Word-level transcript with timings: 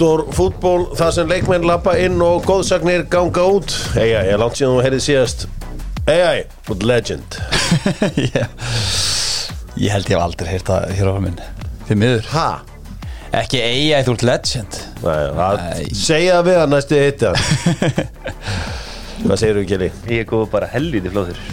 Doktor 0.00 0.30
fútból, 0.32 0.84
það 0.96 1.10
sem 1.12 1.26
leikmenn 1.28 1.66
lappa 1.68 1.92
inn 2.00 2.22
og 2.24 2.46
góðsagnir 2.48 3.02
ganga 3.12 3.42
út. 3.52 3.74
AI, 4.00 4.30
ég 4.30 4.38
langt 4.40 4.56
síðan 4.56 4.78
þú 4.78 4.84
heyrið 4.86 5.02
síðast. 5.04 5.42
AI, 6.08 6.46
but 6.64 6.86
legend. 6.88 7.36
Ég, 8.16 8.46
ég 9.76 9.92
held 9.92 10.08
ég 10.08 10.14
hef 10.14 10.22
aldrei 10.22 10.48
heyrt 10.54 10.70
það 10.70 10.94
hér 10.96 11.10
á 11.12 11.14
minn. 11.20 11.36
Því 11.84 11.98
miður. 12.00 12.30
Ha? 12.32 12.46
Ekki 13.42 13.60
AI, 13.60 14.00
þú 14.06 14.14
ert 14.14 14.24
legend. 14.30 14.80
Nei, 15.04 15.20
það 15.36 15.92
segja 16.00 16.40
við 16.48 16.62
að 16.62 16.72
næstu 16.72 17.02
hitti 17.02 17.34
Hvað 19.26 19.36
segir 19.36 19.60
þú 19.60 19.66
Kili? 19.74 19.90
Ég 20.08 20.24
er 20.24 20.30
góð 20.32 20.48
bara 20.56 20.70
helviti 20.72 21.12
flóður 21.12 21.44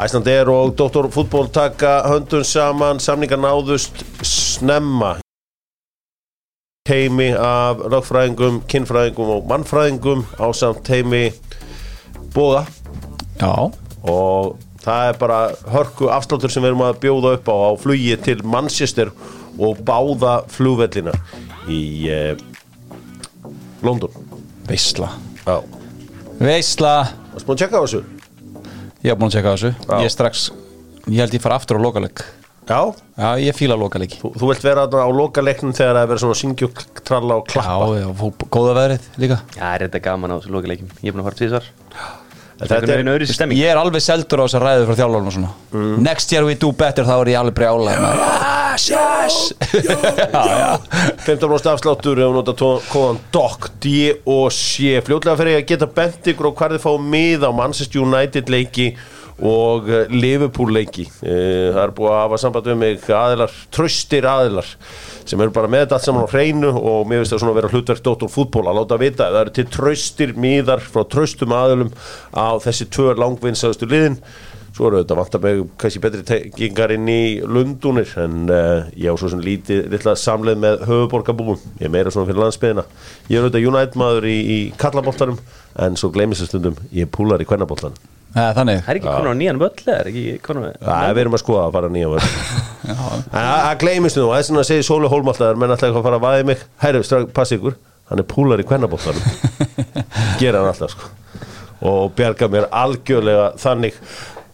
Æslandir 0.00 0.48
og 0.48 0.72
Doktor 0.80 1.12
fútból 1.12 1.52
taka 1.52 1.98
höndun 2.08 2.48
saman, 2.56 3.04
samningar 3.04 3.44
náðust 3.44 4.00
snemma 4.24 5.18
heimi 6.86 7.30
af 7.34 7.82
lögfræðingum, 7.90 8.60
kinnfræðingum 8.70 9.32
og 9.36 9.48
mannfræðingum 9.50 10.24
á 10.38 10.46
samt 10.56 10.88
heimi 10.92 11.28
bóða 12.34 12.66
Já, 13.40 13.52
og 14.06 14.56
það 14.84 15.08
er 15.10 15.18
bara 15.20 15.40
hörku 15.72 16.10
afsláttur 16.12 16.52
sem 16.52 16.64
við 16.64 16.72
erum 16.72 16.84
að 16.86 17.00
bjóða 17.02 17.34
upp 17.36 17.50
á 17.50 17.56
á 17.56 17.70
flugi 17.82 18.16
til 18.22 18.38
Manchester 18.46 19.10
og 19.58 19.80
báða 19.84 20.38
flugvellina 20.52 21.14
í 21.68 21.80
eh, 22.12 22.36
London. 23.84 24.12
Veisla. 24.68 25.10
Já, 25.46 25.60
Veisla. 26.38 26.94
Varstu 27.34 27.48
búin 27.48 27.56
að 27.56 27.62
tjekka 27.64 27.82
á 27.82 27.84
þessu? 27.84 28.02
Ég 29.02 29.10
hef 29.10 29.20
búin 29.20 29.28
að 29.30 29.36
tjekka 29.36 29.52
á 29.52 29.54
þessu. 29.56 29.72
Ég 29.90 30.08
er 30.08 30.14
strax, 30.14 30.48
ég 31.06 31.22
held 31.22 31.36
ég 31.36 31.44
fara 31.44 31.58
aftur 31.60 31.80
á 31.80 31.84
lokaleg 31.84 32.24
Já, 32.66 32.80
Já, 33.16 33.28
ég 33.38 33.54
fíla 33.56 33.76
lokaleg 33.78 34.16
þú, 34.18 34.32
þú 34.36 34.48
vilt 34.50 34.64
vera 34.66 34.86
þarna 34.90 35.06
á 35.06 35.10
lokaleiknum 35.20 35.72
þegar 35.76 35.94
það 35.94 36.02
er 36.02 36.10
verið 36.10 36.22
svona 36.24 36.38
syngju, 36.40 36.68
tralla 37.06 37.36
og 37.40 37.46
klappa. 37.48 37.88
Já, 37.94 38.02
já, 38.02 38.08
fó- 38.18 38.48
góða 38.58 38.72
veðrið 38.80 39.06
líka. 39.22 39.38
Já, 39.56 39.66
er 39.76 39.84
þetta 39.86 40.00
gaman 40.08 40.34
á 40.34 40.36
þessu 40.40 40.54
lokileikim 40.56 40.90
Ég 41.00 41.08
er 41.08 41.14
búin 41.16 41.22
að 41.22 41.28
fara 41.30 41.40
tvísvar 41.42 41.68
Þetta 42.56 42.76
er 42.88 43.02
einu 43.02 43.12
öðru 43.12 43.26
stemming. 43.28 43.58
Ég 43.60 43.68
er 43.68 43.76
alveg 43.76 44.00
seldur 44.00 44.40
á 44.40 44.44
þessar 44.48 44.62
ræðu 44.64 44.84
frá 44.88 44.94
þjálfurinn 44.96 45.26
og 45.28 45.34
svona. 45.34 45.50
Mm. 45.76 45.96
Next 46.06 46.30
year 46.32 46.46
we 46.48 46.54
do 46.56 46.70
better, 46.72 47.04
þá 47.04 47.18
er 47.20 47.30
ég 47.34 47.40
alveg 47.42 47.56
brjála 47.58 47.96
Yes, 48.76 48.86
yes. 48.92 49.36
Já, 50.32 50.40
já 50.48 50.78
15% 51.26 51.68
afsláttur 51.72 52.18
ef 52.20 52.28
þú 52.30 52.32
nota 52.36 52.54
tó- 52.56 52.80
kóðan 52.88 53.20
DOC 53.32 53.68
D 53.80 53.92
og 54.24 54.48
C. 54.52 54.96
Fljótlega 55.04 55.36
fyrir 55.40 55.54
ég 55.58 55.62
að 55.64 55.68
geta 55.74 55.88
bent 56.00 56.28
ykkur 56.32 56.48
og 56.50 56.56
hvað 56.58 56.74
þið 56.76 56.84
fá 56.86 56.92
mið 57.12 57.44
á 57.44 57.50
Manchester 57.56 58.02
United 58.04 58.48
leiki 58.52 58.88
og 59.44 59.90
eh, 59.90 60.08
Liverpool 60.12 60.72
leiki. 60.72 61.04
Eh, 61.20 61.68
það 61.74 61.82
er 61.82 61.94
búið 61.96 62.12
að 62.14 62.22
hafa 62.22 62.40
samband 62.40 62.72
um 62.72 62.80
mig 62.80 63.04
aðilar, 63.12 63.52
tröstir 63.74 64.28
aðilar 64.30 64.72
sem 65.26 65.40
eru 65.42 65.52
bara 65.54 65.70
með 65.70 65.84
þetta 65.84 65.98
allt 65.98 66.06
saman 66.06 66.26
á 66.26 66.32
hreinu 66.32 66.72
og 66.72 67.06
mér 67.08 67.22
finnst 67.22 67.34
það 67.34 67.42
svona 67.42 67.54
að 67.54 67.60
vera 67.60 67.70
hlutverk 67.74 68.02
Dóttor 68.06 68.30
fútból 68.32 68.66
að 68.70 68.78
láta 68.80 69.00
vita 69.00 69.26
að 69.26 69.36
það 69.36 69.40
eru 69.44 69.54
til 69.58 69.66
tröstir 69.76 70.34
miðar 70.38 70.84
frá 70.84 71.02
tröstum 71.10 71.54
aðilum 71.56 71.90
á 72.32 72.56
þessi 72.62 72.88
tvö 72.94 73.16
langvinnsæðustu 73.18 73.88
liðin. 73.90 74.20
Svo 74.76 74.90
eru 74.90 75.00
þetta 75.00 75.16
vantar 75.16 75.40
mig 75.40 75.62
kannski 75.80 76.00
betri 76.04 76.24
tengingar 76.28 76.92
inn 76.92 77.06
í 77.08 77.20
Lundunir 77.40 78.10
en 78.20 78.50
uh, 78.52 78.88
ég 78.92 79.08
á 79.08 79.16
svo 79.16 79.30
sem 79.32 79.40
lítið 79.40 79.86
litla 79.94 80.12
samleið 80.20 80.60
með 80.60 80.84
höfuborgarbúum 80.90 81.62
ég 81.78 81.86
er 81.88 81.94
meira 81.94 82.12
svona 82.12 82.28
fyrir 82.28 82.42
landsbyðina 82.44 82.84
ég 83.30 83.38
er 83.38 83.46
auðvitað 83.46 83.70
United 83.70 83.96
maður 84.02 84.28
í, 84.28 84.36
í 84.36 84.58
kallaboltanum 84.76 85.40
en 85.80 85.96
svo 85.96 86.12
gleymist 86.12 86.44
það 88.36 88.44
er 88.44 88.46
Nei, 88.46 88.54
þannig. 88.56 88.80
Það 88.84 88.92
er 88.92 88.98
ekki 89.00 89.08
konar 89.10 89.32
á 89.32 89.40
nýjan 89.40 89.60
völl 89.60 89.72
eða 89.80 89.96
er 89.96 90.08
ekki 90.10 90.24
konar 90.44 90.78
Það 90.82 91.10
við 91.16 91.20
erum 91.22 91.36
að 91.36 91.42
skoða 91.42 91.64
að 91.66 91.76
fara 91.76 91.90
nýja 91.94 92.10
vörð 92.12 92.26
en 92.86 92.98
það 93.32 93.60
það 93.66 93.78
gleymist 93.82 94.18
nú 94.20 94.26
það 94.28 94.38
er 94.38 94.46
svona 94.48 94.62
að 94.62 94.68
segja 94.70 94.86
Sóli 94.86 95.10
Hólmaltaðar 95.10 95.60
menn 95.60 95.72
alltaf 95.74 95.88
eitthvað 95.88 96.02
að 96.02 96.08
fara 96.08 96.18
að 96.20 96.26
vaði 96.26 96.46
mig. 96.50 96.64
Hæru, 96.82 97.02
strax, 97.06 97.30
pass 97.36 97.54
ykkur, 97.56 97.76
hann 98.10 98.22
er 98.22 98.28
púlar 98.30 98.62
í 98.62 98.66
kvennaboltanum 98.68 99.24
gera 100.40 100.60
hann 100.60 100.70
alltaf 100.70 100.92
sko. 100.94 101.10
Og 101.86 102.12
bjarga 102.16 102.48
mér 102.52 102.68
algjörlega 102.84 103.48
þannig. 103.60 103.96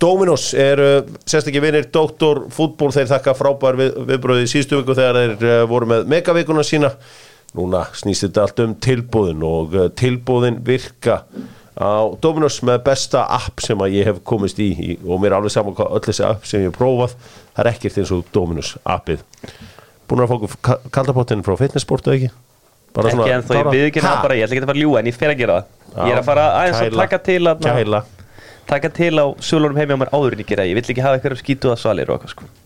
Dominos 0.03 0.49
eru 0.59 0.89
sérstaklega 1.23 1.63
vinnir 1.67 1.91
Doktor 1.95 2.47
fútból 2.55 2.91
þeir 2.95 3.11
þakka 3.13 3.37
frábær 3.39 3.77
við, 3.79 3.93
viðbröði 4.09 4.47
í 4.47 4.51
síðustu 4.51 4.81
viku 4.81 4.97
þegar 4.99 5.19
þeir 5.21 5.45
uh, 5.47 5.59
voru 5.71 5.91
með 5.93 6.09
megavikuna 6.11 6.65
sína. 6.67 6.91
Núna 7.59 7.85
snýst 7.95 8.25
þetta 8.27 8.47
allt 8.47 8.63
um 8.65 8.73
tilbúðin 8.83 9.45
og 9.47 9.77
uh, 9.77 9.91
tilbúðin 9.95 10.59
virka 10.67 11.21
á 11.83 12.03
Dominos 12.23 12.61
með 12.67 12.79
besta 12.87 13.25
app 13.37 13.63
sem 13.65 13.83
að 13.83 13.97
ég 13.99 14.09
hef 14.11 14.23
komist 14.29 14.61
í, 14.63 14.71
í 14.73 14.97
og 15.03 15.21
mér 15.23 15.33
er 15.33 15.39
alveg 15.41 15.55
saman 15.55 15.75
hvað 15.79 15.97
öll 15.99 16.05
þessi 16.07 16.25
app 16.29 16.47
sem 16.49 16.63
ég 16.63 16.71
hef 16.71 16.79
prófað 16.79 17.17
það 17.19 17.61
er 17.65 17.71
ekkert 17.73 18.01
eins 18.03 18.15
og 18.15 18.25
Dominos 18.35 18.73
appið 18.97 19.27
búin 20.09 20.25
að 20.25 20.33
fá 20.33 20.79
kaldapottin 20.95 21.45
frá 21.47 21.57
fitnessport 21.61 22.09
eða 22.09 22.19
ekki? 22.21 22.33
Bara 22.93 23.13
Ekki 23.13 23.33
en 23.33 23.45
þó 23.49 23.55
ég 23.57 23.69
við 23.73 23.87
ekki 23.89 24.03
Ha? 24.05 24.09
það 24.09 24.27
bara 24.27 24.35
Ég 24.37 24.45
ætla 24.47 24.57
ekki 24.57 24.63
að 24.63 24.69
fara 24.69 24.77
að 24.77 24.83
ljúga 24.83 25.01
en 25.01 25.07
ég 25.09 25.17
fer 25.17 25.33
að 25.33 25.39
gera 25.41 25.55
það 25.61 26.09
Ég 26.09 26.13
er 26.13 26.19
að 26.21 26.27
fara 26.29 26.49
aðeins 26.59 26.81
að 26.83 26.99
taka 27.01 27.23
til 27.29 27.43
að 27.49 28.03
Taka 28.73 28.89
til 28.95 29.15
á 29.19 29.27
sölunum 29.43 29.77
heimi 29.81 29.97
á 29.97 30.01
mér 30.01 30.11
áður 30.15 30.37
en 30.37 30.43
ég 30.45 30.49
gera. 30.49 30.65
Ég 30.69 30.77
vill 30.79 30.85
ekki 30.87 31.03
hafa 31.03 31.19
eitthvað 31.19 31.41
skítuða 31.41 31.75
svalir 31.81 32.13
og 32.13 32.21
eitthvað 32.21 32.35
sko 32.37 32.62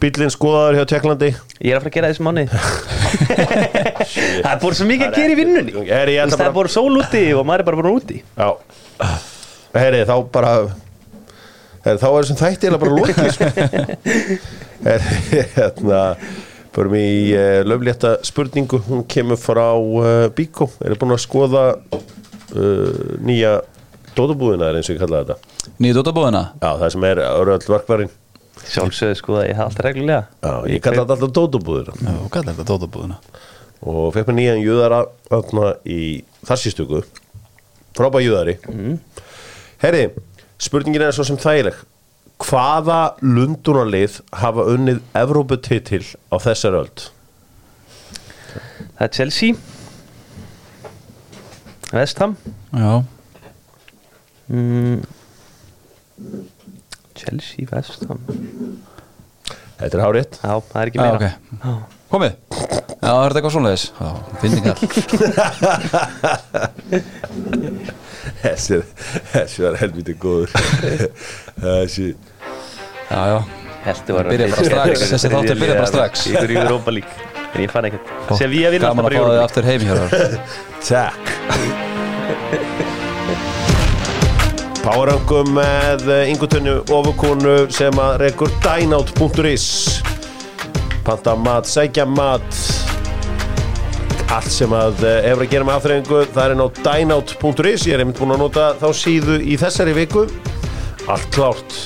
Bílinn 0.00 0.32
skoðaður 0.32 0.78
hjá 0.78 0.84
Tjekklandi 0.88 1.28
Ég 1.60 1.74
er 1.74 1.76
að 1.76 1.82
fara 1.84 1.90
að 1.90 1.96
gera 1.98 2.08
þessi 2.12 2.24
mánu 2.24 2.44
Það 4.06 4.50
er 4.50 4.60
bara 4.62 4.78
svo 4.78 4.86
mikið 4.88 5.06
að 5.06 5.16
gera 5.18 5.34
í 5.34 5.36
vinnunni. 5.36 5.74
Er 5.84 6.10
Það 6.10 6.24
er 6.24 6.40
bara 6.40 6.56
bara 6.56 6.72
sól 6.72 6.98
úti 7.00 7.22
og 7.36 7.46
maður 7.48 7.62
er 7.62 7.68
bara 7.68 7.80
bara 7.80 7.92
úti. 7.96 8.18
Já. 8.36 8.48
Heyri, 9.76 10.02
þá 10.08 10.14
bara 10.32 10.52
heyri, 11.84 12.00
þá 12.00 12.06
er 12.08 12.16
þessum 12.16 12.40
þætti 12.40 12.70
eða 12.70 12.80
bara 12.82 12.96
lokið 12.96 13.30
sko. 13.36 13.48
Heyri, 14.86 15.44
hérna 15.56 16.02
Förum 16.76 16.92
í 16.98 17.06
uh, 17.32 17.62
löflétta 17.64 18.18
spurningu. 18.26 18.82
Hún 18.84 19.06
kemur 19.08 19.40
frá 19.40 19.70
uh, 19.72 20.26
Bíkó. 20.36 20.68
Er 20.84 20.92
þið 20.92 21.00
búin 21.00 21.14
að 21.16 21.22
skoða 21.24 21.62
uh, 21.72 22.98
nýja 23.24 23.58
dótabúðina 24.16 24.70
er 24.70 24.78
eins 24.78 24.90
og 24.90 24.96
ég 24.96 25.02
kalla 25.04 25.22
þetta? 25.24 25.70
Nýðu 25.82 26.00
dótabóðina 26.00 26.42
Já, 26.60 26.70
það 26.82 26.90
sem 26.94 27.06
er 27.08 27.22
öröld 27.26 27.66
verkværin 27.68 28.12
Sjálfsögðu 28.66 29.18
sko 29.18 29.36
að 29.40 29.48
ég 29.50 29.58
hafa 29.58 29.70
alltaf 29.70 29.86
reglulega 29.86 30.22
Já, 30.26 30.54
ég 30.72 30.82
kalla 30.84 31.04
þetta 31.04 31.16
alltaf 31.16 31.34
dótabúðina 31.36 31.98
Já, 32.00 32.16
hvað 32.26 32.40
er 32.40 32.48
þetta 32.50 32.66
dótabóðina? 32.72 33.18
og 33.86 34.14
fekk 34.14 34.30
mér 34.30 34.38
nýjan 34.38 34.62
júðara 34.62 35.02
þarna 35.28 35.72
í 35.84 36.00
þarsýstöku 36.46 37.02
frábæð 37.96 38.26
júðari 38.26 38.56
mm. 38.70 38.96
Herri, 39.82 40.06
spurningin 40.62 41.04
er 41.06 41.14
svo 41.14 41.26
sem 41.28 41.38
þægileg 41.40 41.82
hvaða 42.42 43.00
lundunarlið 43.24 44.20
hafa 44.42 44.66
unnið 44.72 45.02
Evróputitil 45.16 46.04
á 46.32 46.36
þessar 46.42 46.80
öld? 46.82 47.06
Það 48.96 49.06
er 49.06 49.14
Chelsea 49.18 49.54
Vestham 51.92 52.36
Já, 52.72 53.04
mm. 54.50 55.00
Chelsea, 57.16 57.66
Vestham 57.70 58.20
Þetta 59.76 59.92
er 59.98 60.02
hárétt 60.04 60.38
Já, 60.40 60.52
það 60.70 60.80
er 60.80 60.86
ekki 60.90 61.00
meira. 61.02 61.16
Ok. 61.16 61.26
Komið. 62.06 62.32
Já, 62.96 63.12
er 63.12 63.32
þetta 63.32 63.38
eitthvað 63.40 63.54
svoleiðis? 63.56 63.84
Já, 63.98 64.10
finningar. 64.40 64.76
Þessi, 68.42 68.78
þessi 69.32 69.62
var 69.66 69.76
helviti 69.80 70.14
góður. 70.22 70.50
Þessi 71.62 72.06
Já, 73.10 73.20
já. 73.30 73.38
Byrja 73.86 74.48
bara 74.50 74.64
strax, 74.66 75.04
þessi 75.12 75.28
þáttur 75.30 75.58
byrja 75.60 75.76
bara 75.78 75.90
strax. 75.92 76.24
Ykkur 76.32 76.50
í 76.50 76.58
Europa 76.58 76.90
League. 76.96 77.32
En 77.52 77.60
ég 77.62 77.70
fann 77.70 77.86
ekkert. 77.86 78.06
Vinna 78.74 78.90
Gaman 78.90 79.06
að 79.06 79.06
alltaf 79.06 79.06
bara 79.06 79.14
í 79.14 79.18
fá 79.18 79.26
Europa 79.26 79.44
aftur 79.46 79.64
heim 79.70 79.82
hér 79.86 79.98
Takk 80.90 81.85
Powerangum 84.86 85.48
með 85.56 86.04
yngutunni 86.30 86.76
ofukonu 86.94 87.54
sem 87.74 87.96
að 87.98 88.20
rekur 88.20 88.52
dynout.is 88.62 89.64
Panta 91.02 91.32
mat, 91.34 91.66
sækja 91.66 92.04
mat. 92.06 92.60
Allt 94.30 94.52
sem 94.54 94.70
að 94.70 95.02
eh, 95.02 95.16
hefur 95.26 95.42
að 95.42 95.50
gera 95.50 95.66
með 95.66 95.78
afþreyingu 95.80 96.20
það 96.36 96.38
er 96.44 96.54
inn 96.54 96.62
á 96.62 96.68
dynout.is 96.86 97.86
Ég 97.88 97.96
er 97.96 98.04
einmitt 98.04 98.20
búin 98.22 98.36
að 98.36 98.44
nota 98.44 98.68
þá 98.78 98.86
síðu 99.00 99.40
í 99.42 99.58
þessari 99.58 99.96
viku. 99.96 100.22
Allt 101.10 101.26
klárt. 101.34 101.78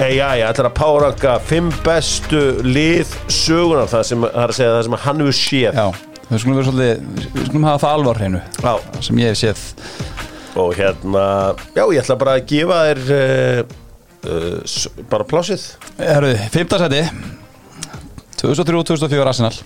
AI 0.00 0.40
ætlar 0.46 0.70
að 0.70 0.78
poweranga 0.80 1.34
fimm 1.44 1.68
bestu 1.84 2.40
lið 2.64 3.12
sögunar 3.28 3.92
það 3.92 4.06
sem, 4.14 4.24
segja 4.56 4.78
það 4.78 4.86
sem 4.88 4.96
hann 5.04 5.20
hefur 5.26 5.38
séð. 5.42 5.76
Já, 5.76 6.24
við 6.30 6.40
skulum 6.46 6.62
vera 6.62 6.70
svolítið 6.70 7.28
Við 7.36 7.50
skulum 7.50 7.68
hafa 7.68 7.84
það 7.84 7.98
alvar 7.98 8.22
hreinu. 8.24 8.42
Já. 8.64 8.72
sem 9.04 9.20
ég 9.26 9.34
hef 9.34 9.42
séð 9.44 9.68
og 10.60 10.74
hérna, 10.78 11.24
já 11.76 11.82
ég 11.86 12.00
ætla 12.02 12.16
bara 12.20 12.36
að 12.38 12.46
gefa 12.50 12.78
þér 12.90 13.02
uh, 13.16 13.74
uh, 14.30 15.04
bara 15.10 15.26
plásið 15.30 15.66
Herru, 16.00 16.32
5. 16.54 16.78
seti 16.84 17.02
2003-2004 18.40 19.26
Arsenal. 19.28 19.56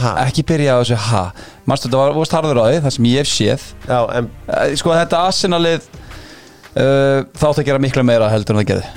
Ha. 0.00 0.10
Ekki 0.26 0.42
byrja 0.48 0.76
á 0.76 0.80
þessu 0.80 0.96
ha? 1.10 1.22
Manstu 1.68 1.88
þetta 1.88 2.00
var 2.00 2.14
vorst 2.16 2.32
harður 2.36 2.60
á 2.60 2.64
því 2.70 2.78
Það 2.84 2.94
sem 2.96 3.08
ég 3.10 3.20
hef 3.20 3.30
séð. 3.30 3.64
Já, 3.88 3.98
en 4.16 4.28
Eh, 4.48 4.72
Sko 4.80 4.94
þetta 4.96 5.20
Arsenalið 5.28 5.86
uh, 5.92 7.20
Þátt 7.36 7.60
að 7.60 7.66
gera 7.68 7.82
miklu 7.82 8.04
meira 8.08 8.30
heldur 8.32 8.56
en 8.56 8.62
það 8.62 8.68
gerði. 8.72 8.90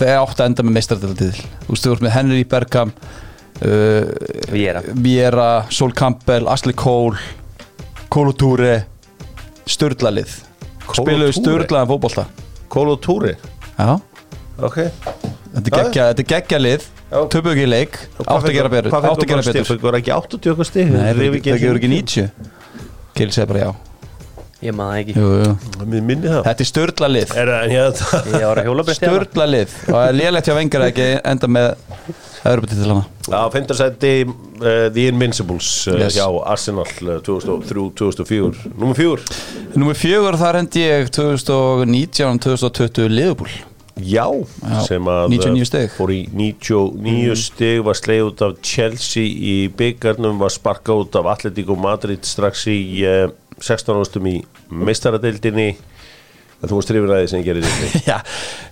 Þegar 0.00 0.20
átt 0.22 0.40
að 0.40 0.50
enda 0.50 0.64
með 0.66 0.76
meistardildil 0.78 1.30
Þú 1.68 1.92
ert 1.92 2.04
með 2.06 2.14
Henry 2.16 2.42
Bergkamp 2.48 3.04
uh, 3.04 4.12
Viera. 4.52 4.84
Viera, 4.92 5.48
Sol 5.72 5.92
Campbell, 5.96 6.48
Ashley 6.52 6.76
Cole 6.76 7.20
Kolotúri 8.12 8.78
Sturlalið. 9.66 10.36
Spiluðu? 10.94 11.32
Sturlaðan 11.36 11.88
fótbolta. 11.90 12.26
Kolo 12.72 12.96
Túri 13.02 13.34
Já, 13.76 13.96
Ok. 14.56 14.76
Þetta 15.56 15.66
er 15.66 15.74
geggja, 15.74 16.04
þetta 16.12 16.24
geggja 16.30 16.58
lið. 16.60 16.86
Töpu 17.32 17.52
ekki 17.52 17.64
í 17.64 17.68
leik. 17.68 17.98
Átt 18.24 18.46
að 18.48 18.54
gera 18.56 18.70
betur. 18.72 18.92
Hvað 18.92 19.08
Átt 19.10 19.22
að 19.22 19.30
gera 19.30 19.44
betur. 19.46 19.68
Það 19.68 19.84
var 19.86 19.98
ekki 20.00 20.14
80 20.16 20.52
okkar 20.52 20.68
stig? 20.68 20.92
Nei, 20.92 21.10
það 21.12 21.36
gefur 21.44 21.80
ekki 21.80 21.90
90 21.92 22.30
Gil 23.16 23.30
segir 23.32 23.48
bara 23.52 23.66
já 23.66 23.70
Ég 24.64 24.72
maður 24.72 24.92
það 24.92 25.00
ekki. 25.02 25.12
Jú, 25.20 25.26
jú. 25.36 25.50
Þetta 26.46 26.62
er 26.64 26.68
Sturlalið. 26.70 27.32
Er 27.36 27.50
það 27.52 27.64
en 27.66 27.72
hérna 27.74 28.20
Ég 28.40 28.46
var 28.48 28.60
að 28.62 28.68
hjólabretti 28.70 29.00
Sturlalið. 29.02 29.74
Og 29.84 29.92
það 29.98 30.06
er 30.08 30.16
lélegt 30.16 30.48
hjá 30.48 30.54
vengar 30.56 30.80
að 30.86 30.92
ekki 30.94 31.08
enda 31.32 31.50
með 31.52 31.66
Öðrubutitlana 32.46 33.02
Á 33.36 33.42
15. 33.50 33.74
seti 33.74 34.12
uh, 34.22 34.86
The 34.94 35.04
Invincibles 35.10 35.68
uh, 35.90 35.96
Yes. 35.98 36.14
hjá 36.16 36.26
Arsenal 36.46 36.86
uh, 36.86 37.16
2003-2004 37.26 38.70
Númer 38.78 38.94
4 38.96 39.76
Númer 39.76 39.98
fjögur 39.98 40.38
þar 40.40 40.60
hendi 40.62 40.84
ég 40.86 41.10
2019-2020 41.16 43.10
Liverpool. 43.12 43.50
Já, 43.96 44.26
Já, 44.28 44.80
sem 44.84 45.06
að 45.08 45.30
99 45.32 45.62
uh, 45.62 45.66
stig. 45.70 45.90
fór 45.96 46.10
í 46.12 46.18
99 46.36 47.36
stig 47.40 47.78
var 47.86 47.96
sleið 47.96 48.26
út 48.28 48.42
af 48.44 48.56
Chelsea 48.60 49.24
í 49.24 49.54
byggarnum 49.72 50.36
var 50.42 50.52
sparkað 50.52 51.06
út 51.06 51.16
af 51.16 51.30
Atletico 51.32 51.74
Madrid 51.80 52.24
strax 52.28 52.66
í 52.68 52.76
uh, 53.08 53.30
16 53.60 54.00
ástum 54.02 54.26
í 54.30 54.38
meistaradeildinni. 54.70 55.76
En 56.56 56.70
þú 56.70 56.78
varst 56.78 56.88
hrifin 56.88 57.10
að 57.12 57.18
því 57.20 57.26
sem 57.28 57.40
ég 57.42 57.46
gerir 57.50 57.64
þetta 57.68 58.02
Já, 58.08 58.14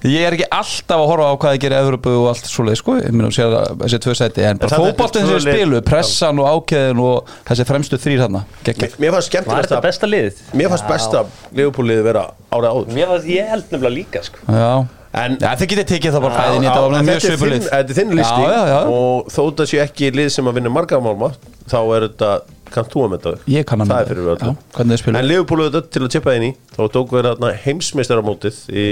ég 0.09 0.23
er 0.25 0.35
ekki 0.39 0.47
alltaf 0.57 1.03
að 1.03 1.11
horfa 1.11 1.27
á 1.29 1.35
hvað 1.37 1.51
það 1.53 1.59
gerir 1.67 1.77
Evropu 1.83 2.15
og 2.17 2.29
allt 2.31 2.47
svoleið 2.49 2.79
sko. 2.81 2.95
Ég 2.97 3.13
meina 3.13 3.29
að 3.29 3.35
sér 3.37 3.57
að 3.59 3.75
þessi 3.83 3.99
tvö 4.07 4.15
sæti 4.17 4.41
En 4.41 4.55
En 4.55 4.61
bara 4.63 4.79
fótboltinn 4.81 5.29
sem 5.29 5.43
spilu 5.45 5.83
Pressan 5.85 6.41
og 6.41 6.49
ákæðin 6.49 7.03
og 7.05 7.29
þessi 7.51 7.67
fremstu 7.69 7.99
þrýr 8.01 8.23
þarna 8.25 8.41
Gekkið 8.65 8.97
Mér 9.05 9.13
fannst 9.19 9.37
þetta 9.37 9.77
að 9.77 9.85
besta 9.85 10.09
liðið? 10.09 10.41
Mér 10.57 10.73
fannst 10.73 10.89
besta 10.95 11.23
Leopoldið 11.61 12.01
vera 12.09 12.25
árið 12.57 12.69
áður. 12.73 12.97
Mér 12.97 13.13
fannst, 13.13 13.29
ég 13.37 13.53
held 13.53 13.69
nefnilega 13.69 13.95
líka 13.99 14.25
sko. 14.31 14.41
Já, 14.49 14.73
En 15.15 15.37
Já 15.45 15.51
þið 15.61 15.69
getið 15.75 15.91
tekið 15.93 16.17
það 16.17 16.25
bara 16.25 16.49
já, 16.49 16.57
þetta 16.65 16.81
var 16.89 16.97
en 17.03 17.07
mjög 17.13 17.23
svipulið 17.29 17.69
Þetta 17.69 17.93
er 17.93 17.99
þinn 18.01 18.17
listi. 18.19 18.41
Já, 18.49 18.55
já, 18.57 18.65
já, 18.73 18.79
og 18.97 19.29
þó 19.31 19.41
þetta 19.45 19.67
sé 19.71 19.85
ekki 19.85 20.09
lið 20.17 20.33
sem 20.35 20.49
að 20.51 20.57
vinna 20.59 20.73
margamálma 20.75 21.29
þá 21.71 21.79
er 21.85 22.07
þetta, 22.09 22.31
kannt 22.75 22.93
þú 22.95 23.05
að 23.05 23.13
með 23.15 23.25
þetta. 23.27 23.53
Ég 23.55 23.67
kann 23.71 23.85
að 23.85 23.93
það 23.93 24.01
er 24.05 24.11
fyrir 24.13 24.25
Já, 24.25 24.33
öllu. 24.35 24.55
Hvernig 24.77 24.95
þið 24.97 25.03
spilu 25.05 25.21
En 25.21 25.29
Leopold 25.31 25.65
auðvitað 25.65 25.91
til 25.95 26.03
að 26.05 26.13
tippa 26.15 26.35
inn 26.39 26.47
í 26.49 26.53
þá 26.75 26.81
tók 26.97 27.15
við 27.15 27.29
þarna 27.29 27.53
heimsmeistaramótið 27.65 28.63
í 28.75 28.87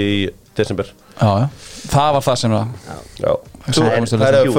desember. 0.57 0.93
Já, 1.17 1.29
já, 1.43 1.47
það 1.93 2.13
var 2.17 2.25
það 2.29 2.39
sem 2.43 2.55
það 2.57 2.77
Já. 2.87 2.97
Það 3.23 3.52
Er 3.63 4.35
er, 4.35 4.49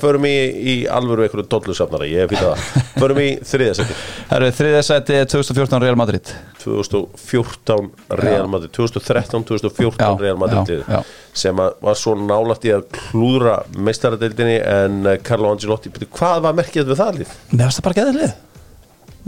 förum 0.00 0.24
í, 0.24 0.34
í, 0.72 0.74
alvöru 0.88 1.26
einhverju 1.26 1.44
dollusafnara, 1.52 2.06
ég 2.08 2.22
hef 2.24 2.30
fyrir 2.32 2.46
það. 2.46 2.84
Förum 3.02 3.18
í 3.20 3.26
þriðasetti 3.44 3.96
Það 3.98 4.36
eru 4.38 4.48
þriðja 4.56 4.80
sæti 4.86 5.18
2014 5.34 5.82
Real 5.84 5.98
Madrid. 6.00 6.32
2014 6.62 7.90
Real 8.22 8.48
Madrid 8.48 8.72
2013, 8.78 9.44
2014 9.50 10.00
Já, 10.00 10.08
Real 10.22 10.40
Madrid 10.40 10.86
sem 11.38 11.60
að 11.62 11.76
var 11.84 11.98
svo 12.00 12.14
nálægt 12.18 12.64
í 12.66 12.72
að 12.74 12.86
klúðra 12.96 13.58
meistaradeildinni 13.76 14.56
en 14.58 14.96
eh, 15.06 15.18
Carlo 15.22 15.52
Angelotti, 15.52 15.92
hvað 16.16 16.40
var 16.48 16.56
merkið 16.58 16.88
við 16.88 17.02
það? 17.02 17.20
Mér 17.52 17.68
finnst 17.68 17.78
það 17.78 17.86
bara 17.90 17.98
geðið 18.00 18.18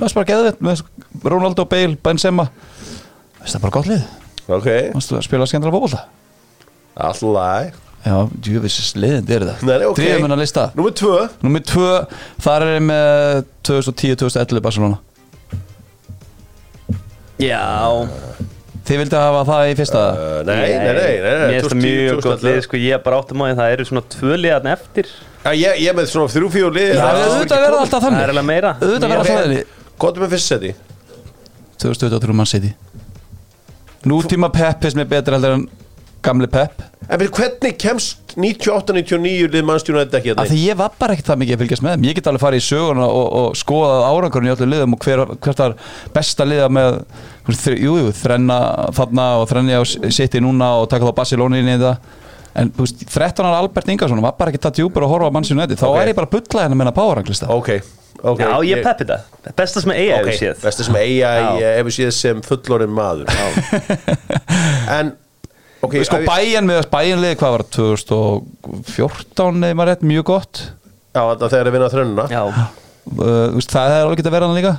finnst 0.01 0.17
bara 0.17 0.31
geðið 0.33 0.83
Ronaldo, 1.31 1.69
Bale, 1.71 2.01
Benzema. 2.01 2.49
Finnst 3.43 3.59
það 3.59 3.67
bara 3.67 3.77
gott 3.77 3.93
lið. 3.93 4.09
Ok, 4.51 4.73
að 5.21 5.29
spila 5.29 5.47
skemmtilega 5.47 5.77
fótbolta? 5.77 6.03
Alltaf 6.97 7.90
Já, 8.01 8.15
djúvissis 8.47 8.95
liðindi 8.97 9.35
er 9.37 9.45
það. 9.51 9.63
Nei, 9.69 9.75
ok. 9.91 9.99
Þriðjum 9.99 10.25
hennar 10.25 10.41
lista. 10.41 10.63
Númer 10.79 10.95
tvö. 10.97 11.17
Númer 11.45 11.65
tvö, 11.69 11.91
þar 12.41 12.65
er 12.65 12.71
ég 12.79 12.85
með 12.89 13.41
2010-2011 13.69 14.63
Barcelona. 14.65 15.01
Já. 17.41 17.61
Þið 18.91 18.99
vildi 19.05 19.19
hafa 19.21 19.43
það 19.47 19.71
í 19.71 19.75
fyrsta? 19.79 20.01
Uh, 20.17 20.39
Nei, 20.49 20.55
nei, 20.57 20.71
nei, 20.81 20.95
nei, 20.97 21.19
nei 21.23 21.51
Mér 21.53 21.61
finnst 21.61 21.69
það 21.69 21.75
2010, 21.77 21.83
mjög 21.85 22.23
gott 22.25 22.41
2011. 22.41 22.47
lið 22.49 22.65
sko 22.67 22.79
Ég 22.81 22.95
er 22.97 23.03
bara 23.05 23.19
áttum 23.21 23.43
á 23.43 23.45
því 23.45 23.53
Það 23.61 23.75
eru 23.75 23.85
svona 23.91 24.03
tvö 24.15 24.39
liðan 24.41 24.69
eftir. 24.73 25.11
Já, 25.45 25.51
ég, 25.55 25.77
ég 25.85 25.91
er 25.93 25.97
með 26.01 26.09
svona 26.11 26.33
þrjú 26.33 26.49
fjóð 26.57 26.71
lið. 26.79 26.91
Já, 26.97 27.05
auðvitað 27.21 27.63
verða 27.67 27.83
alltaf 27.85 28.01
Það 28.03 28.09
er 28.09 28.17
þannig 28.17 28.33
alveg 28.35 28.49
meira. 28.51 28.73
Auðvitað 28.81 29.13
verða 29.13 29.21
alltaf 29.23 29.45
þannig. 29.45 29.77
Góðum 30.01 30.25
með 30.25 30.35
fyrst 30.35 30.51
seti 30.55 30.73
2023 31.81 32.37
mann 32.41 32.49
seti 32.51 32.73
Nútíma 34.11 34.49
Pep 34.53 34.83
finnst 34.85 34.97
mér 34.99 35.09
betur 35.13 35.37
heldur 35.37 35.55
en 35.59 35.65
gamli 36.25 36.49
Pep. 36.53 36.83
En 37.11 37.19
fyrir 37.19 37.33
hvernig 37.35 37.77
kemst 37.81 38.35
98-99 38.39 39.49
lið 39.51 39.65
mannstjónu 39.67 40.03
þetta 40.05 40.19
ekki 40.21 40.33
Af 40.37 40.45
að 40.45 40.53
því 40.53 40.59
ég 40.69 40.77
var 40.79 40.93
bara 41.01 41.17
ekkert 41.17 41.31
það 41.33 41.41
mikið 41.43 41.57
að 41.57 41.63
fylgjast 41.65 41.83
með 41.87 41.95
þeim. 41.97 42.05
Ég 42.07 42.19
get 42.19 42.29
alveg 42.31 42.43
farið 42.45 42.61
í 42.63 42.67
söguna 42.69 43.07
og, 43.11 43.27
og 43.41 43.57
skoðað 43.59 44.05
árangurinn 44.11 44.51
í 44.51 44.53
öllu 44.55 44.69
liðum 44.71 44.95
og 44.95 45.07
hver, 45.07 45.23
hvert 45.43 45.63
var 45.65 45.75
besta 46.15 46.47
liða 46.47 46.69
með 46.71 47.01
þr, 47.51 47.77
jú, 47.83 47.95
jú, 48.05 48.13
þrenna 48.21 48.59
þarna 49.01 49.27
og 49.41 49.49
þrenja 49.51 49.81
og 49.83 50.11
sitt 50.15 50.37
í 50.39 50.43
núna 50.45 50.69
og 50.83 50.87
taka 50.93 51.09
þá 51.09 51.17
Barcelona 51.19 51.59
inn 51.59 51.71
í 51.73 51.79
þetta 51.81 52.19
en 52.61 52.71
veist, 52.79 53.03
13 53.07 53.47
ára 53.47 53.59
Albert 53.63 53.91
Ingarsson 53.91 54.23
var 54.23 54.37
bara 54.39 54.51
ekki 54.53 54.63
það 54.63 54.79
djúpur 54.81 55.07
að 55.07 55.13
horfa 55.15 55.31
á 55.31 55.35
mannsinu 55.35 55.63
þetta 55.65 55.81
þá 55.81 55.89
Ok. 55.91 55.99
er 56.03 56.11
ég 56.13 56.17
bara 56.19 56.29
að 56.31 56.37
bulla 56.37 56.63
hérna 56.65 56.77
með 56.79 56.85
hennar 56.85 56.97
powerranglista 56.97 57.51
Ok, 57.55 57.69
ok 58.23 58.41
Já, 58.43 58.51
ég 58.71 58.83
peppi 58.87 59.07
það. 59.11 59.27
Besta 59.59 59.83
sem 59.85 59.93
eiga 59.95 60.19
hefur 60.21 60.39
séð. 60.39 60.63
besta 60.65 60.87
sem 60.87 60.99
eiga 61.03 61.33
hefur 61.79 61.95
séð 61.95 62.11
sem 62.15 62.43
fullorinn 62.47 62.95
maður. 62.95 63.31
En 64.99 65.13
Ok, 65.81 65.97
sko 66.05 66.21
bæjan 66.27 66.69
með 66.69 66.85
bæjan 66.93 67.23
liði 67.23 67.39
hvað 67.41 67.55
var 67.57 67.65
það, 67.65 67.97
2014 68.93 69.65
eða 69.65 69.79
maður 69.79 69.91
rétt 69.95 70.07
mjög 70.11 70.27
gott. 70.29 70.63
Já, 71.11 71.23
þetta 71.23 71.49
þegar 71.55 71.67
er 71.71 71.75
vinna 71.75 71.91
þrönnuna 71.91 72.27
Já. 72.31 72.43
Uh, 73.11 73.49
veist, 73.57 73.73
það 73.73 73.95
er 73.97 74.05
alveg 74.05 74.21
getað 74.21 74.35
verið 74.37 74.51
hann 74.51 74.61
líka. 74.61 74.75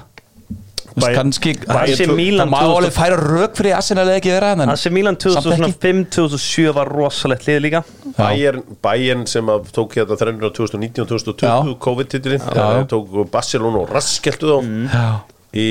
Kannski 0.92 1.54
það 1.62 2.50
má 2.52 2.58
2000 2.60 2.76
alveg 2.76 2.94
færa 2.96 3.18
rök 3.20 3.56
fyrir 3.56 3.76
Arsenal 3.78 4.04
eða 4.10 4.20
ekki 4.20 4.34
vera 4.34 4.52
hann 4.52 4.74
AC 4.74 4.86
Milan 4.92 5.18
samt 5.22 5.48
ekki. 5.56 5.72
2005-2007 5.80 6.74
var 6.76 6.92
rosalegt 6.92 7.48
lið 7.48 7.60
líka. 7.66 7.84
Bayern, 8.18 8.64
Bayern 8.84 9.24
sem 9.30 9.52
að 9.52 9.72
tók 9.76 9.96
hérna 9.98 10.18
þrennuna 10.20 10.52
2019-2020 10.58 11.48
Já. 11.48 11.56
COVID-titilin 11.86 12.44
Já. 12.44 12.66
tók 12.92 13.16
Barcelona 13.32 13.86
og 13.86 13.94
raskeltu 13.96 14.52
þá. 14.52 14.72
Já. 14.92 15.06
í 15.52 15.70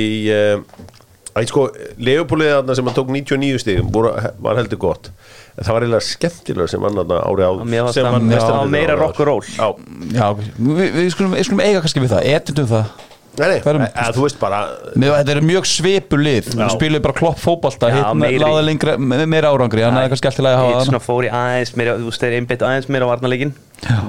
uh, 1.30 1.40
Æ, 1.40 1.46
sko, 1.50 1.66
Leopoldið 2.02 2.50
þarna 2.56 2.76
sem 2.78 2.90
að 2.90 2.96
tók 2.98 3.12
99 3.14 3.60
stigum 3.62 3.92
voru, 3.94 4.10
var 4.42 4.58
heldur 4.58 4.80
gott. 4.82 5.10
En 5.56 5.66
það 5.66 5.72
var 5.76 5.84
eiginlega 5.86 6.06
skemmtilega 6.08 6.72
sem 6.72 6.84
annan 6.88 7.14
ári 7.20 7.46
á 7.46 7.52
Mér 7.60 7.86
fannst 7.86 7.98
sem 8.00 8.08
meistaradeildina 8.08 8.72
meira 8.72 8.96
árið 8.96 9.04
rock 9.04 9.20
and 9.20 9.28
roll. 9.28 9.44
áður. 9.60 9.87
Já, 10.10 10.18
Já, 10.18 10.26
við, 10.58 10.90
við, 10.99 11.08
skulum, 11.14 11.37
við 11.37 11.46
skulum 11.50 11.62
eiga 11.66 11.84
kannski 11.84 12.02
við 12.04 12.14
það, 12.14 12.28
etundum 12.34 12.70
það 12.70 13.10
nei, 13.40 13.49
nei, 13.54 13.61
Hverjum- 13.64 13.87
e, 13.88 14.04
þú 14.16 14.25
veist 14.26 14.38
bara 14.40 14.59
Mér, 14.94 15.14
Þetta 15.20 15.35
er 15.35 15.40
mjög 15.49 15.66
svipur 15.70 16.20
lið. 16.23 16.50
Já. 16.52 16.61
Við 16.61 16.75
spilum 16.76 17.02
bara 17.04 17.16
klopp 17.20 17.40
fótbolta 17.40 17.90
Já, 17.90 17.97
hitt 17.97 18.20
meira 18.20 19.50
árangri 19.50 19.82
Þannig 19.82 19.90
að 19.90 19.97
það 19.97 20.04
er 20.06 20.12
kannski 20.14 20.30
alltaf 20.30 20.47
að 20.50 20.56
hafa 20.61 20.76
það. 20.76 20.87
svona 20.90 21.02
fór 21.06 21.26
í 21.26 21.32
aðeins 21.40 21.75
meira, 21.80 21.97
þú 22.00 22.09
veist, 22.11 22.23
þeir 22.25 22.37
einbyttu 22.40 22.68
aðeins 22.68 22.88
meira 22.92 23.09
á 23.09 23.11
varnarleikin 23.14 23.52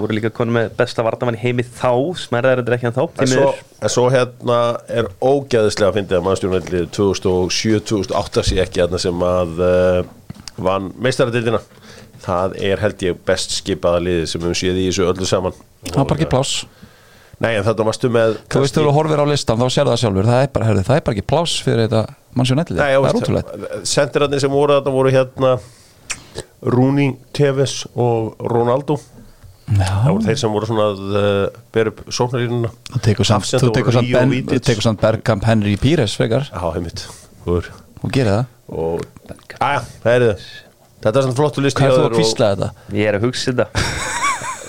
voru 0.02 0.16
líka 0.18 0.32
konum 0.36 0.58
með 0.60 0.72
besta 0.76 1.04
varnamann 1.08 1.38
í 1.38 1.42
heimi 1.46 1.64
þá 1.64 1.92
smerðar 2.20 2.60
þetta 2.60 2.74
ekki 2.76 2.88
hann 2.90 2.96
þá 2.98 3.04
en 3.08 3.30
því 3.30 3.38
svo, 3.38 3.52
svo 3.94 4.08
hérna 4.12 4.58
er 4.92 5.08
ógæðislega 5.24 5.88
að 5.94 5.96
fyndi 5.96 6.18
að 6.18 6.26
mannstjórnvælið 6.28 6.90
2007-2008 6.98 8.44
sé 8.50 8.60
ekki 8.66 8.82
hérna 8.84 9.00
sem 9.02 9.24
að 9.24 9.62
uh, 9.64 10.02
vann 10.62 10.92
meistaradildina 11.02 11.62
það 12.22 12.58
er 12.68 12.84
held 12.84 13.06
ég 13.08 13.22
best 13.26 13.56
skipaða 13.62 14.04
liðið 14.06 14.28
sem 14.34 14.44
við 14.44 14.58
séð 14.60 14.82
í 14.84 14.88
þessu 14.92 15.08
öllu 15.10 15.30
saman. 15.30 15.56
Það 15.88 15.98
var 16.02 16.10
bara 16.12 16.20
ekki 16.20 16.30
pláss 16.36 16.66
Nei, 17.42 17.56
en 17.58 17.66
þetta 17.66 17.86
varstu 17.88 18.10
með 18.14 18.36
Þú 18.54 18.62
veist, 18.62 18.76
þú 18.78 18.92
horfir 18.96 19.22
á 19.22 19.26
listan, 19.26 19.62
þá 19.62 19.74
sér 19.74 19.90
það 19.90 20.02
sjálfur. 20.04 20.28
Það 20.30 20.44
er 20.46 20.52
bara, 20.54 20.68
herri, 20.70 20.84
það 20.86 21.00
er 21.00 21.06
bara 21.08 21.18
ekki 21.18 21.28
pláss 21.32 21.56
fyrir 21.66 21.88
þetta 21.88 22.02
mannsjónættið 22.38 22.78
Nei, 22.78 22.90
Það 22.92 23.08
er 23.10 23.18
ótrúlegt 23.22 23.88
Sendirarnir 23.90 24.44
sem 24.44 24.54
voru 24.54 24.78
þetta 24.78 24.94
voru 24.94 25.14
hérna 25.16 25.56
Rúni, 26.62 27.08
Tevez 27.34 27.80
og 27.98 28.36
Ronaldo. 28.46 29.00
Það 29.72 29.82
Já, 29.82 29.96
voru 30.06 30.26
þeir 30.28 30.40
sem 30.44 30.54
voru 30.54 30.68
svona 30.70 30.88
að 30.92 31.02
uh, 31.10 31.60
bera 31.74 31.92
upp 31.94 32.02
sóknarlínuna. 32.14 32.70
Þú 32.92 33.02
tekur 33.08 33.28
samt, 33.28 33.50
þú 33.56 33.72
tekur 33.74 33.98
samt, 33.98 34.12
ben, 34.14 34.36
þú 34.52 34.60
tekur 34.68 34.86
samt 34.86 35.02
Bergkamp 35.02 35.48
Henry 35.48 35.74
Pires 35.82 36.14
frekar. 36.20 36.46
Já, 36.52 36.66
heimitt 36.76 37.08
Hvor. 37.48 37.72
og 38.04 38.14
gerir 38.14 38.36
það. 38.36 38.52
Og, 38.72 39.06
aðja, 39.58 39.82
það 40.04 40.14
er 40.14 40.28
það 40.28 40.50
Þetta 41.02 41.18
er 41.18 41.26
svona 41.26 41.38
flottu 41.40 41.62
listi 41.66 41.82
Hvað 41.82 41.92
er 41.92 41.98
þú 41.98 42.04
að 42.06 42.18
kvísla 42.20 42.50
þetta? 42.52 42.68
ég 42.94 43.08
er 43.10 43.18
að 43.18 43.24
hugsa 43.26 43.52
þetta 43.56 43.88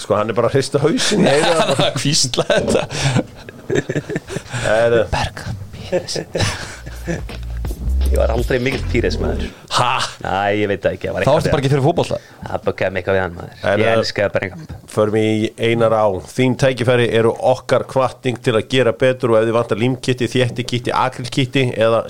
Sko, 0.03 0.17
hann 0.19 0.33
er 0.33 0.37
bara 0.39 0.51
að 0.51 0.57
hrista 0.59 0.81
hausin 0.83 1.23
Nei, 1.23 1.39
það 1.45 1.73
að 1.87 1.95
kvísla 2.01 2.47
þetta. 2.51 2.87
Er 4.73 4.99
Bergkamp 5.13 5.79
Pires 5.79 6.19
ég 8.13 8.19
var 8.21 8.29
aldrei 8.35 8.59
mikill 8.61 8.83
Píres 8.93 9.15
maður. 9.21 9.47
Ha? 9.73 9.93
Næ, 10.21 10.33
ég 10.61 10.69
veit 10.69 10.83
það 10.85 10.97
ekki 10.99 11.09
það 11.09 11.15
var 11.17 11.25
Þá 11.25 11.31
eitthvað 11.31 11.39
ertu 11.41 11.53
bara 11.55 11.63
ekki 11.63 11.71
fyrir 11.73 11.85
fótbolta? 11.87 12.19
Það 12.45 12.65
bökkaði 12.67 12.93
mig 12.93 13.01
eitthvað 13.01 13.17
við 13.17 13.23
hann 13.23 13.37
maður. 13.39 13.55
Er 13.63 13.79
ég 13.81 13.87
það- 13.87 14.01
elskaði 14.03 14.35
Bergkamp 14.37 14.75
Förum 14.93 15.17
í 15.17 15.29
einar 15.71 15.97
á. 15.97 16.07
Þín 16.35 16.57
tækifæri 16.61 17.07
eru 17.17 17.33
okkar 17.53 17.87
kvartning 17.89 18.37
til 18.45 18.53
að 18.59 18.69
gera 18.75 18.93
betur 18.93 19.33
og 19.33 19.39
ef 19.41 19.49
þið 19.49 19.57
vantar 19.57 19.81
límkitti, 19.81 20.29
þéttikitti, 20.35 20.93
akrilkitti 20.93 21.65
eða 21.73 22.03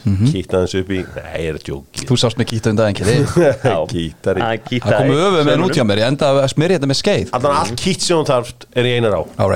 sílikonkitti 0.00 0.32
kýtta 0.34 0.60
hans 0.62 0.74
upp 0.78 0.90
í 0.90 1.00
nei, 1.02 1.42
ég 1.42 1.50
er 1.50 1.58
að 1.58 1.64
djóki 1.66 2.06
Þú 2.08 2.16
sást 2.20 2.38
mig 2.40 2.48
kýta 2.50 2.72
um 2.72 2.78
daginn 2.78 2.96
kýri 2.98 3.16
kýttari 3.92 4.44
Hann 4.44 4.60
Það 4.80 4.96
komu 4.96 5.18
öfu 5.26 5.44
með 5.46 5.64
hjá 5.76 5.84
mér 5.86 6.00
Ég 6.00 6.10
enda 6.10 6.30
að 6.32 6.48
smyrja 6.54 6.78
þetta 6.78 6.90
með 6.90 7.00
skeið. 7.00 7.32
Allan 7.36 7.56
allt 7.60 7.80
kýtt 7.80 8.04
sem 8.06 8.16
hún 8.16 8.28
þarf 8.28 8.52
er 8.72 8.88
í 8.88 8.92
einar 8.96 9.16
á. 9.16 9.22
Er 9.44 9.54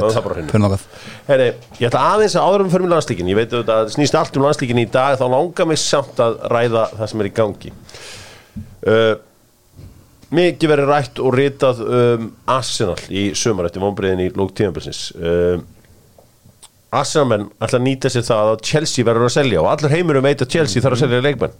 Heri, 1.24 1.50
ég 1.80 1.88
ætla 1.88 2.02
aðeins 2.14 2.36
að 2.36 2.48
áður 2.48 2.64
um 2.66 2.72
fyrir 2.74 2.90
landslíkin 2.92 3.30
ég 3.32 3.38
veit 3.38 3.54
að 3.56 3.70
það 3.70 3.92
snýst 3.94 4.18
allt 4.20 4.36
um 4.36 4.44
landslíkin 4.44 4.82
í 4.82 4.88
dag 4.92 5.16
þá 5.20 5.24
langar 5.32 5.70
mig 5.70 5.80
samt 5.80 6.20
að 6.20 6.36
ræða 6.52 6.82
það 6.98 7.12
sem 7.12 7.22
er 7.24 7.30
í 7.30 7.34
gangi. 7.38 7.72
Uh, 8.84 9.14
mikið 10.34 10.72
verið 10.74 10.90
rætt 10.90 11.22
og 11.22 11.36
ritað 11.38 11.80
um 11.86 12.28
Arsenal 12.52 12.98
í 13.08 13.30
sumar 13.38 13.70
eftir 13.70 13.84
vonbreiðin 13.84 14.26
í 14.26 14.32
lók 14.36 14.52
tíðanbilsins 14.58 15.06
uh, 15.16 15.56
Arsenal 17.00 17.28
menn 17.30 17.48
ætla 17.58 17.80
að 17.80 17.86
nýta 17.88 18.10
sér 18.12 18.24
það 18.26 18.52
að 18.52 18.64
Chelsea 18.70 19.06
verður 19.06 19.28
að 19.28 19.36
selja 19.36 19.62
og 19.62 19.70
allur 19.72 19.94
heimurum 19.94 20.26
veit 20.26 20.44
að 20.44 20.52
Chelsea 20.54 20.84
þarf 20.84 20.98
að 20.98 21.02
selja 21.04 21.24
leikmenn 21.24 21.58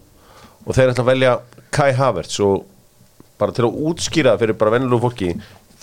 og 0.64 0.76
þeir 0.76 0.92
ætla 0.92 1.04
að 1.04 1.10
velja 1.10 1.34
Kai 1.74 1.90
Havertz 1.98 2.40
og 2.44 2.64
bara 3.40 3.54
til 3.54 3.66
að 3.66 3.78
útskýra 3.90 4.34
það 4.34 4.42
fyrir 4.44 4.58
bara 4.60 4.74
vennilegum 4.76 5.04
fólki 5.04 5.30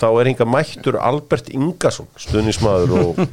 þá 0.02 0.08
er 0.10 0.32
hinga 0.32 0.48
mættur 0.50 0.98
Albert 1.04 1.52
Ingarsson 1.54 2.10
stuðnismadur 2.20 2.92
og 3.02 3.12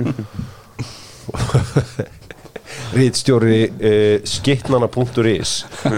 Rítstjóri 2.99 3.59
uh, 3.69 4.25
skittnana.is 4.29 5.51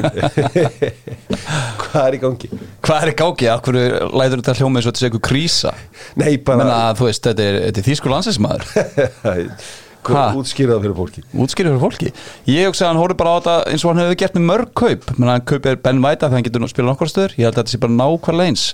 Hvað 1.80 2.02
er 2.06 2.16
í 2.16 2.20
gangi? 2.22 2.50
Hvað 2.82 3.04
er 3.04 3.12
í 3.12 3.14
gági? 3.18 3.46
Akkur 3.52 3.78
læður 3.78 4.42
þetta 4.42 4.56
hljóma 4.58 4.80
eins 4.80 4.88
og 4.88 4.90
þetta 4.90 5.02
sé 5.02 5.08
eitthvað 5.08 5.26
krísa 5.28 5.72
Nei, 6.18 6.32
bara 6.42 6.64
Menna, 6.64 6.80
þú 6.98 7.06
veist, 7.08 7.26
þetta 7.26 7.46
er, 7.46 7.60
þetta 7.68 7.82
er 7.82 7.88
þýskur 7.90 8.14
landsinsmaður 8.14 8.64
Ha? 10.08 10.22
Útskýraða 10.38 10.80
fyrir 10.84 10.96
fólki. 10.96 11.22
Útskýrið 11.36 11.74
fyrir 11.74 11.82
fólki? 11.82 12.12
Ég 12.48 12.68
hugsa 12.70 12.86
að 12.86 12.90
hann 12.92 13.00
horfði 13.02 13.16
bara 13.20 13.32
á 13.32 13.36
þetta 13.40 13.56
eins 13.70 13.84
og 13.84 13.90
hann 13.92 14.00
hefur 14.04 14.18
gert 14.22 14.38
með 14.38 14.46
mörg 14.48 14.72
kaup. 14.80 15.04
Menna, 15.18 15.34
hann 15.36 15.44
kaupir 15.50 15.76
Ben 15.84 16.00
White 16.04 16.26
að 16.26 16.36
hann 16.38 16.46
getur 16.46 16.62
nú 16.64 16.70
spilað 16.72 16.92
nokkur 16.94 17.10
stöður. 17.12 17.36
Ég 17.36 17.44
held 17.46 17.54
að 17.54 17.60
þetta 17.62 17.74
sé 17.74 17.80
bara 17.84 17.96
nákvæmlega 17.98 18.52
eins. 18.54 18.64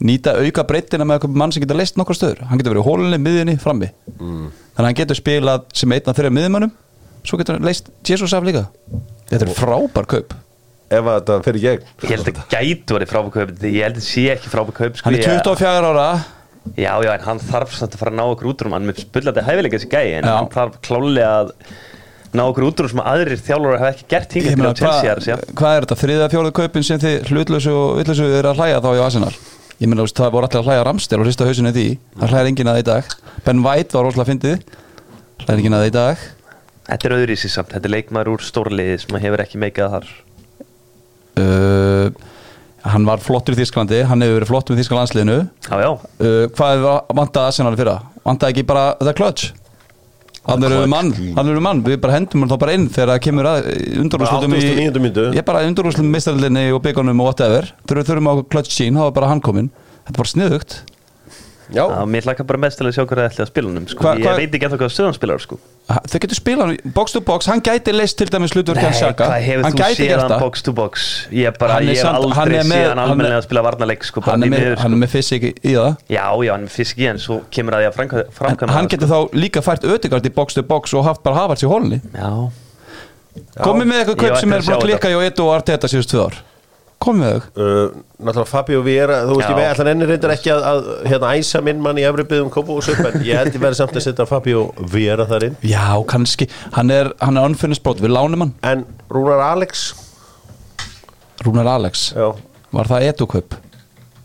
Nýta 0.00 0.32
auka 0.40 0.64
breytina 0.64 1.04
með 1.04 1.18
að 1.18 1.24
kaupa 1.26 1.40
mann 1.44 1.52
sem 1.52 1.60
getur 1.66 1.76
leist 1.76 2.00
nokkur 2.00 2.16
stöður. 2.16 2.44
Hann 2.48 2.62
getur 2.62 2.72
verið 2.72 2.84
í 2.84 2.88
hólinni, 2.88 3.20
miðjunni, 3.20 3.56
frammi. 3.60 3.90
Mm. 4.16 4.46
Þannig 4.48 4.80
að 4.80 4.88
hann 4.88 5.00
getur 5.02 5.20
spilað 5.20 5.66
sem 5.76 5.92
einn 5.92 6.08
af 6.08 6.16
þeirra 6.16 6.32
miðjumönnum. 6.38 6.72
Svo 7.28 7.36
getur 7.36 7.58
hann 7.58 7.68
leist 7.68 7.92
Jesus 8.08 8.32
af 8.32 8.46
líka. 8.48 8.64
Þetta 9.28 9.44
er 9.44 9.52
frábær 9.60 10.08
kaup. 10.08 10.32
Ef 10.90 11.06
að 11.06 11.20
þetta 11.28 11.52
í 11.54 11.60
gegn. 11.62 11.84
Ég 12.02 12.10
held 12.16 12.30
að 12.32 12.38
gætu 12.50 12.96
verið 12.96 13.10
frábækaup 13.12 13.50
Ég 13.62 13.84
held 13.84 13.98
að 14.00 14.06
sé 14.08 14.24
ekki 14.32 14.50
frábækaup 14.50 14.96
sko, 14.98 15.04
Hann 15.06 15.14
er 15.14 15.22
ég- 15.22 15.36
24 15.44 15.90
ára 15.92 16.06
Já, 16.76 16.92
já, 17.02 17.10
en 17.14 17.24
hann 17.24 17.40
þarf 17.40 17.72
samt 17.76 17.94
að 17.96 18.02
fara 18.02 18.12
að 18.12 18.18
ná 18.20 18.24
okkur 18.30 18.50
út 18.50 18.62
úr 18.62 18.68
Hann 18.74 18.84
með 18.88 18.98
spullandi 19.06 19.42
hæfileika 19.46 19.78
þessi 19.78 19.88
gæi 19.90 20.18
En 20.18 20.26
Já. 20.28 20.34
hann 20.36 20.50
þarf 20.52 20.76
klálega 20.84 21.30
að 21.40 21.54
ná 22.36 22.42
okkur 22.46 22.66
út 22.68 22.82
úr 22.84 22.90
sem 22.92 23.00
aðrir 23.02 23.40
þjálfur 23.42 23.78
hafa 23.80 23.94
ekki 23.94 24.04
gert 24.12 24.34
hingað 24.36 24.60
til 24.60 24.68
á 24.70 24.78
Chelsea 24.78 25.10
er 25.10 25.18
að 25.18 25.24
segja. 25.24 25.38
hvað 25.58 25.76
er 25.76 25.86
þetta? 25.86 25.96
Þriða 26.02 26.28
fjóruð 26.34 26.52
kaupin 26.60 26.86
sem 26.86 27.00
þið 27.02 27.30
hlutlösu 27.32 27.72
og 27.74 27.96
vitlösu 27.98 28.28
er 28.38 28.48
að 28.50 28.60
hlæja 28.60 28.82
þá 28.84 28.90
í 28.92 29.00
Arsenal? 29.02 29.32
Ég 29.80 29.94
veist, 29.96 30.20
það 30.20 30.34
voru 30.36 30.46
allir 30.46 30.60
að 30.60 30.68
hlæja 30.68 30.84
Ramstel 30.86 31.18
og 31.18 31.26
hrista 31.26 31.48
hausinu 31.48 31.72
því. 31.72 31.86
Það 32.20 32.34
hlæðir 32.34 32.50
enginn 32.52 32.70
að 32.70 32.76
það 32.76 32.82
í 32.84 32.88
dag. 32.90 33.14
Ben 33.48 33.62
White 33.64 33.96
var 33.96 34.06
rosalega 34.06 34.30
fyndið. 34.30 34.64
Hlæðir 35.40 35.62
enginn 35.62 35.76
að 35.78 35.82
það 35.82 35.90
í 35.90 35.94
dag. 35.96 36.24
Þetta 36.90 37.08
er 37.08 37.14
öðru 37.16 37.34
í 37.34 37.40
sig 37.40 37.54
samt. 37.54 37.72
Þetta 37.74 37.88
er 37.88 37.94
leikmaður 37.96 38.32
úr 38.34 38.44
stórliði 38.44 38.98
sem 39.00 39.18
hefur 39.24 39.42
ekki 39.46 39.62
meikað 39.64 39.94
þar. 39.96 40.10
Uh, 41.40 42.10
Hann 42.84 43.04
var 43.04 43.20
flottur 43.20 43.56
í 43.56 43.60
Þísklandi 43.60 44.02
Hann 44.08 44.24
hefur 44.24 44.38
verið 44.38 44.50
flottur 44.50 44.76
í 44.76 44.80
Þísklandsliðinu 44.80 45.38
Já, 45.68 45.74
já, 45.82 45.90
uh, 45.92 46.44
Hvað 46.56 46.76
er 46.76 46.84
vantað 47.18 47.48
Arsenal 47.50 47.74
fyrra? 47.76 47.96
Vantaði 48.24 48.54
ekki 48.54 48.68
bara 48.68 48.84
þetta 49.00 49.16
klöts? 49.18 49.50
Hann 50.48 50.64
eru 50.64 50.86
mann, 50.88 51.10
hann 51.36 51.50
eru 51.52 51.60
mann, 51.62 51.82
við 51.84 51.98
bara 52.00 52.14
hendum 52.16 52.40
hann 52.42 52.50
þá 52.50 52.56
bara 52.62 52.74
inn 52.74 52.86
þegar 52.88 53.10
það 53.12 53.18
kemur 53.26 53.48
að 53.50 53.66
89. 54.00 54.96
mínútu. 54.96 55.26
Ég 55.36 55.44
bara 55.46 55.60
undurúslutum 55.68 56.08
mistarlinni 56.10 56.62
og 56.72 56.80
byggunum 56.86 57.20
og 57.20 57.28
whatever 57.28 57.68
Þurfum 57.84 58.30
á 58.32 58.34
klöts 58.48 58.72
sín, 58.72 58.96
þá 58.96 59.04
var 59.04 59.14
bara 59.18 59.28
hann 59.34 59.44
kominn 59.44 59.68
Þetta 60.08 60.14
er 60.14 60.18
bara 60.22 60.32
sniðugt 60.32 60.78
Já, 61.70 61.84
Já, 61.86 62.04
mér 62.06 62.22
hlaka 62.26 62.44
bara 62.46 62.58
mest 62.58 62.78
til 62.78 62.86
að 62.88 62.94
sjá 62.96 63.04
hvað 63.06 63.18
það 63.20 63.28
ætli 63.30 63.42
að 63.44 63.50
spila 63.50 63.68
hann 63.74 63.86
sko. 63.88 64.02
Hva- 64.04 64.14
Ég 64.18 64.24
hva- 64.26 64.36
veit 64.40 64.54
ekki 64.56 64.66
eftir 64.66 64.78
hvað 64.80 64.90
stöðan 64.94 65.14
spilar 65.14 65.38
sko. 65.44 65.58
Þau 65.90 66.18
getur 66.22 66.38
spilað 66.38 66.66
hann 66.66 66.92
box 66.94 67.12
to 67.12 67.20
box, 67.20 67.46
hann 67.50 67.60
gæti 67.62 67.92
leist 67.94 68.16
til 68.18 68.26
dæmis 68.30 68.52
hlutverk 68.54 68.78
hans 68.82 68.98
sjaka 68.98 69.26
Hann 69.30 69.74
gæti 69.74 70.06
gert 70.08 70.20
hann 70.20 70.30
það. 70.30 70.40
box 70.40 70.62
to 70.62 70.72
box? 70.72 71.26
Ég, 71.30 71.58
bara, 71.58 71.72
Hann 71.74 71.82
er 71.88 71.92
ég 71.92 71.96
hef 71.96 72.06
hann 72.06 72.14
aldrei 72.14 72.62
með- 72.62 72.88
hann 72.88 72.98
hann 72.98 72.98
er- 72.98 73.12
almennilega 73.14 73.38
að 73.40 73.46
spila 73.48 73.62
varnarleik 73.62 74.04
sko, 74.04 74.20
bara 74.20 74.30
Hann 74.32 74.42
er 74.42 74.46
með, 74.50 74.58
miður, 74.60 74.78
hann 74.78 74.90
sko. 74.90 74.96
er 74.98 75.02
með 75.06 75.10
fysik 75.10 75.42
í 75.42 75.72
það. 75.74 75.96
Já, 76.10 76.24
já, 76.44 76.52
hann 76.52 76.62
er 76.62 76.68
fysikí 76.74 77.08
en 77.10 77.18
svo 77.18 77.40
kemur 77.50 77.72
að 77.74 77.80
því 77.80 77.86
að 77.90 78.00
En 78.00 78.24
framkvæma 78.30 78.70
hann 78.70 78.86
það, 78.86 78.90
getur 78.90 79.08
þá 79.08 79.30
líka 79.34 79.60
fært 79.62 79.82
ödegard 79.84 80.26
í 80.26 80.34
box 80.34 80.54
to 80.54 80.62
box 80.62 80.94
og 80.94 81.04
haft 81.04 81.22
bara 81.22 81.36
Havertz 81.36 81.62
í 81.62 81.68
hólni 81.70 82.00
sko. 82.00 82.18
Já, 82.18 83.62
Komið 83.62 83.86
með 83.86 83.98
eitthvað 84.04 84.16
Ég 84.16 84.30
kaup 84.30 84.38
sem 84.40 84.52
er 84.52 84.58
að 84.58 84.62
að 84.62 84.66
sjá 84.66 84.80
klikka 84.82 85.08
hjá 85.10 85.26
Edo 85.26 85.44
og 85.46 85.54
Arteta 85.62 85.86
síðust 85.90 86.10
tvö 86.10 86.24
ár 86.26 86.34
Komið 87.00 87.30
þau. 87.30 87.44
Uh, 87.56 87.94
náttúrulega 88.20 88.48
Fabio 88.50 88.80
Vera 88.84 89.22
Þú 89.24 89.36
veist, 89.38 89.46
Já. 89.46 89.52
ég 89.54 89.56
veit, 89.56 89.68
allan 89.72 89.88
ennir 89.94 90.10
reyndar 90.12 90.32
ekki 90.34 90.50
að, 90.52 90.66
að 90.68 90.88
hérna, 91.08 91.30
æsa 91.40 91.62
minn 91.64 91.78
mann 91.80 91.96
í 91.96 92.04
efri 92.04 92.26
byggðum 92.28 92.50
Kópavús 92.52 92.90
upp 92.92 93.00
en 93.08 93.22
ég 93.24 93.38
held 93.40 93.54
ég 93.56 93.62
verið 93.62 93.78
samt 93.78 93.96
að 93.96 94.04
setja 94.04 94.26
Fabio 94.28 94.66
Vera 94.92 95.24
þar 95.30 95.46
inn. 95.48 95.56
Já, 95.64 95.86
kannski, 96.12 96.50
hann 96.76 96.92
er, 96.92 97.08
er 97.40 97.46
brot, 97.86 98.02
við 98.04 98.12
lánum 98.12 98.44
hann. 98.44 98.52
En 98.68 98.84
Rúnar 99.08 99.40
Alex? 99.46 99.86
Rúnar 101.46 101.70
Alex, 101.72 102.10
Já, 102.12 102.28
var 102.76 102.90
það 102.92 103.06
kaup? 103.32 103.56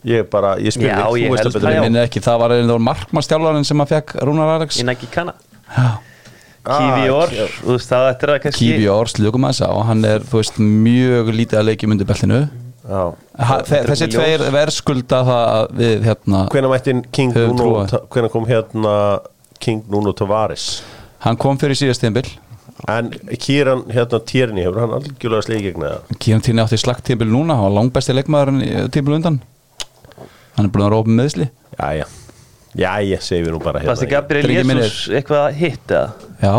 ég 0.06 0.28
bara, 0.30 0.52
ég 0.60 0.76
Já, 0.92 1.06
þig, 1.08 1.22
ég 1.24 1.32
þú 1.32 1.38
veist 1.38 1.46
held 1.46 1.48
að 1.48 1.56
það, 1.56 1.62
betur 1.62 1.72
já. 1.72 1.78
Ég. 1.80 1.88
Minni 1.88 2.02
ekki, 2.04 2.24
það 2.28 2.42
var 2.44 2.56
einn 2.58 2.74
markmannstjálfarinn 2.90 3.66
sem 3.72 3.86
að 3.86 3.94
fekk 3.96 4.14
Rúnar 4.28 4.52
Alex. 4.58 4.82
Ég 4.84 4.90
næggi 4.92 5.10
kanna 5.16 5.34
Já. 5.72 5.88
Kífi 6.66 7.06
Ah, 7.06 7.10
orð, 7.14 7.34
já. 7.38 7.46
þú 7.62 7.72
veist 7.76 7.90
það 7.92 8.08
eftir 8.12 8.32
að 8.34 8.38
kannski 8.44 8.68
Kífi 8.68 8.86
og 8.90 9.00
Ors, 9.06 9.14
ljúkum 9.22 9.44
að 9.46 9.52
þessa 9.54 9.68
og 9.78 9.84
hann 9.86 10.06
er, 10.10 10.24
þú 10.26 10.40
veist, 10.42 10.56
mjög 10.60 11.28
lítið 11.40 11.60
að 11.62 11.68
leikjum 11.70 11.94
undir 11.96 12.08
bellinu 12.10 12.40
Þessi 12.86 14.08
tveir 14.14 14.44
verðskulda 14.54 15.22
það 15.26 15.44
að 15.56 15.78
við, 15.80 15.96
hérna. 16.06 16.42
Hvenær 16.54 18.32
kom 18.34 18.50
hérna 18.50 18.96
King 19.64 19.88
Nuno 19.90 20.14
Tavares? 20.18 20.68
Hann 21.26 21.40
kom 21.42 21.58
fyrir 21.58 21.78
síðast 21.80 22.04
tíðanbill 22.04 22.28
En 22.92 23.08
Kieran 23.40 23.86
hérna 23.90 24.20
Tierney 24.28 24.66
Hefur 24.66 24.82
hann 24.84 24.94
algjörlega 24.98 25.46
slegið 25.48 25.66
gegn 25.70 25.86
það 25.88 26.20
Kíðan 26.22 26.44
tíðan 26.46 26.64
átti 26.66 26.80
slagt 26.82 27.06
tíðanbill 27.08 27.32
núna 27.32 27.56
hann 27.58 27.66
var 27.70 27.76
langbæsti 27.80 28.18
leikmaðurinn 28.18 28.92
tíðanbill 28.94 29.18
undan. 29.22 29.40
Hann 30.58 30.68
er 30.68 30.74
búin 30.76 30.86
að 30.86 30.94
rópa 30.94 31.10
með 31.10 31.22
meðsli 31.24 31.50
Jæja. 31.80 32.06
Jæja, 32.76 33.20
segir 33.24 33.48
við 33.48 33.56
nú 33.56 33.64
bara 33.64 33.82
hérna. 33.84 34.08
Gabriel 34.12 34.52
Jesus 34.52 35.06
eitthvað 35.16 35.44
að 35.46 35.60
hitta? 35.62 36.02
Já, 36.44 36.56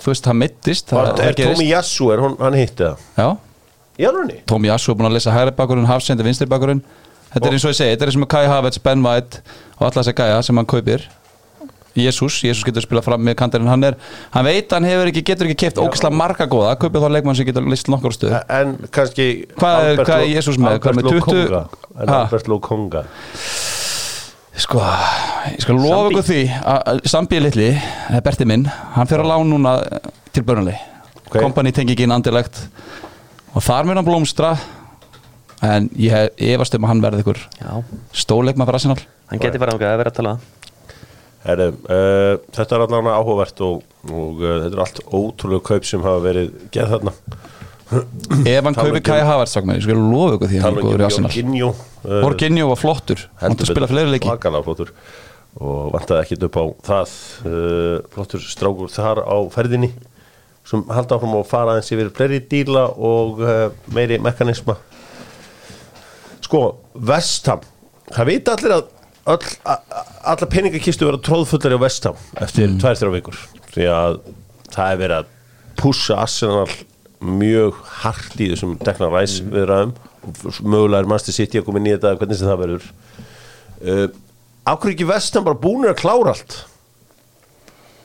þú 0.00 0.12
veist, 0.12 0.28
hann 0.30 0.38
mittist 0.40 0.92
Er. 0.96 1.36
Tómi 1.36 1.66
Jassu, 1.68 2.08
er 2.14 2.22
hann 2.24 2.56
hitti 2.56 2.86
það? 2.86 3.02
Já, 3.20 3.26
Í 4.00 4.06
alvegni? 4.08 4.40
Tómi 4.48 4.70
Jassu 4.70 4.92
er 4.92 4.96
búin 5.00 5.10
að 5.10 5.16
lesa 5.18 5.32
hægri 5.34 5.52
bakurinn, 5.56 5.88
hafsendi 5.90 6.24
vinstri 6.26 6.46
bakurinn 6.48 6.80
Þetta 7.32 7.48
er 7.48 7.54
eins 7.56 7.64
og 7.64 7.72
ég 7.72 7.76
segi, 7.78 7.90
þetta 7.94 8.04
er 8.04 8.10
eins 8.12 8.20
og 8.20 8.28
Kai 8.28 8.46
Havertz, 8.48 8.78
Ben 8.84 9.02
White 9.04 9.40
og 9.78 9.82
alla 9.86 9.94
þessa 10.02 10.12
gæja 10.16 10.38
sem 10.44 10.56
hann 10.60 10.68
kaupir 10.68 11.04
Jésús, 11.92 12.38
Jésús 12.40 12.64
getur 12.64 12.80
spilað 12.86 13.04
fram 13.04 13.20
með 13.20 13.34
kantarinn 13.36 13.68
hann 13.68 13.82
er, 13.84 13.96
hann 14.32 14.46
veit 14.48 14.70
hann 14.72 14.84
hefur 14.88 15.10
ekki, 15.10 15.22
getur 15.28 15.44
ekki 15.50 15.58
keift 15.66 15.80
ógislega 15.82 16.16
marga 16.16 16.46
góða, 16.48 16.70
kaupið 16.80 17.04
þá 17.04 17.08
leikmann 17.18 17.36
sem 17.36 17.48
getur 17.50 17.66
list 17.68 17.90
nokkur 17.92 18.14
stuð 18.16 18.32
En 18.48 18.78
kannski 18.92 19.26
Hvað 19.60 19.88
er- 19.90 20.00
hvað 20.00 20.22
er 20.24 20.30
Jesús 20.32 20.56
með? 20.56 20.78
Er 20.78 20.88
Albert 20.88 21.10
20? 21.10 21.20
Lokonga. 21.20 21.62
Albert 22.06 22.48
Lokonga 22.48 23.02
Sko, 24.62 24.80
ég 25.52 25.60
skal 25.64 25.78
lofa 25.80 26.08
ykkur 26.12 26.26
því 26.28 26.40
að 26.72 27.04
Sambi 27.08 27.40
litli, 27.40 27.68
Berti 28.24 28.44
minn 28.48 28.66
hann 28.96 29.08
fer 29.08 29.20
að 29.24 29.30
lán 29.32 29.48
núna 29.52 29.76
til 30.32 30.44
börnulegi 30.48 30.80
Ok. 31.26 31.38
kompani 31.40 31.72
tengi 31.72 31.94
ekki 31.96 32.04
inn 32.04 32.12
andilegt 32.12 32.58
og 33.52 33.64
þar 33.64 33.88
mun 33.88 34.00
hann 34.00 34.08
blómstra 34.08 34.54
en 35.62 35.86
ég 35.94 36.14
hef 36.14 36.42
efast 36.56 36.74
um 36.76 36.86
að 36.86 36.92
hann 36.94 37.04
verði 37.04 37.22
ykkur 37.24 37.44
stóleikma 38.16 38.66
fyrir 38.66 38.80
Arsenal. 38.80 38.98
Hann 39.30 39.42
geti 39.42 39.60
farið 39.62 39.78
ángað 39.78 39.94
að 39.94 40.02
vera 40.02 40.12
að 40.12 40.18
tala. 40.18 40.34
Um 40.38 40.50
Herri, 41.42 41.72
uh, 41.90 42.36
þetta 42.54 42.76
er 42.76 42.84
allavega 42.84 43.14
áhugavert 43.18 43.62
og, 43.66 43.80
og 44.06 44.42
uh, 44.44 44.52
þetta 44.62 44.76
er 44.76 44.82
allt 44.84 45.00
ótrúlega 45.08 45.66
kaup 45.72 45.88
sem 45.88 46.04
hafa 46.04 46.20
verið 46.22 46.52
geð 46.74 46.92
þarna. 46.92 47.14
Ef 47.92 48.62
hann 48.64 48.76
Tala 48.76 48.86
kaupi 48.86 49.00
um- 49.00 49.06
Kai 49.08 49.24
Havertz 49.26 49.56
ég 49.58 49.82
skal 49.84 49.98
lofa 49.98 50.36
ykkur 50.36 50.52
því 50.52 50.60
að 50.60 50.64
hann 50.66 50.78
er 50.78 50.86
góður 50.86 51.02
í 51.02 51.08
Arsenal. 51.08 51.32
Jorginho 51.34 51.72
uh, 51.72 52.22
Orginjó 52.28 52.68
var 52.70 52.80
flottur 52.80 53.26
hann 53.42 53.58
til 53.58 53.66
að 53.66 53.72
spila 53.74 53.90
fleiri 53.90 54.14
leiki. 54.14 54.86
Og 55.62 55.90
vantaði 55.92 56.22
ekkit 56.22 56.46
upp 56.46 56.56
á 56.56 56.64
það 56.86 57.16
uh, 57.50 57.96
flottur 58.14 58.46
strákur 58.46 58.94
þar 58.94 59.20
á 59.26 59.36
ferðinni 59.52 59.90
sem 60.68 60.84
halda 60.94 61.16
áfram 61.18 61.36
að 61.40 61.48
fara 61.50 61.74
aðeins 61.74 61.92
yfir 61.94 62.10
fleiri 62.16 62.40
díla 62.50 62.86
og 62.94 63.40
uh, 63.42 63.68
meiri 63.94 64.18
mekanisma. 64.22 64.76
Sko, 66.42 66.62
Vestham 66.94 67.62
það 68.12 68.28
vita 68.28 68.54
allir 68.56 68.74
að 68.76 68.86
öll, 69.32 69.50
a- 69.64 69.78
a- 69.78 70.06
alla 70.34 70.48
peningakistu 70.50 71.06
vera 71.08 71.20
tróðfullari 71.22 71.78
á 71.78 71.84
Vestham 71.84 72.18
eftir 72.44 72.72
tvær 72.82 72.98
þrjá 72.98 73.12
vikur. 73.16 73.38
Því 73.72 73.86
að 73.90 74.18
það 74.72 74.88
er 74.94 75.02
verið 75.02 75.18
að 75.20 75.30
pússa 75.82 76.18
Arsenal 76.22 76.66
mjög 77.22 77.78
hart 78.02 78.40
í 78.42 78.50
þessum 78.52 78.74
dekna 78.82 79.08
ræs 79.12 79.38
mm. 79.42 79.52
viðraðum 79.54 79.92
og 80.22 80.58
mögulega 80.62 81.02
er 81.02 81.08
Manchester 81.10 81.36
City 81.36 81.60
að 81.60 81.66
koma 81.68 81.80
inn 81.80 81.88
í 81.90 81.94
þetta 81.94 82.14
hvernig 82.18 82.38
sem 82.38 82.50
það 82.50 82.60
verður. 82.64 82.88
Uh, 83.82 84.06
ákveður 84.66 84.94
ekki 84.94 85.08
Vestham 85.10 85.46
bara 85.46 85.58
búinir 85.62 85.92
að 85.94 86.00
klára 86.02 86.34
allt? 86.34 86.58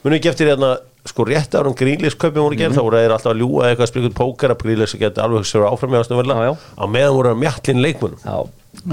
Munið 0.04 0.20
ekki 0.20 0.32
eftir 0.32 0.52
hérna 0.54 0.72
sko 1.12 1.26
rétt 1.28 1.58
árum 1.58 1.76
grílisköpum 1.78 2.46
voru 2.48 2.60
gerð, 2.60 2.78
þá 2.78 2.84
voru 2.84 3.02
þeir 3.02 3.16
alltaf 3.16 3.32
að 3.34 3.42
ljúga 3.42 3.70
eitthvað 3.70 3.88
að 3.88 3.92
spila 3.92 4.12
út 4.12 4.18
póker 4.18 4.54
að 4.54 4.62
grílis 4.64 4.96
að 4.96 5.04
geta 5.06 5.26
alveg 5.26 5.48
sér 5.48 5.68
áfram 5.68 5.94
með 5.94 6.04
ástum 6.04 6.22
Já, 6.22 6.38
já. 6.48 6.54
á 6.78 6.84
meðan 6.86 7.18
voru 7.18 7.34
að 7.34 7.42
mjallin 7.44 7.84
leikmunum 7.86 8.24
Já, 8.24 8.38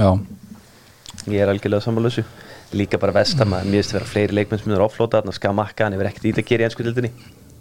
Já, 0.01 0.11
ég 1.35 1.45
er 1.45 1.55
algjörlega 1.55 1.87
samanlösu 1.87 2.27
Líka 2.75 2.99
bara 2.99 3.15
vestam 3.15 3.55
að 3.55 3.71
finnst 3.71 3.95
vera 3.95 4.11
fleiri 4.11 4.35
leikmenn 4.41 4.63
sem 4.63 4.75
er 4.75 4.83
offlóta 4.83 5.21
Þannig 5.21 5.35
að 5.37 5.41
skamakka, 5.41 5.87
hann 5.87 5.97
hefur 5.97 6.11
ekkert 6.11 6.27
í 6.27 6.35
það 6.35 6.45
að 6.45 6.53
gera 6.53 6.65
í 6.65 6.69
ennsku 6.69 6.87
dildinni 6.87 7.13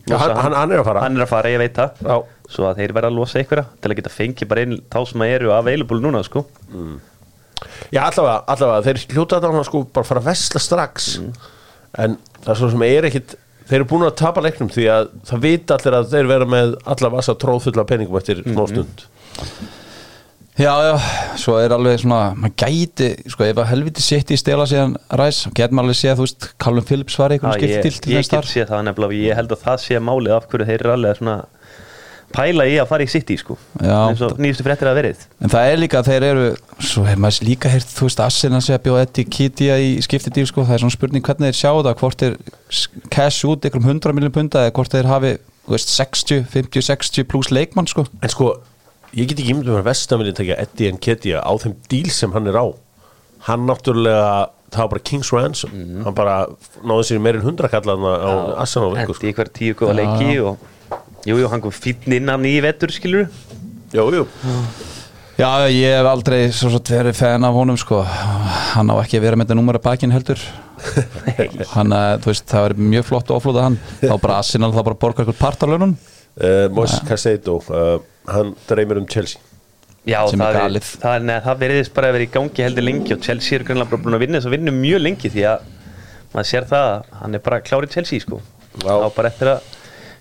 Já, 0.03 0.17
hann, 0.19 0.33
hann, 0.35 0.55
hann 0.57 0.71
er 0.73 0.81
að 0.81 0.87
fara. 0.89 1.01
Hann 1.05 1.15
er 1.15 1.23
að 1.23 1.29
fara, 1.31 1.51
ég 1.53 1.61
veit 1.61 1.77
það. 1.77 1.99
Já. 2.03 2.15
Svo 2.51 2.65
að 2.67 2.81
þeir 2.81 2.93
verða 2.97 3.09
að 3.09 3.17
losa 3.21 3.39
einhverja 3.39 3.63
Til 3.79 3.89
að 3.89 3.99
geta 4.01 4.11
fengið 4.11 4.49
bara 4.51 4.63
inn 4.65 4.73
þá 4.91 4.97
sem 5.07 5.23
að 5.23 5.35
eru 5.37 5.53
available 5.55 5.99
núna 6.03 6.23
sko. 6.27 6.43
Já, 7.93 8.01
allavega, 8.03 8.35
allavega, 8.51 8.81
þeir 8.89 9.15
hljóta 9.15 9.39
hann 9.45 9.67
sko 9.67 9.85
bara 9.95 10.09
fara 10.09 10.23
að 10.23 10.27
vesla 10.27 10.63
strax. 10.63 11.07
En 12.03 12.17
það 12.41 12.51
er 12.51 12.59
svo 12.59 12.71
sem 12.73 12.85
er 12.89 13.07
ekkit 13.07 13.37
þeir 13.69 13.79
eru 13.79 13.89
búin 13.89 14.07
að 14.07 14.17
tapa 14.23 14.43
leiknum 14.43 14.71
því 14.73 14.89
að 14.93 15.13
það 15.29 15.45
vita 15.47 15.77
allir 15.77 15.99
að 15.99 16.11
þeir 16.15 16.33
vera 16.33 16.49
með 16.55 16.75
alla 16.95 17.13
vasa 17.13 17.37
tróðfulla 17.39 17.87
peningum 17.89 18.19
eftir 18.19 18.43
smá 18.43 18.65
stund. 18.71 19.07
Já, 20.53 20.69
já, 20.85 20.93
svo 21.41 21.55
er 21.57 21.73
alveg 21.73 22.03
svona 22.03 22.35
maður 22.37 22.53
gæti, 22.61 23.07
sko, 23.25 23.45
ef 23.47 23.57
að 23.57 23.71
helviti 23.71 24.03
sitt 24.05 24.29
í 24.29 24.37
stela 24.37 24.67
síðan 24.69 24.93
ræs, 25.17 25.47
getur 25.49 25.73
maður 25.73 25.87
alveg 25.87 25.97
séð 25.97 26.19
þú 26.19 26.27
veist, 26.27 26.47
Callum 26.61 26.85
Phillips 26.85 27.17
var 27.17 27.33
ég, 27.33 27.41
skipt 27.41 28.03
til 28.05 28.13
ég 28.13 28.21
þess 28.21 28.33
get 28.35 28.49
séð 28.51 28.67
það 28.69 28.83
nefnilega 28.85 29.09
og 29.09 29.17
Ég 29.17 29.39
held 29.39 29.55
að 29.55 29.63
það 29.63 29.79
sé 29.81 30.01
málið 30.05 30.35
af 30.35 30.45
hverju 30.51 30.67
þeir 30.69 30.83
eru 30.83 30.93
alveg 30.93 31.17
svona 31.17 31.37
Pæla 32.33 32.65
í 32.65 32.75
að 32.81 32.87
fara 32.89 33.05
í 33.05 33.09
City 33.11 33.35
sko. 33.37 33.55
Já. 33.77 34.09
eins 34.09 34.21
og 34.25 34.39
nýjustu 34.41 34.65
fréttir 34.65 34.89
að 34.89 34.97
verið. 34.99 35.23
En 35.43 35.51
það 35.53 35.69
er 35.71 35.77
líka 35.83 35.99
að 36.01 36.09
þeir 36.09 36.25
eru 36.31 36.45
Svo 36.83 37.03
hefur 37.05 37.21
maður 37.23 37.45
líka 37.47 37.69
heyrt, 37.69 37.87
þú 37.93 38.07
veist, 38.09 38.23
sé 38.65 38.73
að 38.73 38.83
bjóða 38.87 39.03
Eddie 39.05 39.25
Kittia 39.29 39.77
í 39.77 39.91
skiptidíl 40.01 40.47
sko. 40.49 40.65
Það 40.65 40.73
er 40.77 40.83
svona 40.83 40.95
spurning 40.97 41.23
hvernig 41.23 41.51
þeir 41.53 41.59
sjá 41.61 41.71
það 41.77 41.97
Hvort 42.01 42.23
þeir 42.25 42.37
s- 42.69 42.87
cash 43.13 43.45
út 43.45 43.67
ykkur 43.69 43.81
um 43.83 43.89
100 43.93 44.13
miljón 44.17 44.33
punda 44.33 44.65
Eða 44.67 44.73
hvort 44.79 44.91
þeir 44.97 45.09
hafi, 45.13 45.33
þú 45.67 45.75
veist, 45.77 45.93
60, 45.93 46.43
50, 46.49 46.81
60 46.89 47.23
pluss 47.29 47.51
leikmann 47.53 47.87
sko. 47.87 48.05
en 48.21 48.29
sko, 48.29 48.49
ég 49.13 49.27
get 49.29 49.37
ekki 49.39 49.53
ímyndum 49.53 49.77
að 49.79 49.87
vestan 49.91 50.19
vilja 50.19 50.33
tekja 50.41 50.57
Eddie 50.65 50.91
Nketiah 50.97 51.45
á 51.45 51.53
þeim 51.61 51.75
díl 51.87 52.09
sem 52.09 52.31
hann 52.33 52.47
er 52.49 52.57
á. 52.57 52.65
Hann 53.45 53.67
náttúrulega 53.69 54.49
það 54.73 54.79
var 54.79 54.87
bara 54.95 55.03
King's 55.05 55.29
Ransom. 55.31 55.69
Hann 56.03 56.15
bara 56.17 56.35
náði 56.81 57.03
sér 57.11 57.19
meir 57.21 57.35
en 57.37 57.43
100 57.45 57.69
kallaðna 57.69 58.13
á 58.25 58.31
Arsenal 58.63 58.95
leikur 61.25 61.31
Hendi 61.31 61.31
ykkur 61.31 61.31
tíu 61.31 61.31
góða 61.31 61.31
leiki 61.31 61.31
og 61.31 61.31
Jú, 61.31 61.37
jú, 61.39 61.47
hann 61.49 61.61
kom 61.61 61.71
fínn 61.71 62.17
innan 62.19 62.45
í 62.45 62.61
vettur 62.61 62.91
skilur 62.91 63.27
Jú, 63.93 64.09
jú, 64.11 64.27
Já, 65.33 65.65
ég 65.65 65.95
hef 65.97 66.05
aldrei 66.05 66.51
svo 66.53 66.69
svo 66.69 66.79
verið 66.85 67.15
fan 67.17 67.43
af 67.43 67.53
honum 67.53 67.77
sko. 67.77 68.03
Hann 68.05 68.91
á 68.93 69.01
ekki 69.01 69.17
að 69.17 69.23
vera 69.25 69.35
með 69.35 69.47
þetta 69.47 69.55
númur 69.57 69.79
að 69.79 69.85
bakinn 69.87 70.13
heldur. 70.13 70.37
Hann, 71.73 71.89
eh, 71.89 72.17
þú 72.21 72.29
veist, 72.29 72.45
það 72.51 72.65
verið 72.67 72.81
mjög 72.91 73.05
flott 73.07 73.31
að 73.31 73.37
oflúða 73.39 73.63
hann. 73.63 73.77
Þá 74.01 74.13
bara 74.27 74.37
Arsenal, 74.37 74.69
það 74.75 74.85
bara 74.89 74.99
borgar 75.01 75.23
eitthvað 75.23 75.39
partalönun 75.39 75.95
uh, 75.97 76.67
Moises 76.69 77.01
Casado 77.07 77.57
uh, 77.71 77.97
hann 78.29 78.53
dreymir 78.69 78.99
um 79.01 79.07
Chelsea. 79.09 79.41
Já, 80.05 80.19
Sem 80.29 80.41
er 80.41 80.45
það, 80.45 80.53
er, 80.53 80.59
galið. 80.59 80.89
það, 81.01 81.15
er, 81.15 81.25
neð, 81.29 81.41
það 81.45 81.61
veriðist 81.63 81.93
bara 81.95 82.09
að 82.09 82.17
vera 82.17 82.27
í 82.27 82.31
gangi 82.33 82.65
heldur 82.67 82.85
lengi 82.85 83.15
og 83.15 83.23
Chelsea 83.23 83.57
er 83.57 83.65
grannlega 83.65 83.93
bara 83.93 84.03
búin 84.03 84.17
að 84.17 84.25
vinna 84.25 84.41
þess 84.41 84.49
að 84.51 84.55
vinna 84.57 84.73
mjög 84.75 85.03
lengi 85.05 85.31
því 85.33 85.45
að 85.47 85.69
maður 86.33 86.49
sér 86.49 86.67
það 86.67 86.89
að 86.89 87.13
hann 87.21 87.37
er 87.39 87.43
bara 87.47 87.61
klárið 87.63 87.95
Chelsea 87.95 88.25
sko. 88.25 88.41
Þá 88.83 89.07
bara 89.15 89.31
eftir 89.31 89.53
að 89.53 89.71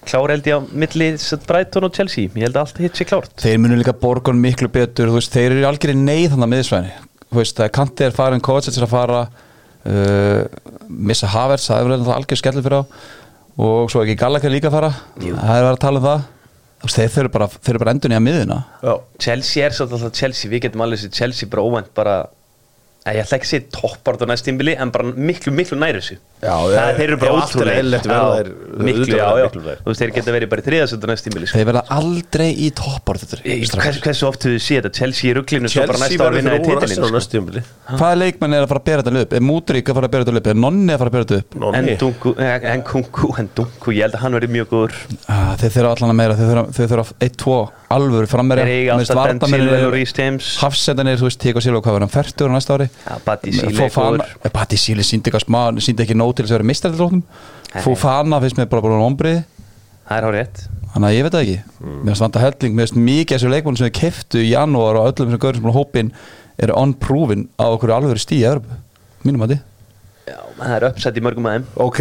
klára 0.08 0.34
held 0.34 0.48
ég 0.50 0.58
á 0.58 0.60
milli 0.82 1.08
Brighton 1.46 1.86
og 1.86 1.94
Chelsea. 1.96 2.28
Ég 2.28 2.46
held 2.46 2.58
að 2.58 2.64
allt 2.64 2.82
hitt 2.82 2.98
sé 2.98 3.06
klárt. 3.08 3.32
Þeir 3.40 3.62
munu 3.62 3.78
líka 3.80 3.94
borgun 3.96 4.40
miklu 4.42 4.68
betur. 4.72 5.10
Þú 5.10 5.18
veist, 5.18 5.32
Þeir 5.32 5.56
eru 5.56 5.68
algjörði 5.70 6.02
neyð 6.02 6.34
þannig 6.34 6.46
að 6.48 6.52
miðsvæðinni 6.56 6.92
Þú 7.32 7.40
veist, 7.40 7.56
það 7.56 7.72
Kanti 7.78 8.06
er 8.06 8.16
farin, 8.16 8.44
Kovacic 8.44 8.76
er 8.76 8.86
að 8.86 8.92
fara 8.92 9.22
uh, 9.24 10.42
Missa 10.92 11.30
Havertz 11.32 11.70
það 11.70 11.80
er 11.80 11.88
verið 11.88 12.06
það 12.10 12.18
algjör 12.18 12.42
skellur 12.42 12.66
fyrir 12.66 12.82
á. 12.82 12.82
Og 13.62 13.90
svo 13.92 14.04
ekki 14.04 14.18
Gallagher 14.20 14.52
líka 14.52 14.68
að 14.68 14.78
fara. 14.78 14.92
Jú. 15.22 15.32
það 15.38 15.56
er 15.56 15.66
verið 15.66 15.72
að 15.76 15.82
tala 15.86 16.02
um 16.02 16.06
það. 16.10 16.28
Þeir 16.82 17.10
fyrir 17.14 17.30
bara, 17.30 17.46
þeir 17.46 17.76
eru 17.76 17.80
bara 17.84 17.92
endun 17.94 18.10
í 18.10 18.16
að 18.18 18.22
miðina 18.26 18.56
Já, 18.82 18.94
Chelsea 19.22 19.66
er 19.68 19.74
svolítið 19.76 20.00
alltaf 20.00 20.16
Chelsea. 20.18 20.50
Við 20.50 20.64
getum 20.64 20.82
alveg 20.82 20.98
sér 20.98 21.12
Chelsea 21.14 21.50
bara 21.52 21.62
óvænt 21.62 21.92
bara 21.94 22.14
ég 23.06 23.22
ætla 23.22 23.38
ekki 23.38 23.48
að 23.48 23.52
segja 23.52 23.68
toppart 23.74 24.22
á 24.22 24.26
næstimbili 24.30 24.74
en 24.78 24.90
bara 24.94 25.12
miklu, 25.14 25.54
miklu 25.54 25.78
nær 25.78 25.98
þessu 25.98 26.18
Já, 26.42 26.56
það, 26.58 26.88
þeir 26.98 27.04
eru 27.06 27.16
bara 27.22 27.32
ótrúlega 27.38 27.74
eðlilegt 27.78 28.06
verða 28.10 28.30
þeir- 28.34 28.48
miklu, 28.82 29.04
já, 29.14 29.26
já, 29.38 29.46
þú 29.52 29.86
veist, 29.86 30.00
þeir 30.02 30.10
geta 30.16 30.32
verið 30.34 30.48
bara 30.50 30.62
í 30.62 30.64
þriðasöndu 30.66 31.06
næstimbili 31.12 31.46
sko. 31.46 31.58
Þeir 31.60 31.68
verða 31.68 31.82
aldrei 31.94 32.48
í 32.50 32.70
toppar 32.74 33.16
Hvers, 33.22 34.00
hversu 34.02 34.26
oft 34.26 34.42
hefur 34.42 34.56
þið 34.56 34.64
séð 34.64 34.80
þetta? 34.82 34.92
Chelsea 34.98 35.30
í 35.30 35.34
rugglinu 35.38 35.70
svo 35.70 35.84
bara 35.86 36.00
næsta 36.02 36.18
ár 36.18 36.34
verður 36.34 36.42
vinna 36.42 37.06
í 37.06 37.14
næstu 37.14 37.30
tímabili. 37.36 37.62
Hvaða 37.92 38.16
leikmenn 38.18 38.56
er 38.58 38.62
að 38.64 38.70
fara 38.72 38.80
að 38.82 38.86
bera 38.90 39.02
þetta 39.06 39.22
upp? 39.22 39.32
Er 39.38 39.44
Mútrík 39.52 39.86
að 39.86 39.94
fara 40.00 40.06
að 40.08 40.14
bera 40.16 40.24
þetta 40.26 40.40
upp? 40.42 40.46
Er 40.50 40.58
Nonni 40.58 40.92
að 40.92 40.98
fara 40.98 41.10
að 41.10 41.14
bera 41.14 41.24
þetta 41.28 41.38
upp? 41.38 41.54
en 41.54 41.60
Nonni. 41.62 41.94
Dungu, 42.02 42.34
eh, 42.42 42.58
en 42.72 42.82
Kungu, 42.82 43.30
en 43.38 43.48
Dungu 43.54 43.88
ég 43.94 44.02
held 44.02 44.14
að 44.18 44.22
hann 44.26 44.32
verði 44.34 44.50
mjög 44.50 44.66
góður. 44.72 44.94
Ah, 45.28 45.54
Þeir 45.62 45.70
þurfa 45.78 45.90
allan 45.94 46.10
að 46.10 46.18
meira, 46.18 46.34
þeir 46.34 46.48
þurfa, 46.50 46.66
þeir 46.74 46.88
þurfa 46.90 47.06
1-2 47.22 47.70
alvöru 47.92 48.26
frammeira 48.26 48.64
Hafsendanir, 50.62 51.18
þú 51.20 51.26
veist, 56.38 56.52
Tíko 56.52 56.96
Silva, 56.96 57.12
hvað 57.12 57.92
var 57.92 57.92
hann, 57.92 57.92
40 57.92 57.92
ára 57.92 57.92
næsta 57.92 57.92
ári 57.92 57.92
Ja, 57.92 57.92
Bati 57.92 57.92
Síle 57.92 57.92
er 57.92 57.92
Fofana, 57.92 57.92
góður. 57.92 57.92
Bati 57.92 57.92
Síle 57.92 57.92
síndi 57.92 57.92
eitthvað 57.92 57.92
smá 57.92 57.92
síndi 57.92 58.02
ekki 58.02 58.02
nóg 58.02 58.02
til 58.02 58.02
þess 58.02 58.12
að 58.12 58.16
vera 58.16 58.30
mistrættilóknum 58.32 58.32
Nei. 58.32 58.32
Fofana 58.32 58.40
finnst 58.42 58.58
mér 58.58 58.68
bara 58.68 58.82
bara 58.82 59.04
ombrið. 59.06 59.42
Það 60.08 60.18
er 60.18 60.26
hár 60.26 60.34
rétt 60.36 60.68
þannig 60.92 61.08
að 61.08 61.16
ég 61.16 61.26
veit 61.26 61.32
það 61.32 61.42
ekki. 61.42 61.58
Mér 61.82 62.12
finnst 62.12 62.24
vanta 62.24 62.42
helling, 62.42 62.76
mér 62.76 62.88
finnst 62.88 63.00
mikið 63.00 63.36
þessu 63.36 63.52
leikmónu 63.52 63.80
sem 63.80 63.88
við 63.88 63.96
keftu 63.96 64.42
í 64.42 64.50
janúar 64.52 64.98
og 65.00 65.08
öllum 65.08 65.32
sem 65.32 65.40
görðum 65.40 65.66
sem 65.66 65.76
hópin 65.76 66.10
eru 66.62 66.76
unproven 66.76 67.46
á 67.56 67.66
okkur 67.72 67.94
alveg 67.96 68.20
stíð 68.20 68.42
í 68.42 68.48
Evropu, 68.50 68.80
mínum 69.24 69.46
að 69.46 69.54
því 69.54 69.60
Já, 70.28 70.38
það 70.60 70.74
er 70.76 70.86
uppsett 70.90 71.16
í 71.18 71.22
mörgum 71.24 71.48
aðeim 71.48 71.64
Ok, 71.82 72.00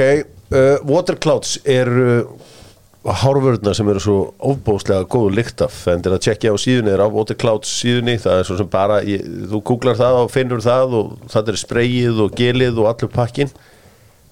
uh, 0.51 0.75
Waterclouds 0.91 1.55
eru 1.63 2.03
uh, 2.19 3.15
hárvörðna 3.23 3.73
sem 3.73 3.87
eru 3.89 4.03
svo 4.03 4.17
ofbóðslega 4.37 5.07
góðu 5.09 5.31
lykt 5.39 5.63
af. 5.65 5.79
En 5.89 6.03
til 6.03 6.11
að 6.13 6.21
tjekkja 6.27 6.51
á 6.53 6.57
síðunni 6.61 6.91
er 6.93 7.01
á 7.01 7.07
Waterclouds 7.09 7.71
síðunni 7.79 8.19
það 8.21 8.41
er 8.41 8.49
svo 8.49 8.59
sem 8.59 8.69
bara, 8.69 8.99
ég, 9.07 9.23
þú 9.49 9.63
googlar 9.71 9.97
það 9.97 10.19
og 10.19 10.33
finnur 10.35 10.61
það 10.61 10.97
og 10.99 11.15
það 11.31 11.53
er 11.53 11.61
spreyið 11.63 12.21
og 12.27 12.35
gelið 12.37 12.83
og 12.83 12.91
allur 12.91 13.13
pakkin 13.15 13.49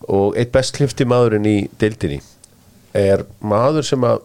og 0.07 0.37
eitt 0.39 0.51
best 0.53 0.75
klifti 0.77 1.07
maðurinn 1.09 1.47
í 1.49 1.57
deildinni 1.81 2.21
er 2.97 3.25
maður 3.45 3.85
sem 3.85 4.05
að 4.07 4.23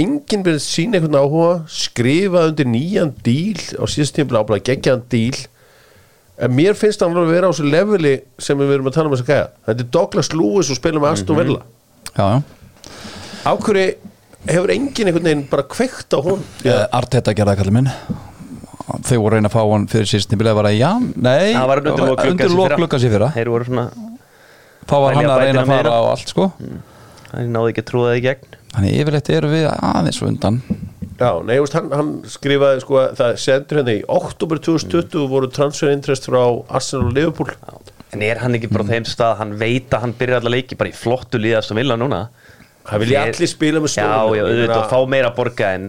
enginn 0.00 0.44
verið 0.46 0.62
sína 0.64 0.98
einhvern 0.98 1.18
áhuga 1.20 1.54
skrifa 1.70 2.46
undir 2.48 2.68
nýjan 2.70 3.10
díl 3.26 3.58
á 3.76 3.84
síðast 3.90 4.16
tímpla 4.16 4.44
áblæða 4.44 4.64
geggjaðan 4.70 5.08
díl. 5.12 5.40
En 6.40 6.54
mér 6.56 6.78
finnst 6.78 7.02
hann 7.04 7.18
að 7.20 7.34
vera 7.34 7.50
á 7.50 7.52
þessu 7.52 7.68
leveli 7.68 8.14
sem 8.40 8.56
við 8.56 8.78
erum 8.78 8.88
að 8.88 8.96
tala 8.96 9.10
um 9.10 9.16
þess 9.16 9.26
að 9.26 9.32
gæja. 9.34 9.48
Þetta 9.66 9.84
er 9.84 9.90
Douglas 9.98 10.32
Lewis 10.32 10.70
og 10.72 10.78
spilum 10.78 11.04
Aston 11.10 11.36
Villa. 11.36 11.60
Já, 12.16 12.24
já. 12.24 12.40
á 13.44 13.52
hverju 13.60 13.84
hefur 14.48 14.72
enginn 14.72 15.10
einhvern 15.10 15.28
veginn 15.28 15.46
bara 15.50 15.66
kveikt 15.68 16.16
á 16.16 16.18
hún 16.24 16.40
Yeah. 16.64 16.86
Arteta 16.96 17.34
gerða 17.36 17.58
kallið 17.60 17.76
minn. 17.76 17.90
Þau 18.90 19.18
voru 19.20 19.36
að 19.36 19.36
reyna 19.36 19.50
að 19.50 19.54
fá 19.54 19.60
hann 19.62 19.84
fyrir 19.90 20.08
síðust 20.08 20.30
tímbil 20.32 20.54
var 20.56 20.66
að 20.70 20.78
já, 20.80 20.90
nei. 21.14 21.52
Það 21.54 21.68
var 21.70 21.82
undir 21.84 22.54
lok 22.56 22.72
gluggans 22.78 23.04
í 23.04 23.10
fyrra. 23.12 23.28
Þeir 23.36 23.50
voru 23.52 23.68
svona, 23.68 23.84
þá 24.90 24.96
var 25.04 25.18
hann 25.18 25.30
að 25.30 25.42
reyna 25.44 25.64
að 25.64 25.72
fara 25.74 25.96
á 25.96 26.02
allt 26.10 26.32
sko. 26.32 26.50
Það 27.30 27.50
náði 27.54 27.72
ekki 27.72 27.84
að 27.84 27.90
trúa 27.90 28.08
það 28.10 28.18
í 28.18 28.24
gegn. 28.26 28.56
Þannig 28.70 28.96
yfirleitt 29.00 29.30
eru 29.34 29.50
við 29.50 29.66
aðeins 29.70 30.22
undan. 30.26 30.60
Já, 31.20 31.30
nei, 31.44 31.56
veist, 31.60 31.74
hann, 31.76 31.90
hann 31.92 32.12
skrifaði 32.32 32.80
sko 32.80 32.96
að 33.02 33.10
það 33.18 33.34
sendur 33.42 33.80
hérna 33.80 33.94
í 33.98 34.04
oktober 34.08 34.60
2020 34.64 35.26
voru 35.28 35.50
transfer 35.52 35.92
interest 35.92 36.30
frá 36.30 36.40
Arsenal 36.72 37.10
og 37.10 37.16
Liverpool. 37.18 37.52
En 38.10 38.24
er 38.26 38.40
hann 38.40 38.56
ekki 38.56 38.70
bara 38.72 38.86
á 38.88 38.90
þeim 38.90 39.06
stað 39.06 39.36
hann 39.42 39.52
veit 39.60 39.92
að 39.92 40.06
hann 40.06 40.14
byrjar 40.18 40.40
allar 40.40 40.56
leiki 40.56 40.78
bara 40.80 40.90
í 40.90 40.96
flottu 40.96 41.38
liðast 41.38 41.74
og 41.74 41.78
vilja 41.78 41.98
núna? 42.00 42.24
Það 42.88 43.04
vilja 43.04 43.24
allir 43.28 43.50
spila 43.52 43.82
með 43.84 43.92
já, 43.92 43.94
stórum 44.00 44.38
já, 44.38 44.44
auðvitað 44.46 44.78
að 44.80 44.90
fá 44.90 45.12
meira 45.12 45.28
að 45.30 45.36
borga 45.36 45.72
en 45.76 45.84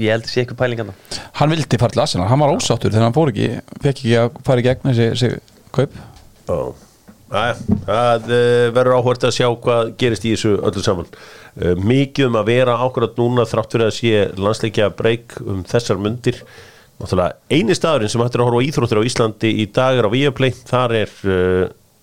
ég 0.00 0.14
held 0.14 0.30
sé 0.30 0.42
ekki 0.42 0.56
pælingan 0.58 0.94
hann 1.36 1.52
vildi 1.52 1.78
fara 1.78 1.94
til 1.94 2.02
Arsenal, 2.02 2.28
hann 2.30 2.40
var 2.40 2.54
ósáttur 2.56 2.90
þegar 2.90 3.06
hann 3.06 3.16
fór 3.16 3.30
ekki, 3.34 3.50
fekk 3.84 3.90
ekki 3.92 4.14
að 4.22 4.40
fara 4.48 4.62
í 4.62 4.66
gegn 4.66 4.88
þessi, 4.88 5.10
þessi 5.12 5.28
kaup. 5.76 5.98
Já, 6.48 6.56
Æ, 6.56 6.89
það 7.30 8.30
uh, 8.30 8.64
verður 8.74 8.96
áhvert 8.98 9.28
að 9.28 9.36
sjá 9.36 9.46
hvað 9.64 9.92
gerist 10.00 10.26
í 10.26 10.34
þessu 10.34 10.56
öllu 10.58 10.82
saman. 10.84 11.10
Uh, 11.54 11.74
Mikið 11.78 12.30
um 12.30 12.40
að 12.40 12.50
vera 12.50 12.78
ákvörðat 12.82 13.20
núna 13.20 13.46
þrátt 13.48 13.76
fyrir 13.76 13.88
að 13.88 13.96
sé 13.98 14.24
landsleikja 14.40 14.90
breyk 14.98 15.38
um 15.44 15.64
þessar 15.68 16.02
Náttúrulega 17.00 17.38
eini 17.48 17.72
staðurinn 17.72 18.10
sem 18.12 18.20
hættir 18.20 18.42
að 18.42 18.50
horfa 18.50 18.60
á 18.60 18.66
íþróttir 18.66 18.98
á 19.00 19.08
Íslandi 19.08 19.50
í 19.62 19.64
dag 19.72 19.96
er 19.96 20.04
á 20.04 20.12
Viaplay. 20.12 20.52
Þar 20.68 20.96
er 20.98 21.14
uh, 21.24 21.62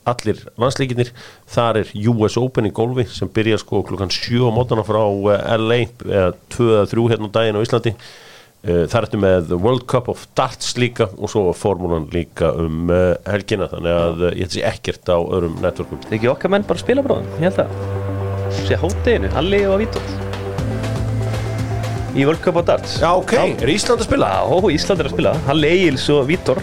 allir 0.09 0.39
landsleikinir 0.57 1.11
Þar 1.51 1.81
er 1.83 1.91
US 2.13 2.37
Open 2.39 2.69
í 2.69 2.73
golfi 2.75 3.05
sem 3.11 3.29
byrja 3.33 3.59
sko 3.61 3.83
klukkan 3.87 4.13
7 4.13 4.47
á 4.47 4.51
mótana 4.55 4.85
frá 4.87 5.01
LA 5.59 5.83
eða 6.07 6.31
2 6.55 6.71
eða 6.79 6.87
3 6.93 7.05
hérna 7.11 7.29
á 7.29 7.35
daginn 7.37 7.59
á 7.59 7.65
Íslandi 7.65 7.93
Það 8.65 8.95
ertu 8.99 9.19
með 9.21 9.51
World 9.53 9.85
Cup 9.87 10.09
of 10.11 10.25
Darts 10.35 10.73
líka 10.81 11.05
og 11.15 11.29
svo 11.31 11.53
formúlan 11.55 12.09
líka 12.11 12.49
um 12.57 12.89
uh, 12.89 13.13
helgina 13.29 13.69
þannig 13.71 13.93
að 13.93 14.23
uh, 14.25 14.31
ég 14.33 14.47
ætla 14.49 14.57
sé 14.57 14.63
ekkert 14.67 15.11
á 15.13 15.17
öðrum 15.21 15.59
networkum. 15.63 16.01
Er 16.09 16.17
ekki 16.17 16.31
okkar 16.33 16.51
menn 16.51 16.65
bara 16.67 16.81
að 16.81 16.83
spila 16.83 17.05
bróðum 17.05 17.29
ég 17.37 17.47
held 17.47 17.61
að 17.63 18.07
sé 18.67 18.79
hótteginu, 18.81 19.29
Halli 19.35 19.61
og 19.69 19.77
Vítor. 19.83 20.09
Í 22.17 22.25
World 22.25 22.41
Cup 22.41 22.59
á 22.59 22.63
darts. 22.73 22.97
Já, 22.99 23.11
ok, 23.13 23.33
er 23.37 23.71
Ísland 23.71 24.01
að 24.01 24.09
spila? 24.09 24.33
Já, 24.41 24.69
Ísland 24.73 25.03
er 25.03 25.09
að 25.09 25.15
spila, 25.15 25.33
Halli 25.47 25.71
Egils 25.75 26.09
og 26.13 26.27
Vítor. 26.31 26.61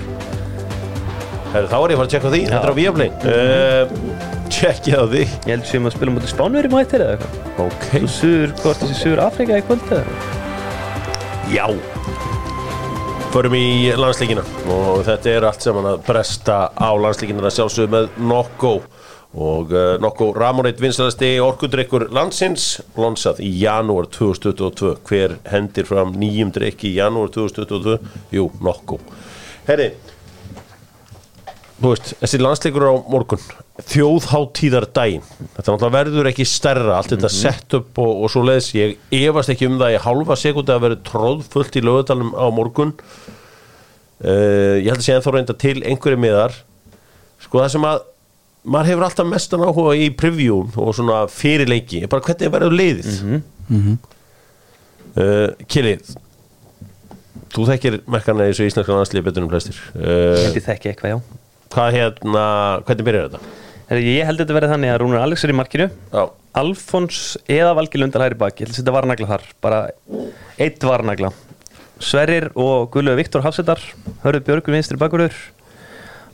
Heru, 1.55 1.69
þá 1.71 1.77
er 1.79 1.93
ég 1.93 1.95
að 1.95 2.01
fara 2.01 2.07
að 2.09 2.15
tjekka 2.15 2.33
því, 2.35 2.45
þetta 2.51 2.63
er 2.65 2.75
á 2.75 2.81
Viaplay. 2.81 3.11
Uh, 3.23 4.33
tjekkið 4.51 4.97
á 4.99 5.05
því. 5.15 5.27
Ég 5.47 5.53
held 5.53 5.69
sem 5.71 5.87
að 5.87 5.95
spila 5.95 6.17
mútið 6.17 6.33
Spánveri 6.35 6.73
mættir 6.73 7.05
eða 7.05 7.19
eitthvað. 7.19 7.53
Ok, 7.69 7.93
Og 8.01 8.09
Suður, 8.19 8.57
hvort 8.65 8.83
þessi 8.83 8.99
Suður 9.05 9.29
Afrika 9.29 9.61
í 9.61 9.69
kvöld 9.69 9.95
eða 9.95 10.43
já. 11.53 11.67
Förum 13.35 13.55
í 13.59 13.91
landsleikina 13.99 14.45
og 14.71 15.01
þetta 15.09 15.33
er 15.33 15.47
allt 15.49 15.65
saman 15.65 15.89
að 15.91 16.05
bresta 16.07 16.59
á 16.71 16.91
landsleikina 16.95 17.43
að 17.43 17.57
sjálfsögðu 17.57 17.93
með 17.97 18.21
Nokko. 18.31 18.75
Og 19.35 19.73
uh, 19.75 19.97
Nokko 19.99 20.29
Ramoneit 20.39 20.79
vinsalasti 20.79 21.33
orkudrykkur 21.43 22.07
landsins 22.15 22.79
lonsað 22.95 23.41
í 23.43 23.51
janúar 23.65 24.07
2022 24.15 24.93
hver 25.09 25.35
hendir 25.51 25.89
fram 25.89 26.15
nýjum 26.21 26.53
drykki 26.55 26.93
í 26.93 26.99
janúar 27.01 27.35
2022 27.35 27.99
jú, 28.37 28.47
Nokko. 28.63 29.01
Herri 29.67 29.91
þú 31.81 31.91
veist, 31.91 32.13
þessi 32.23 32.41
landsleikur 32.41 32.87
á 32.87 32.95
morgun. 33.11 33.45
Þjóðháttíðar 33.91 34.87
daginn 34.95 35.25
þetta 35.27 35.65
náttúrulega 35.65 35.95
verður 35.97 36.31
ekki 36.31 36.47
stærra 36.47 36.99
allt 37.01 37.11
þetta 37.11 37.31
setup 37.33 37.99
og, 37.99 38.13
og 38.23 38.31
svo 38.31 38.45
leiðis 38.47 38.71
ég 38.77 38.95
efast 39.19 39.51
ekki 39.51 39.67
um 39.67 39.81
það 39.81 39.97
í 39.97 40.03
hálfa 40.05 40.37
sekundi 40.39 40.75
að 40.75 40.85
verður 40.87 41.03
tróðfullt 41.09 41.79
í 41.81 41.83
lögutalum 41.83 42.31
á 42.39 42.47
morgun. 42.55 42.95
Uh, 44.23 44.79
ég 44.79 44.93
held 44.93 45.01
að 45.01 45.07
sé 45.09 45.17
ennþá 45.17 45.35
reynda 45.35 45.59
til 45.59 45.77
einhverju 45.83 46.23
miðar. 46.23 46.55
Sko 47.43 47.65
það 47.65 47.73
sem 47.75 47.89
að 47.91 48.05
maður 48.65 48.93
hefur 48.93 49.07
alltaf 49.09 49.29
mestan 49.29 49.67
áhuga 49.67 49.95
í 49.99 50.09
preview 50.17 50.63
og 50.81 50.95
svona 50.97 51.25
fyrirleiki 51.29 52.07
bara 52.09 52.25
hvernig 52.25 52.53
verður 52.55 52.77
leiðið 52.79 53.11
mm 53.21 53.43
-hmm. 53.69 53.97
uh, 55.21 55.67
Kili 55.69 55.99
þú 57.55 57.67
þekkir 57.69 58.01
merkarna 58.07 58.47
í 58.47 58.55
þessu 58.55 58.71
íslenska 58.71 58.97
landslið 58.97 59.27
betur 59.27 59.45
um 59.45 59.51
flestir. 59.53 59.77
Uh, 59.95 60.39
Held 60.47 60.57
ég 60.63 60.65
þekki 60.65 60.95
eitthvað, 60.95 61.19
já 61.19 61.44
hvað 61.75 61.99
hérna, 61.99 62.45
hvernig 62.87 63.09
byrjar 63.09 63.29
þetta? 63.29 63.61
Ég 64.01 64.29
held 64.29 64.41
þetta 64.41 64.57
verið 64.57 64.73
þannig 64.75 64.93
að 64.95 65.01
Rúnar 65.03 65.25
Alex 65.27 65.45
er 65.45 65.53
í 65.53 65.57
markinu. 65.59 65.89
Já, 66.15 66.23
Alfons 66.57 67.19
eða 67.51 67.75
Valgi 67.77 68.01
Lundal 68.01 68.23
hæri 68.25 68.39
baki. 68.41 68.63
Ég 68.63 68.69
held 68.69 68.75
að 68.75 68.81
setja 68.81 68.95
varnagla 68.95 69.29
þar, 69.35 69.49
bara 69.65 69.81
eitt 70.63 70.87
varnagla. 70.87 71.35
Sverrir 72.03 72.49
og 72.59 72.89
Guðlöf 72.95 73.19
Viktor 73.21 73.45
Hafsetar 73.45 73.79
Hörðu 74.25 74.41
Björgur 74.49 74.75
vinstri 74.75 74.99
bakurur 74.99 75.35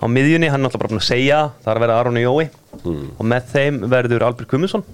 Á 0.01 0.09
miðjunni, 0.09 0.49
hann 0.49 0.63
er 0.65 0.71
alltaf 0.71 0.81
bara 0.81 0.97
að 0.97 1.05
segja 1.05 1.41
Það 1.61 1.69
er 1.69 1.77
að 1.81 1.85
vera 1.85 1.99
Aron 2.01 2.17
og 2.17 2.25
Jói. 2.25 2.47
Og 3.21 3.27
með 3.29 3.51
þeim 3.53 3.81
verður 3.93 4.25
Albert 4.31 4.49
Kummusson 4.51 4.85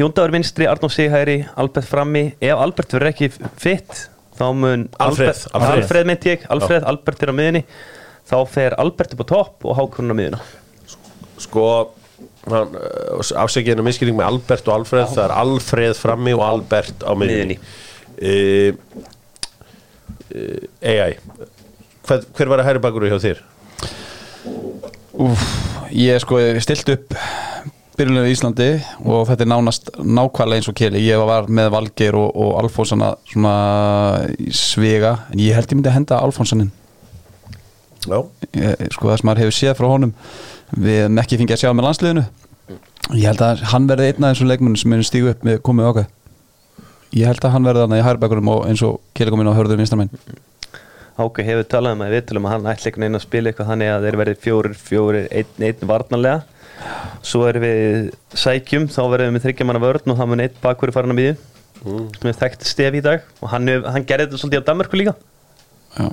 Jóndagur 0.00 0.32
vinstri, 0.34 0.66
Arnó 0.66 0.88
Sighæri 0.90 1.36
Albert 1.60 1.86
frammi, 1.86 2.24
ef 2.40 2.56
Albert 2.64 2.96
verður 2.96 3.12
ekki 3.12 3.28
fitt 3.60 4.06
Þá 4.34 4.46
mun 4.56 4.88
Alfreð, 4.96 5.28
Albert, 5.28 5.44
Alfreð. 5.52 5.82
Alfreð. 5.84 6.08
Myndi 6.08 6.32
ég, 6.32 6.48
Alfreð, 6.56 6.88
Albert 6.90 7.22
er 7.22 7.30
á 7.30 7.34
miðjunni 7.38 7.62
Þá 8.24 8.36
fer 8.48 8.76
Albert 8.80 9.14
upp 9.14 9.24
á 9.24 9.26
topp 9.28 9.66
og 9.68 9.76
Hákon 9.78 10.12
á 10.12 10.14
miðjuna. 10.16 10.40
Sko 11.44 11.64
hann, 12.48 12.76
afsækjana 13.40 13.84
miskilning 13.84 14.16
með 14.18 14.30
Albert 14.30 14.68
og 14.68 14.78
Alfred 14.78 15.10
það 15.12 15.24
er 15.26 15.34
Alfred 15.42 15.98
frammi 15.98 16.34
og 16.36 16.44
Albert 16.46 17.04
á 17.04 17.12
miðjunni. 17.18 17.58
Uh, 18.14 18.76
uh, 20.30 20.60
AI 20.80 21.16
hver, 22.04 22.22
hver 22.36 22.52
var 22.52 22.62
að 22.62 22.68
hæri 22.68 22.84
bakur 22.84 23.08
hjá 23.08 23.18
þér? 23.22 23.42
Úf, 25.24 25.42
ég 25.94 26.20
sko 26.22 26.38
stilt 26.62 26.92
upp 26.94 27.16
byrjunlega 27.94 28.30
í 28.30 28.34
Íslandi 28.34 28.68
og 29.06 29.28
þetta 29.28 29.44
er 29.44 29.50
nánast 29.52 29.90
nákvæmlega 29.98 30.60
eins 30.60 30.70
og 30.70 30.78
keli. 30.78 31.02
Ég 31.06 31.20
var 31.22 31.46
með 31.46 31.70
Valgeir 31.76 32.18
og, 32.18 32.32
og 32.34 32.56
Alfonsana 32.62 33.12
svona 33.30 33.58
í 34.34 34.50
svega 34.54 35.20
en 35.30 35.44
ég 35.44 35.54
held 35.56 35.70
ég 35.70 35.78
myndi 35.78 35.92
að 35.92 36.00
henda 36.00 36.22
Alfonsanin 36.24 36.72
Já, 36.72 36.83
ég, 38.58 38.86
sko 38.94 39.10
það 39.10 39.20
sem 39.20 39.28
maður 39.30 39.42
hefur 39.44 39.56
séð 39.58 39.76
frá 39.78 39.88
honum 39.90 40.14
við 40.74 40.98
hefum 41.02 41.20
ekki 41.22 41.38
fengið 41.40 41.56
að 41.56 41.62
sjá 41.62 41.70
með 41.72 41.88
landsliðinu. 41.88 42.24
Ég 43.14 43.28
held 43.28 43.44
að 43.44 43.62
hann 43.70 43.86
verði 43.90 44.10
einn 44.10 44.24
af 44.24 44.34
þessum 44.34 44.50
leikmunum 44.50 44.80
sem 44.80 44.96
er 44.96 45.04
stígu 45.06 45.30
upp 45.34 45.44
með 45.46 45.60
komið 45.66 45.90
okkar. 45.90 46.08
Ég 47.14 47.28
held 47.30 47.44
að 47.46 47.54
hann 47.54 47.68
verði 47.68 47.84
þarna 47.84 48.00
í 48.00 48.04
hærbækurum 48.08 48.50
og 48.54 48.66
eins 48.70 48.82
og 48.86 48.98
keli 49.14 49.30
kom 49.32 49.44
inn 49.44 49.52
á 49.52 49.54
hörður 49.54 49.78
vinstramenn 49.78 50.10
Áki 51.14 51.44
hefur 51.46 51.66
talað 51.70 51.94
um 51.94 52.00
að 52.02 52.14
við 52.16 52.24
talum 52.26 52.46
að 52.48 52.52
hann 52.56 52.64
ætla 52.72 52.88
einhvern 52.90 53.04
veginn 53.04 53.18
að 53.20 53.22
spila 53.22 53.50
eitthvað 53.50 53.68
þannig 53.70 53.90
að 53.92 54.04
þeir 54.04 54.16
verði 54.18 54.38
fjórir, 54.42 54.72
fjórir, 54.74 55.28
einn, 55.30 55.66
einn 55.68 55.84
varnarlega. 55.86 56.40
Svo 57.22 57.44
erum 57.46 57.62
við 57.62 58.08
sækjum 58.34 58.88
þá 58.90 58.98
verðum 59.12 59.28
við 59.30 59.36
með 59.36 59.44
þryggja 59.44 59.66
manna 59.68 59.82
vörn 59.84 60.10
og 60.10 60.18
það 60.18 60.30
mun 60.32 60.42
einn 60.42 60.56
bakverði 60.64 60.96
farin 60.96 61.14
að 61.14 61.20
miðju. 61.20 61.36
Sem 62.18 62.30
er 62.32 62.40
þekkt 62.40 62.66
stef 62.66 62.98
í 62.98 63.04
dag 63.04 63.28
og 63.38 63.52
hann, 63.52 63.70
hann 63.86 64.08
gerði 64.08 64.26
þetta 64.26 64.40
svolítið 64.42 64.64
á 64.66 64.68
Danmarku 64.72 64.98
líka. 64.98 65.14
Já. 65.94 66.10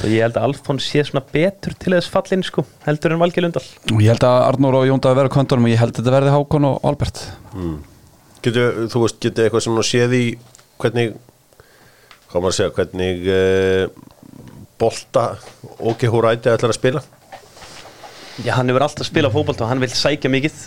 Svo 0.00 0.08
ég 0.08 0.24
held 0.24 0.38
að 0.38 0.46
Alfons 0.48 0.86
sé 0.88 1.02
svona 1.04 1.22
betur 1.32 1.74
til 1.76 1.92
þess 1.92 2.10
fallin 2.12 2.44
sko, 2.46 2.64
heldur 2.86 3.14
en 3.14 3.20
Valgeir 3.20 3.44
Lundal 3.44 3.64
og 3.92 4.00
ég 4.00 4.14
held 4.14 4.24
að 4.24 4.44
Arnór 4.46 4.78
og 4.80 4.86
Jónda 4.88 5.12
verði 5.18 5.32
kontorum 5.34 5.66
og 5.68 5.72
ég 5.74 5.80
held 5.82 5.92
að 5.92 6.00
þetta 6.00 6.14
verði 6.16 6.32
Hákon 6.34 6.68
og 6.70 6.86
Albert. 6.88 7.20
Getur, 8.40 8.86
þú 8.88 9.02
veist, 9.04 9.18
getur 9.20 9.46
eitthvað 9.46 9.66
sem 9.66 9.76
nú 9.76 9.84
séð 9.84 10.16
í 10.16 10.24
hvernig 10.80 11.12
hvað 12.30 12.40
maður 12.40 12.50
að 12.54 12.56
segja, 12.56 12.74
hvernig 12.78 13.28
uh, 13.34 13.84
bolta 14.80 15.26
OK 15.92 16.06
Húræti 16.08 16.52
ætlar 16.52 16.72
að 16.72 16.78
spila? 16.78 17.04
Já, 18.40 18.54
hann 18.56 18.72
hefur 18.72 18.86
alltaf 18.86 19.08
spilað 19.10 19.36
fótbolt 19.36 19.60
og 19.60 19.68
hann 19.68 19.82
vil 19.82 19.92
sækja 19.92 20.30
mikið. 20.32 20.60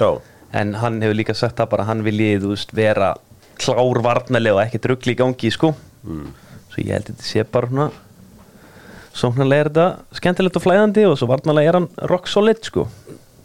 Já, 0.00 0.08
en 0.56 0.76
hann 0.80 1.02
hefur 1.04 1.18
líka 1.18 1.36
sagt 1.36 1.58
það 1.58 1.72
bara 1.74 1.84
að 1.84 1.92
hann 1.92 2.04
vilji 2.06 2.38
þú 2.40 2.54
veist, 2.54 2.72
vera 2.72 3.12
klár 3.58 4.00
varnarlega 4.06 4.56
og 4.56 4.64
ekki 4.64 4.80
drugli 4.86 5.12
í 5.12 5.18
gangi 5.18 5.50
sko. 5.52 5.74
svo 6.72 6.84
ég 6.84 6.94
held 6.94 7.08
að 7.10 7.16
þetta 7.16 7.26
sé 7.26 7.44
bara 7.44 7.68
svona 7.68 7.90
sóknarlega 9.18 9.64
er 9.64 9.70
þetta 9.70 10.18
skemmtilegt 10.18 10.58
og 10.58 10.64
flæðandi 10.64 11.06
og 11.08 11.16
svo 11.18 11.28
varnarlega 11.30 11.72
er 11.72 11.78
hann 11.80 11.88
rock 12.10 12.30
solid 12.30 12.60
sko. 12.66 12.86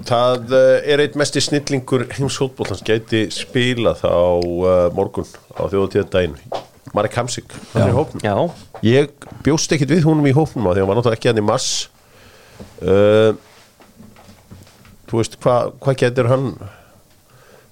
það 0.08 0.54
uh, 0.54 0.76
er 0.94 1.04
eitt 1.04 1.18
mesti 1.20 1.42
snillingur 1.44 2.06
heims 2.12 2.38
fótbollans 2.42 2.84
gæti 2.86 3.26
spila 3.34 3.96
þá 3.98 4.12
uh, 4.12 4.76
morgun 4.96 5.28
á 5.58 5.64
þjóðatíðardaginn 5.72 6.38
Marek 6.94 7.16
Hamsik, 7.18 7.50
hann 7.72 7.88
er 7.88 7.90
í 7.90 7.96
hópnum. 7.96 8.22
Já, 8.22 8.36
Ég 8.86 9.30
bjóst 9.42 9.72
ekkit 9.74 9.90
við 9.96 10.04
húnum 10.06 10.28
í 10.30 10.34
hópnum 10.36 10.68
af 10.70 10.76
því 10.76 10.84
hann 10.84 10.90
var 10.92 11.00
náttúrulega 11.00 11.18
ekki 11.18 11.30
hann 11.32 11.40
í 11.42 11.46
mars. 11.48 11.70
Uh, 12.84 13.34
Þú 15.10 15.22
veist, 15.22 15.40
hvað 15.42 15.72
hva 15.82 15.96
getur 15.98 16.30
hann? 16.30 16.46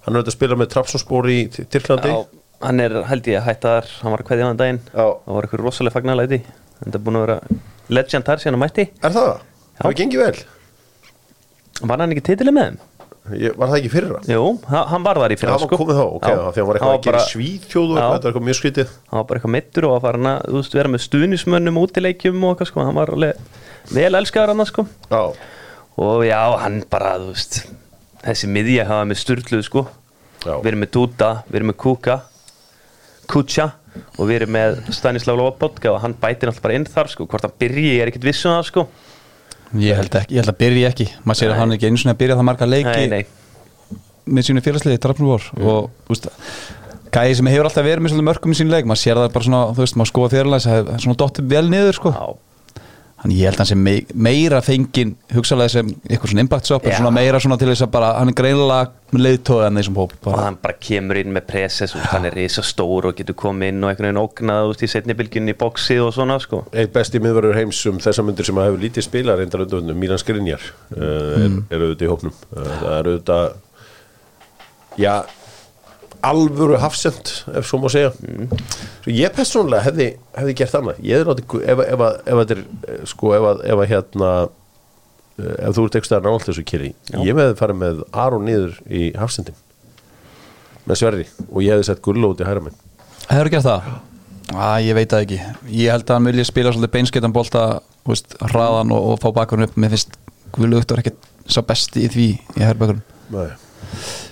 Hann 0.07 0.15
er 0.15 0.21
auðvitað 0.21 0.31
að 0.31 0.37
spila 0.39 0.57
með 0.57 0.71
Trapsonspor 0.73 1.29
í 1.29 1.37
Tyrklandi. 1.53 2.15
Já 2.15 2.41
hann 2.61 2.81
er 2.81 2.95
held 3.09 3.27
ég 3.29 3.39
að 3.39 3.47
hættar 3.49 3.87
hann 4.01 4.13
var 4.13 4.23
kveðja 4.25 4.49
hann 4.49 4.59
daginn. 4.59 4.81
Já. 4.93 5.05
það 5.25 5.35
var 5.35 5.47
eitthvað 5.47 5.63
rosalega 5.65 5.95
fagnalæti 5.95 6.41
þetta 6.81 6.97
er 6.97 7.05
búin 7.05 7.19
að 7.19 7.25
vera 7.25 7.37
legend 7.91 8.27
þar 8.27 8.41
síðan 8.43 8.57
að 8.59 8.63
mætti 8.65 8.85
Er 9.03 9.15
það? 9.15 9.29
Það 9.81 9.89
var 9.89 9.99
gengið 10.01 10.23
vel 10.25 10.39
var 11.81 12.01
hann 12.03 12.11
ekki 12.13 12.23
titili 12.29 12.51
með 12.53 12.67
þeim? 12.71 12.79
Ég, 13.37 13.53
Var 13.57 13.69
það 13.69 13.77
ekki 13.77 13.89
fyrra? 13.93 14.19
Jú, 14.29 14.43
ha- 14.69 14.83
hann 14.89 15.03
var 15.05 15.17
þar 15.21 15.33
í 15.33 15.35
Já, 15.37 15.39
fyrra 15.41 15.53
hann 15.55 15.61
var 15.61 15.77
komið 15.77 15.97
þá, 15.97 16.05
ok, 16.17 16.25
Já. 16.25 16.33
já. 16.35 16.45
því 16.51 16.61
hann 16.61 16.67
var 16.71 16.77
eitthvað 16.79 16.95
að 16.97 17.03
gera 17.05 17.19
svíþjóð 17.29 17.83
og 17.83 17.91
Já. 17.91 18.01
eitthvað, 18.01 18.13
þetta 18.15 18.25
var 18.25 18.31
eitthvað 18.31 18.45
mjög 18.47 18.57
skrítið 18.59 18.87
hann 19.11 19.17
var 19.19 19.25
bara 19.29 19.39
eitthvað 19.39 19.53
mittur 19.55 19.85
og 19.87 19.93
var 19.95 20.01
farin 20.07 20.29
að 20.31 20.39
þú 20.47 20.55
veist, 20.57 20.77
vera 20.79 20.91
með 20.95 21.03
stuðnismönnum 21.05 21.79
útileikjum 21.81 22.43
og 22.43 22.53
eitthvað 22.55 22.69
sko, 22.71 22.85
hann 22.87 22.97
var 22.97 23.13
alveg 23.13 23.33
vel 23.97 24.19
elskaður 24.21 24.53
hann 24.55 24.69
sko. 24.71 24.85
Já, 25.13 25.21
og 26.01 26.25
já, 26.25 26.41
hann 26.65 26.79
bara, 26.89 27.11
þú 27.21 27.29
veist 27.35 27.59
þessi 28.25 28.49
miðja 28.57 28.87
hafa 28.89 29.05
með 29.11 29.21
sturluð 29.21 29.63
sko 29.69 29.85
já, 30.45 30.53
við 30.57 30.71
erum 30.73 30.83
með 30.85 30.91
Duda, 30.97 31.31
við 31.49 31.61
erum 31.61 31.71
með 31.73 31.79
Kuka 31.85 32.17
Kucha 33.31 33.69
og 34.17 34.27
við 34.27 34.35
erum 34.39 34.53
með 34.55 34.79
Stanislav 34.95 35.39
Lobotka 35.39 35.91
og 35.91 36.01
hann 36.03 36.15
bætir 36.19 36.51
alltaf 36.51 36.63
bara 36.63 36.77
inn 36.77 36.87
þar 36.87 37.11
sko, 37.11 37.27
hvort 37.29 37.47
hann 37.47 37.55
byrji, 37.61 37.95
ég 37.95 38.03
er 38.03 38.11
ekkert 38.11 38.27
viss 38.29 38.45
um 38.47 38.55
það 38.57 38.67
sko. 38.69 38.85
Ég 39.81 39.95
held, 39.95 40.15
ekki, 40.19 40.35
ég 40.35 40.43
held 40.43 40.51
að 40.51 40.59
byrja 40.59 40.91
ekki. 40.91 41.07
Maður 41.23 41.39
sér 41.39 41.49
Nei. 41.49 41.53
að 41.55 41.61
hann 41.61 41.71
er 41.71 41.79
ekki 41.79 42.01
svona 42.01 42.15
að 42.15 42.21
byrja 42.21 42.37
það 42.39 42.47
marga 42.49 42.67
leiki 42.67 42.95
nei, 42.97 43.07
nei, 43.11 43.99
með 44.31 44.47
sínu 44.47 44.63
félagsliði 44.65 45.01
Drafnurvor 45.01 45.47
og 45.57 45.89
þú 46.05 46.15
veist 46.15 46.27
gæði 47.11 47.37
sem 47.39 47.49
hefur 47.51 47.67
alltaf 47.67 47.85
verið 47.85 48.05
með 48.05 48.23
mörgum 48.27 48.53
í 48.53 48.57
sínu 48.57 48.71
leik 48.71 48.87
maður 48.87 49.01
sér 49.01 49.19
það 49.19 49.33
bara 49.35 49.47
svona, 49.47 49.61
þú 49.75 49.83
veist, 49.83 49.97
maður 49.99 50.11
skoða 50.11 50.31
fyrirlæs 50.35 50.67
það 50.67 50.91
er 50.93 51.03
svona 51.05 51.19
dottir 51.19 51.47
vel 51.51 51.63
niður 51.71 51.97
sko. 51.97 52.11
Já, 52.15 52.27
Þannig 53.21 53.37
ég 53.37 53.51
held 53.51 53.59
að 53.61 53.69
hann 53.69 53.81
mei- 53.85 54.07
meira 54.27 54.59
fengin 54.65 55.11
hugsalega 55.35 55.69
sem 55.69 55.89
eitthvað 56.09 56.31
svona 56.31 56.41
impact 56.41 56.65
shop 56.71 56.87
Já. 56.89 56.95
svona 56.97 57.11
meira 57.13 57.37
svona 57.43 57.57
til 57.61 57.67
þess 57.69 57.83
að 57.85 57.91
bara 57.93 58.07
hann 58.17 58.31
er 58.31 58.37
greinilega 58.39 58.87
með 59.13 59.21
leiðtóða 59.27 59.67
en 59.67 59.77
þessum 59.77 59.99
hóp 60.01 60.15
og 60.15 60.23
bara. 60.25 60.45
hann 60.47 60.57
bara 60.63 60.73
kemur 60.81 61.19
inn 61.21 61.33
með 61.35 61.45
presses 61.51 61.93
og 61.93 62.01
hann 62.15 62.25
er 62.25 62.33
risa 62.39 62.63
stór 62.65 63.05
og 63.11 63.15
getur 63.19 63.37
komið 63.37 63.73
inn 63.75 63.83
og 63.83 63.91
einhvern 63.91 64.07
veginn 64.09 64.21
ógnað 64.23 64.71
út 64.71 64.81
í 64.81 64.89
setni 64.89 65.13
bylgjunni 65.19 65.53
í 65.53 65.57
boxi 65.61 65.99
og 66.01 66.09
svona 66.17 66.39
sko 66.41 66.63
Eitt 66.73 66.93
besti 66.95 67.21
miðverður 67.21 67.59
heims 67.59 67.83
um 67.91 67.99
þessa 68.01 68.25
myndir 68.25 68.47
sem 68.49 68.57
að 68.57 68.71
hefur 68.71 68.81
lítið 68.87 69.05
spila 69.05 69.35
reyndar 69.37 69.67
undan 69.67 69.93
Mílan 70.01 70.17
Skrinjar 70.23 70.63
uh, 70.97 71.45
er, 71.45 71.59
er 71.69 71.85
auðvitað 71.85 72.07
í 72.07 72.11
hópnum 72.15 72.33
uh, 72.33 72.73
það 72.81 72.97
er 72.97 73.11
auðvitað 73.11 73.45
já 75.05 75.13
alvöru 76.27 76.77
hafsend 76.81 77.31
ef 77.57 77.65
svo 77.67 77.79
má 77.81 77.89
segja. 77.91 78.11
Svo 79.01 79.13
ég 79.15 79.33
persónulega 79.35 79.85
hefði, 79.87 80.07
hefði 80.37 80.55
gert 80.61 80.75
annað. 80.79 80.99
Ég 81.05 81.17
hefði 81.21 81.29
látið, 81.31 81.55
ef, 81.65 81.81
ef, 81.85 81.93
ef, 81.95 82.03
ef 82.25 82.41
þetta 82.41 82.55
er 82.57 82.61
eh, 82.95 83.01
sko, 83.09 83.33
ef, 83.37 83.47
að- 83.51 83.63
ef 83.73 83.81
að 83.85 83.91
hérna 83.95 84.29
eh, 84.41 85.55
ef 85.67 85.75
þú 85.77 85.85
ert 85.87 85.97
ekki 86.01 86.09
stæðar 86.11 86.27
nátt 86.29 86.47
þessu 86.49 86.65
kýri 86.71 86.91
ég 87.15 87.33
hefði 87.41 87.57
farið 87.63 87.79
með 87.81 88.03
Aron 88.25 88.45
niður 88.45 88.77
í 88.91 89.03
hafsendin 89.17 89.57
með 90.89 90.99
Sverri 91.01 91.25
og 91.49 91.59
ég 91.65 91.73
hefði 91.75 91.87
sett 91.91 92.01
Gullo 92.05 92.31
út 92.33 92.41
í 92.41 92.47
hæra 92.47 92.63
minn 92.65 92.77
Hefur 93.31 93.49
gert 93.53 93.65
það? 93.67 93.89
Æ, 94.51 94.65
ég 94.83 94.95
veit 94.97 95.11
það 95.13 95.21
ekki. 95.23 95.37
Ég 95.71 95.93
held 95.93 96.09
að 96.09 96.17
hann 96.17 96.25
vilja 96.27 96.43
spila 96.49 96.71
svolítið 96.73 96.91
beinskettan 96.97 97.31
bolta 97.35 97.61
þú 98.03 98.11
veist, 98.11 98.33
hraðan 98.51 98.89
og, 98.91 99.05
og 99.13 99.19
fá 99.23 99.29
bakurinn 99.37 99.63
upp. 99.69 99.77
Mér 99.79 99.93
finnst 99.93 100.17
Viktor 100.57 100.99
ekkert 100.99 101.29
sá 101.47 101.61
besti 101.63 102.03
í 102.03 102.09
því 102.11 102.25
í 102.59 102.65
herbökkurum 102.65 102.99
Nei. 103.31 103.45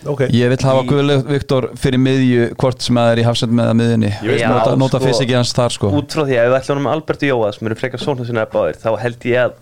Ok. 0.09 0.21
Ég 0.31 0.51
vil 0.53 0.59
hafa 0.63 0.83
Guðlaug 0.87 1.25
Viktor 1.27 1.69
fyrir 1.79 2.01
miðju 2.01 2.45
hvort 2.59 2.85
sem 2.85 2.95
það 2.99 3.11
er 3.13 3.21
í 3.21 3.25
hafsend 3.27 3.55
með 3.57 3.71
að 3.71 3.79
miðjunni. 3.81 4.11
Ég 4.13 4.31
veist 4.33 4.43
Já, 4.45 4.49
Nota, 4.53 4.75
nota 4.79 4.99
sko, 5.01 5.07
fysikið 5.09 5.39
hans 5.39 5.51
þar 5.57 5.75
sko. 5.75 5.91
út 5.99 6.15
frá 6.15 6.23
því 6.23 6.37
að 6.37 6.45
ef 6.45 6.53
við 6.53 6.57
ætlum 6.61 6.81
með 6.85 6.95
Albertu 6.95 7.29
Jóa 7.33 7.51
sem 7.55 7.69
eru 7.69 7.77
frekar 7.79 8.03
svona 8.03 8.27
sinna 8.29 8.45
báðir 8.53 8.79
þá 8.79 8.89
held 9.03 9.27
ég 9.29 9.43
að 9.43 9.57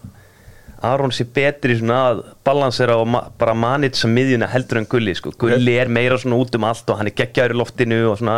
Aron 0.87 1.09
sé 1.15 1.25
betri 1.33 1.73
svona 1.79 1.99
að 2.11 2.19
balansera 2.45 2.99
og 3.01 3.07
ma 3.09 3.23
bara 3.41 3.55
manitsa 3.57 4.05
miðjuna 4.11 4.45
heldur 4.51 4.77
en 4.83 4.85
Gulli 4.89 5.15
sko. 5.17 5.31
Gulli 5.41 5.73
er 5.81 5.89
meira 5.89 6.19
svona 6.21 6.37
út 6.37 6.53
um 6.53 6.67
allt 6.69 6.89
og 6.93 6.99
hann 6.99 7.09
er 7.09 7.15
geggjaður 7.17 7.55
í 7.55 7.57
loftinu 7.63 8.01
og 8.11 8.19
svona 8.21 8.35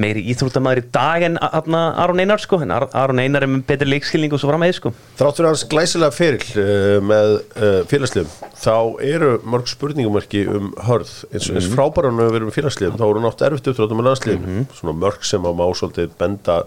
meiri 0.00 0.22
íþróttamæður 0.32 0.80
í 0.82 0.84
dag 0.94 1.24
en 1.28 1.36
Aron 1.40 2.22
Einar 2.22 2.42
sko. 2.42 2.58
En 2.64 2.72
Ar 2.74 2.88
Aron 2.96 3.20
Einar 3.22 3.46
er 3.46 3.50
með 3.52 3.64
betri 3.70 3.88
leikskilning 3.90 4.34
og 4.36 4.42
svo 4.42 4.50
fram 4.50 4.62
með 4.64 4.74
sko. 4.78 4.92
Þrátt 5.20 5.38
fyrir 5.40 5.50
hans 5.50 5.64
glæsilega 5.70 6.16
feril 6.16 6.42
uh, 6.56 6.96
með 7.10 7.36
uh, 7.36 7.78
félagsliðum. 7.90 8.34
Þá 8.60 8.74
eru 9.12 9.30
mörg 9.54 9.70
spurningumarki 9.72 10.44
um 10.50 10.72
hörð. 10.88 11.14
Eins 11.30 11.48
og 11.52 11.60
eins 11.60 11.70
frábæra 11.72 12.10
hann 12.10 12.20
hefur 12.24 12.36
verið 12.38 12.50
með 12.50 12.58
félagsliðum 12.58 12.98
þá 13.00 13.06
voru 13.06 13.24
nátt 13.24 13.46
erfitt 13.48 13.72
uppdráttum 13.72 14.00
með 14.02 14.10
landsliðum 14.10 14.60
svona 14.80 14.96
mörg 15.04 15.24
sem 15.30 15.48
að 15.50 15.58
má 15.60 15.64
svolítið 15.78 16.12
benda 16.20 16.58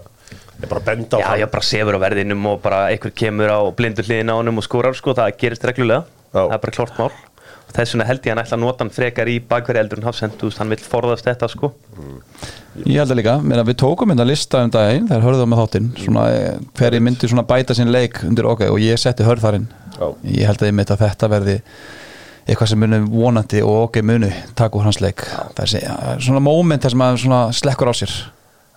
ég 0.62 0.70
bara 0.70 0.82
benda 0.86 1.18
á 1.18 1.20
Já, 1.20 1.26
hann. 1.28 1.40
já, 1.42 1.46
bara 1.52 1.66
sefur 1.66 1.96
á 1.98 2.00
verðinum 2.04 2.46
og 2.50 2.60
bara 2.64 2.80
einhver 2.92 3.12
kemur 3.14 3.50
á 3.50 3.58
blindu 3.76 4.04
hliðin 4.06 4.30
á 4.32 4.38
honum 4.38 4.60
og 4.62 4.66
skórar 4.66 4.94
sko, 4.96 5.12
það 5.18 5.34
gerist 5.42 5.66
reglulega. 5.66 6.06
Já. 6.34 6.40
það 6.48 6.54
er 6.56 6.62
bara 6.64 6.74
klort 6.78 6.98
mál 6.98 7.10
þess 7.74 7.94
vegna 7.94 8.06
held 8.08 8.20
ég 8.22 8.30
að 8.30 8.36
hann 8.36 8.44
ætla 8.44 8.56
að 8.58 8.62
nota 8.62 8.84
hann 8.84 8.92
frekar 8.94 9.30
í 9.30 9.38
bakverði 9.48 9.82
eldur 9.82 10.00
en 10.00 10.06
hafsend, 10.08 10.36
þú 10.38 10.50
veist, 10.50 10.60
hann 10.62 10.70
vil 10.72 10.78
forðast 10.82 11.26
þetta 11.28 11.48
sko 11.50 11.72
Ég 12.84 12.98
held 12.98 13.12
að 13.14 13.18
líka, 13.20 13.34
meina, 13.42 13.64
við 13.66 13.78
tókum 13.84 14.10
hérna 14.10 14.26
lista 14.26 14.62
um 14.66 14.72
daginn 14.74 15.08
þegar 15.10 15.26
hörðum 15.28 15.52
með 15.52 15.60
þáttinn 15.62 15.90
svona, 15.98 16.24
eh, 16.34 16.62
hver 16.78 16.96
ég 16.98 17.04
myndi 17.06 17.30
svona 17.30 17.46
bæta 17.46 17.76
sinn 17.76 17.92
leik 17.94 18.22
undir 18.26 18.48
ok 18.50 18.66
og 18.70 18.80
ég 18.82 18.98
setti 19.00 19.26
hörð 19.26 19.46
þarinn 19.46 19.68
Já. 19.94 20.06
ég 20.26 20.48
held 20.50 20.62
að 20.62 20.70
ég 20.70 20.78
myndi 20.78 20.94
að 20.94 21.04
þetta 21.04 21.30
verði 21.30 21.58
eitthvað 22.44 22.72
sem 22.72 22.82
muni 22.82 23.02
vonandi 23.08 23.62
og 23.64 23.76
ok 23.88 24.00
muni 24.04 24.32
taka 24.58 24.78
úr 24.78 24.88
hans 24.88 25.00
leik 25.00 25.22
þessi, 25.56 25.84
ja, 25.84 26.16
svona 26.20 26.42
moment 26.44 26.82
þar 26.82 26.96
sem 26.96 27.06
að 27.06 27.20
svona 27.24 27.44
slekkur 27.56 27.90
á 27.90 27.94
sér 28.02 28.18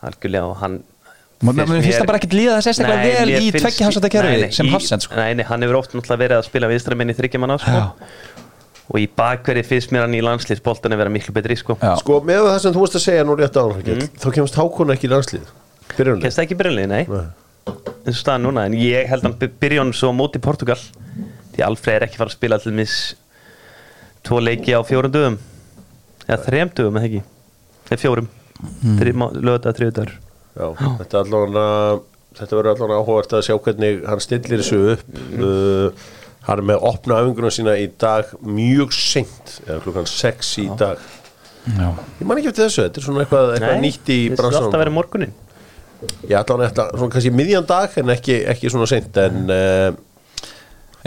algjörlega 0.08 0.52
og 0.52 0.62
hann 0.62 0.80
Mér 1.38 1.68
finnst 1.70 2.00
það 2.00 2.08
bara 2.10 2.18
ekkert 2.18 2.34
líða 2.34 2.54
þess 2.66 2.80
að 2.82 3.04
vel 3.04 3.34
í 3.38 3.50
tveggja 3.54 3.86
hafsenda 3.86 4.10
Nei, 4.10 4.14
kerfi 4.16 4.38
nei, 4.42 4.54
sem 4.58 4.70
hafsend 4.74 5.04
sko. 5.06 5.18
Nei, 5.20 5.36
nei, 5.38 5.44
hann 5.46 5.62
hefur 5.62 5.78
oft 5.84 5.92
náttúrulega 5.94 6.22
verið 6.24 6.40
að 6.40 6.48
spila 6.48 6.70
vinstramenn 6.72 7.14
í 7.14 7.16
þryggjamanna 7.18 7.58
sko. 7.62 7.74
Já. 7.78 8.37
Og 8.88 9.00
í 9.02 9.08
bakverði 9.20 9.64
finnst 9.68 9.92
mér 9.92 10.06
hann 10.06 10.16
í 10.16 10.24
landsliðsboltan 10.24 10.96
að 10.96 11.02
vera 11.04 11.14
miklu 11.14 11.34
betri 11.36 11.58
sko. 11.60 11.76
Já. 11.82 11.94
sko 12.00 12.20
með 12.26 12.46
það 12.48 12.60
sem 12.64 12.76
þú 12.76 12.84
varst 12.84 13.00
að 13.00 13.04
segja 13.04 13.26
nú 13.28 13.36
rétt 13.40 13.60
á 13.60 13.64
hann 13.68 14.06
þá 14.16 14.28
kemst 14.38 14.60
Hákon 14.60 14.94
ekki 14.96 15.10
í 15.10 15.12
landslið. 15.12 15.52
Byrjunlega 15.94 16.28
Kennst 16.28 16.40
það 16.40 16.46
ekki 16.46 16.60
byrjanlið, 16.62 16.94
nei. 16.94 17.04
Eins 17.68 18.16
og 18.16 18.22
staðan 18.22 18.46
núna, 18.48 18.68
en 18.68 18.78
ég 18.80 19.10
held 19.12 19.26
hann 19.28 19.36
byrja 19.42 19.84
hann 19.84 19.96
svo 19.96 20.14
móti 20.16 20.40
Portugal 20.44 20.80
því 21.56 21.66
Alfred 21.68 21.98
er 21.98 22.06
ekki 22.08 22.20
fara 22.22 22.32
að 22.32 22.38
spila 22.38 22.60
til 22.64 22.76
mis 22.78 22.94
tvo 24.28 24.40
leiki 24.44 24.76
á 24.78 24.82
fjórum 24.88 25.12
dögum. 25.12 25.40
Eða 26.28 26.40
þrem 26.46 26.72
dögum, 26.78 27.00
eða 27.00 27.10
ekki? 27.10 27.24
Eða 27.90 28.00
fjórum, 28.04 28.32
mm. 28.84 29.28
lögða 29.42 29.76
þriðdagur 29.76 30.16
Já, 30.58 30.72
þetta, 30.74 31.20
er 31.20 31.20
allavega, 31.22 31.66
þetta 32.40 32.58
verður 32.58 32.72
allavega 32.74 33.02
áhugavert 33.02 33.36
að 33.38 33.44
sjá 33.46 33.56
hvernig 33.68 34.00
hann 34.10 34.24
stillir 34.24 34.64
þessu 34.64 34.80
upp. 34.96 35.12
Uh, 35.38 36.08
hann 36.48 36.62
er 36.62 36.68
með 36.70 36.80
að 36.80 36.90
opna 36.92 37.20
öfingruna 37.22 37.54
sína 37.54 37.76
í 37.80 37.88
dag 38.00 38.30
mjög 38.42 38.96
seint 38.96 39.58
eða 39.66 39.82
klukkan 39.84 40.10
6 40.10 40.52
í 40.64 40.68
dag 40.80 41.02
Já. 41.68 41.90
ég 42.22 42.24
man 42.24 42.40
ekki 42.40 42.54
eftir 42.54 42.64
þessu, 42.64 42.86
þetta 42.86 43.02
er 43.02 43.06
svona 43.10 43.24
eitthvað, 43.26 43.54
eitthvað 43.58 43.82
nýtt 43.84 44.12
í 44.14 44.20
þetta 44.32 44.48
er 44.48 44.60
alltaf 44.62 44.82
verið 44.82 44.96
morgunin 44.96 45.34
ég 46.30 46.36
ætla 46.40 46.56
hann 46.56 46.66
eitthvað, 46.68 46.94
svona 46.96 47.16
kannski 47.16 47.34
miðjan 47.36 47.68
dag 47.68 47.98
en 48.00 48.14
ekki, 48.14 48.38
ekki 48.54 48.72
svona 48.72 48.88
seint 48.90 49.20
en 49.24 49.42
uh, 49.52 49.90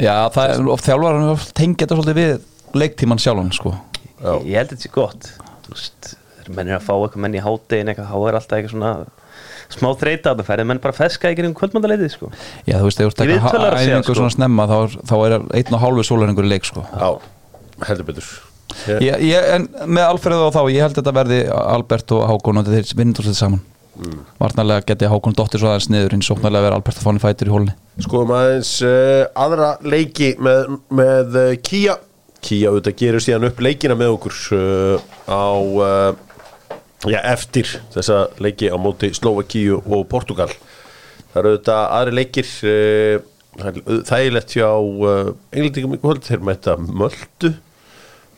Já, 0.01 0.15
það 0.33 0.53
er 0.55 0.69
of 0.73 0.83
þjálfar 0.85 1.47
tengja 1.57 1.85
þetta 1.85 1.97
svolítið 1.99 2.19
við 2.21 2.79
leiktíman 2.81 3.21
sjálfan 3.21 3.51
sko. 3.53 3.73
Já. 4.21 4.31
ég, 4.39 4.47
ég 4.53 4.61
held 4.61 4.71
þetta 4.73 4.85
sé 4.85 4.93
gott 4.95 5.31
þú 5.65 5.75
veist, 5.75 6.13
þegar 6.37 6.55
menn 6.59 6.71
er 6.71 6.79
að 6.79 6.87
fá 6.87 6.93
eitthvað 6.95 7.25
menn 7.25 7.37
í 7.37 7.43
háttegin 7.45 7.91
eitthvað, 7.93 8.13
þá 8.13 8.29
er 8.29 8.39
alltaf 8.39 8.59
eitthvað 8.59 8.75
svona 8.77 8.93
smá 9.71 9.89
þreita 10.01 10.33
að 10.35 10.43
það 10.43 10.51
færði 10.51 10.69
menn 10.71 10.83
bara 10.83 10.97
feska 10.97 11.31
ekki 11.31 11.47
um 11.47 11.57
kvöldmandaleitið 11.57 12.13
sko. 12.15 12.31
Já, 12.67 12.77
þú 12.77 12.85
veist, 12.89 13.01
ef 13.01 13.17
þú 13.17 13.27
Í 13.27 13.35
ert 13.37 13.51
er 13.51 13.67
að 13.67 13.81
segja, 13.81 13.97
æfingu 13.97 14.07
sko. 14.09 14.19
svona 14.21 14.35
snemma 14.37 14.69
þá, 14.71 14.79
þá 15.11 15.17
er 15.19 15.37
einn 15.61 15.77
og 15.77 15.83
hálfu 15.85 16.07
sólaringur 16.11 16.49
leik 16.51 16.69
sko. 16.69 16.85
já, 16.91 17.11
heldur 17.89 18.09
betur 18.11 18.31
ég, 18.87 19.03
ég, 19.03 19.27
ég, 19.31 19.49
En 19.55 19.67
með 19.91 20.07
Alfreð 20.07 20.47
og 20.47 20.55
þá, 20.55 20.63
ég 20.73 20.85
held 20.85 20.95
að 20.95 21.03
þetta 21.03 21.17
verði 21.17 21.41
Albert 21.55 22.17
og 22.17 22.25
Hákon 22.31 22.61
og 22.61 22.71
þeir 22.71 22.95
vinnur 22.99 23.27
þetta 23.27 23.39
saman 23.39 23.63
mm. 23.99 24.21
Varnarlega 24.41 24.87
geti 24.91 25.11
Hákon 25.11 25.37
dottir 25.37 25.63
svo 25.63 25.73
aðeins 25.73 25.91
niður 25.93 26.17
eins 26.17 26.29
og 26.29 26.39
sóknarlega 26.39 26.69
verði 26.69 26.81
Albert 26.81 27.01
að 27.01 27.07
fá 27.07 27.11
hann 27.11 27.23
fætur 27.23 27.51
í 27.51 27.55
hólni 27.55 27.77
skoðum 28.05 28.35
aðeins 28.37 28.73
uh, 28.87 29.25
aðra 29.45 29.75
leiki 29.85 30.33
með, 30.43 30.75
með 31.01 31.39
uh, 31.41 31.53
Kia 31.67 31.99
Kia 32.41 32.71
auðvitað 32.73 32.99
gerir 33.03 33.25
síðan 33.25 33.51
upp 33.51 33.61
leikina 33.65 33.97
með 33.99 34.15
okkur 34.17 34.37
uh, 34.57 35.09
á 35.29 35.53
uh, 35.61 36.29
já, 37.09 37.21
eftir 37.33 37.71
þessa 37.95 38.27
leiki 38.43 38.69
á 38.69 38.77
móti 38.81 39.13
Slovakíu 39.17 39.81
og 39.87 40.07
Portugal. 40.11 40.51
Það 41.31 41.41
eru 41.41 41.53
auðvitað 41.55 41.83
aðri 41.97 42.15
leikir 42.19 42.49
auð- 43.61 44.05
þægilegt 44.09 44.55
hjá 44.57 44.69
uh, 44.71 45.33
englendingum 45.53 45.97
í 45.97 46.01
kvöld. 46.03 46.25
Þeir 46.27 46.43
mæta 46.47 46.77
Möldu 46.81 47.53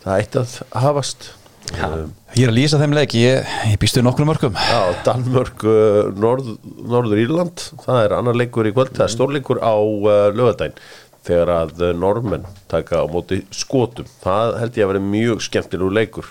það 0.03 0.18
ætti 0.25 0.42
að 0.42 0.57
hafast. 0.83 1.31
Uh, 1.72 2.09
Ég 2.37 2.46
er 2.46 2.51
að 2.51 2.57
lýsa 2.59 2.79
þeim 2.81 2.94
leik, 2.96 3.12
ég, 3.16 3.46
ég 3.70 3.79
býstu 3.81 4.03
nokkrum 4.05 4.27
mörgum 4.29 4.57
Já, 4.57 4.81
Danmörk, 5.07 5.62
uh, 5.68 6.11
Norð, 6.16 6.51
Norður 6.90 7.20
Írland. 7.22 7.64
Það 7.85 8.01
er 8.07 8.14
annar 8.18 8.37
leikur 8.40 8.68
í 8.68 8.72
kvöld. 8.75 8.92
Það 8.96 9.07
er 9.07 9.12
stórleikur 9.14 9.61
á 9.62 9.72
uh, 9.77 10.29
lögadæn 10.37 10.75
þegar 11.22 11.53
að 11.55 11.83
normenn 11.94 12.44
taka 12.72 12.98
á 12.98 13.07
móti 13.07 13.44
skotum, 13.55 14.09
það 14.25 14.57
held 14.59 14.79
ég 14.81 14.83
að 14.88 14.90
vera 14.90 15.03
mjög 15.07 15.44
skemmtilegu 15.46 15.92
leikur. 15.94 16.31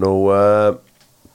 Nú 0.00 0.12
uh, 0.32 0.70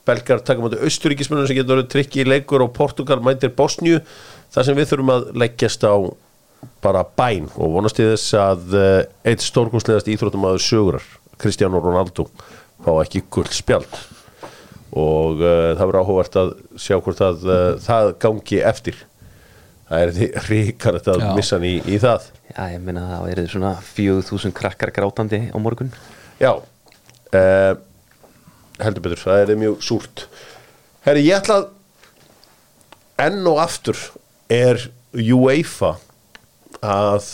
Belgar 0.04 0.42
taka 0.44 0.60
móti 0.60 0.80
austuríkismunum 0.84 1.46
sem 1.48 1.56
getur 1.56 1.78
verið 1.78 1.90
trikki 1.94 2.22
í 2.24 2.28
leikur 2.28 2.64
og 2.64 2.74
Portugal 2.76 3.20
mætir 3.24 3.54
Bosnju 3.56 4.02
þar 4.52 4.66
sem 4.68 4.76
við 4.76 4.90
þurfum 4.92 5.12
að 5.14 5.30
leggjast 5.40 5.86
á 5.88 5.94
bara 6.84 7.04
bæn 7.16 7.48
og 7.56 7.76
vonast 7.76 8.00
í 8.00 8.06
þess 8.08 8.34
að 8.40 8.76
uh, 8.76 8.98
eitt 9.28 9.44
stórkonslegast 9.44 10.08
íþróttumæður 10.12 10.64
sögurar 10.64 11.06
Cristiano 11.40 11.80
Ronaldo 11.82 12.28
fá 12.84 12.92
ekki 13.00 13.24
gull 13.32 13.48
spjald. 13.52 13.88
Og 14.94 15.40
uh, 15.42 15.72
það 15.74 15.88
verður 15.88 16.00
áhugavert 16.02 16.38
að 16.38 16.52
sjá 16.78 16.98
hvort 17.02 17.24
að 17.24 17.48
uh, 17.48 17.56
það 17.82 18.12
gangi 18.22 18.60
eftir. 18.62 19.00
Það 19.88 20.04
er 20.04 20.12
því 20.16 20.28
ríkarlegt 20.48 21.10
að 21.12 21.24
Já. 21.24 21.30
missa 21.36 21.56
hann 21.58 21.66
í, 21.68 21.74
í 21.90 21.98
það. 22.02 22.28
Já, 22.52 22.60
ég 22.72 22.84
meina 22.84 23.02
það 23.08 23.32
er 23.32 23.42
svona 23.52 23.72
4000 23.88 24.54
krakkar 24.56 24.92
grátandi 24.94 25.42
á 25.50 25.56
morgun. 25.60 25.90
Já 26.40 26.52
uh, 26.54 27.74
heldur 28.82 29.04
betur, 29.04 29.22
það 29.22 29.42
er 29.44 29.60
mjög 29.60 29.80
súrt. 29.84 30.26
Herri, 31.04 31.26
ég 31.28 31.38
ætla 31.38 31.60
að 31.60 31.70
enn 33.24 33.46
og 33.46 33.60
aftur 33.62 33.98
er 34.50 34.80
UEFA 35.14 35.94
að 36.84 37.28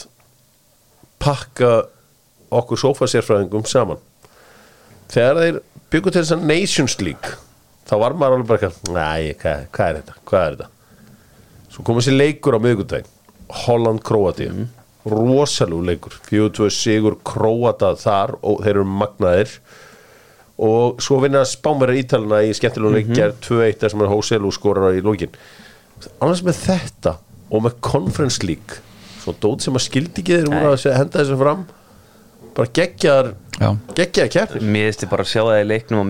pakka 1.20 1.70
okkur 2.50 2.81
sofasérfræðingum 2.83 3.66
saman. 3.68 4.00
Þegar 5.11 5.40
þeir 5.40 5.62
byggu 5.90 6.12
til 6.12 6.22
þess 6.22 6.37
að 6.37 6.44
Nations 6.50 6.98
League 7.03 7.38
þá 7.90 7.94
var 7.98 8.14
maður 8.14 8.37
alveg 8.38 8.50
bara 8.50 8.68
eitthvað, 8.68 8.92
næ, 8.94 9.33
hvað, 9.40 9.64
hvað 9.74 9.88
er 9.88 9.96
þetta, 10.00 10.18
hvað 10.31 10.44
er 10.44 10.59
þetta? 10.59 10.68
Svo 11.70 11.87
kom 11.87 11.98
þessi 11.98 12.14
leikur 12.14 12.59
á 12.59 12.61
miðgundaginn 12.62 13.16
Holland-Kroati 13.64 14.46
mm. 14.50 14.68
rosalú 15.11 15.81
leikur. 15.87 16.14
42 16.29 16.70
sigur 16.74 17.18
Kroata 17.26 17.94
þar 17.98 18.37
og 18.40 18.62
þeir 18.64 18.76
eru 18.76 18.87
magnaðir 18.90 19.57
og 20.61 21.01
svo 21.03 21.20
vinna 21.23 21.40
spámverðar 21.49 22.01
ítalina 22.03 22.42
í 22.44 22.53
skemmtilegum 22.57 22.94
Mhm. 22.94 23.11
leikjar 23.11 23.35
2-1 23.40 23.81
þar 23.81 23.90
sem 23.94 24.05
er 24.05 24.12
Hóselu 24.12 24.53
skorar 24.53 24.96
í 24.99 25.03
lókin 25.05 25.33
annars 26.20 26.42
með 26.44 26.62
þetta 26.66 27.16
og 27.51 27.62
með 27.66 27.79
Conference 27.81 28.42
League 28.46 28.81
svo 29.20 29.35
dót 29.40 29.61
sem 29.64 29.75
að 29.77 29.87
skildi 29.88 30.23
ekki 30.23 30.38
þeir 30.40 30.51
voru 30.53 30.73
að 30.75 30.96
henda 30.96 31.18
þessu 31.20 31.38
fram 31.40 31.64
bara 32.57 32.68
geggjar 32.77 33.35
geggjar 33.94 34.29
keppnir 34.33 34.64
Mér 34.64 34.87
finnst 34.88 35.05
ég 35.05 35.11
bara 35.12 35.25
að 35.27 35.31
sjá 35.33 35.42
það 35.44 35.61
í 35.61 35.66
leiknum 35.68 36.01
á 36.01 36.05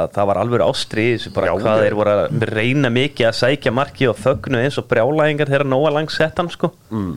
að 0.00 0.12
það 0.16 0.26
var 0.30 0.40
alveg 0.40 0.64
ástri 0.64 1.04
í 1.10 1.16
þessu 1.16 1.32
bara 1.36 1.50
Já, 1.50 1.52
hvað 1.60 1.76
já. 1.76 1.82
þeir 1.84 1.96
voru 1.98 2.14
að 2.16 2.46
reyna 2.50 2.90
mikið 2.90 3.28
að 3.28 3.36
sækja 3.40 3.72
marki 3.76 4.08
og 4.10 4.16
þögnu 4.20 4.62
eins 4.64 4.78
og 4.80 4.88
brjálæðingar 4.88 5.52
þegar 5.52 5.66
Nóa 5.68 5.92
langs 5.92 6.16
sett 6.16 6.40
hann 6.40 6.48
sko 6.50 6.72
mm. 6.90 7.12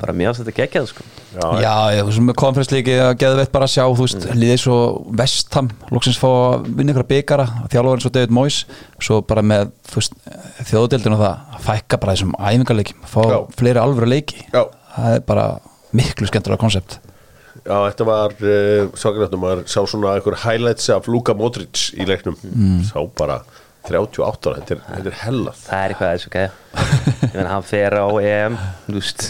Bara 0.00 0.14
mér 0.16 0.30
ást 0.30 0.42
þetta 0.42 0.54
geggjað 0.56 0.88
sko. 0.90 1.04
Já, 1.34 1.46
Já, 1.62 1.74
ég, 1.96 2.10
sem 2.16 2.26
með 2.30 2.38
konferenslíki 2.42 2.96
að 3.00 3.12
geða 3.22 3.40
veitt 3.40 3.52
bara 3.54 3.68
að 3.68 3.74
sjá, 3.74 3.84
þú 3.86 4.06
veist, 4.06 4.26
liðið 4.36 4.62
svo 4.64 4.78
vestam, 5.20 5.70
loksins 5.92 6.20
fá 6.20 6.28
að 6.30 6.70
vinna 6.80 6.94
ykkur 6.94 7.08
bygara, 7.12 7.46
þjálfur 7.72 8.00
eins 8.00 8.08
og 8.10 8.16
David 8.16 8.34
Moyes 8.40 8.62
svo 9.00 9.20
bara 9.28 9.44
með, 9.46 9.70
þú 9.90 10.00
veist, 10.00 10.18
þjóðdeldinu 10.72 11.18
og 11.18 11.22
það, 11.26 11.44
að 11.58 11.68
fækka 11.68 12.00
bara 12.02 12.16
þessum 12.16 12.34
æfingarleikjum, 12.40 13.06
fá 13.12 13.20
Já. 13.30 13.38
fleiri 13.60 13.84
alvöru 13.84 14.10
leiki. 14.10 14.42
Já. 14.50 14.64
það 14.96 15.14
er 15.20 15.24
bara 15.30 15.46
miklu 15.96 16.26
skemmtilega 16.30 16.60
konsept 16.62 16.98
já, 17.64 17.76
þetta 17.90 18.06
var 18.08 18.34
uh, 18.40 18.90
svakalegt 18.98 19.36
maður 19.40 19.64
sá 19.70 19.80
svona 19.88 20.14
einhver 20.16 20.38
highlights 20.44 20.90
af 20.94 21.08
Luka 21.10 21.34
Modric 21.36 21.90
í 21.96 22.06
leiknum. 22.08 22.38
Sá 22.86 22.98
bara 23.18 23.40
38 23.88 24.50
ára, 24.50 24.60
þetta 24.60 24.76
er, 24.76 24.82
þetta 24.86 25.10
er 25.12 25.18
hellað. 25.24 25.60
Það 25.66 25.82
er 25.84 25.94
eitthvað 25.94 26.10
að 26.10 26.16
þessu 26.18 26.32
gæja. 26.34 26.50
Ég 27.24 27.34
meina 27.36 27.50
hann 27.54 27.66
fer 27.66 27.96
á 27.96 28.06
EM 28.20 28.58
þú 28.86 28.96
veist 28.98 29.26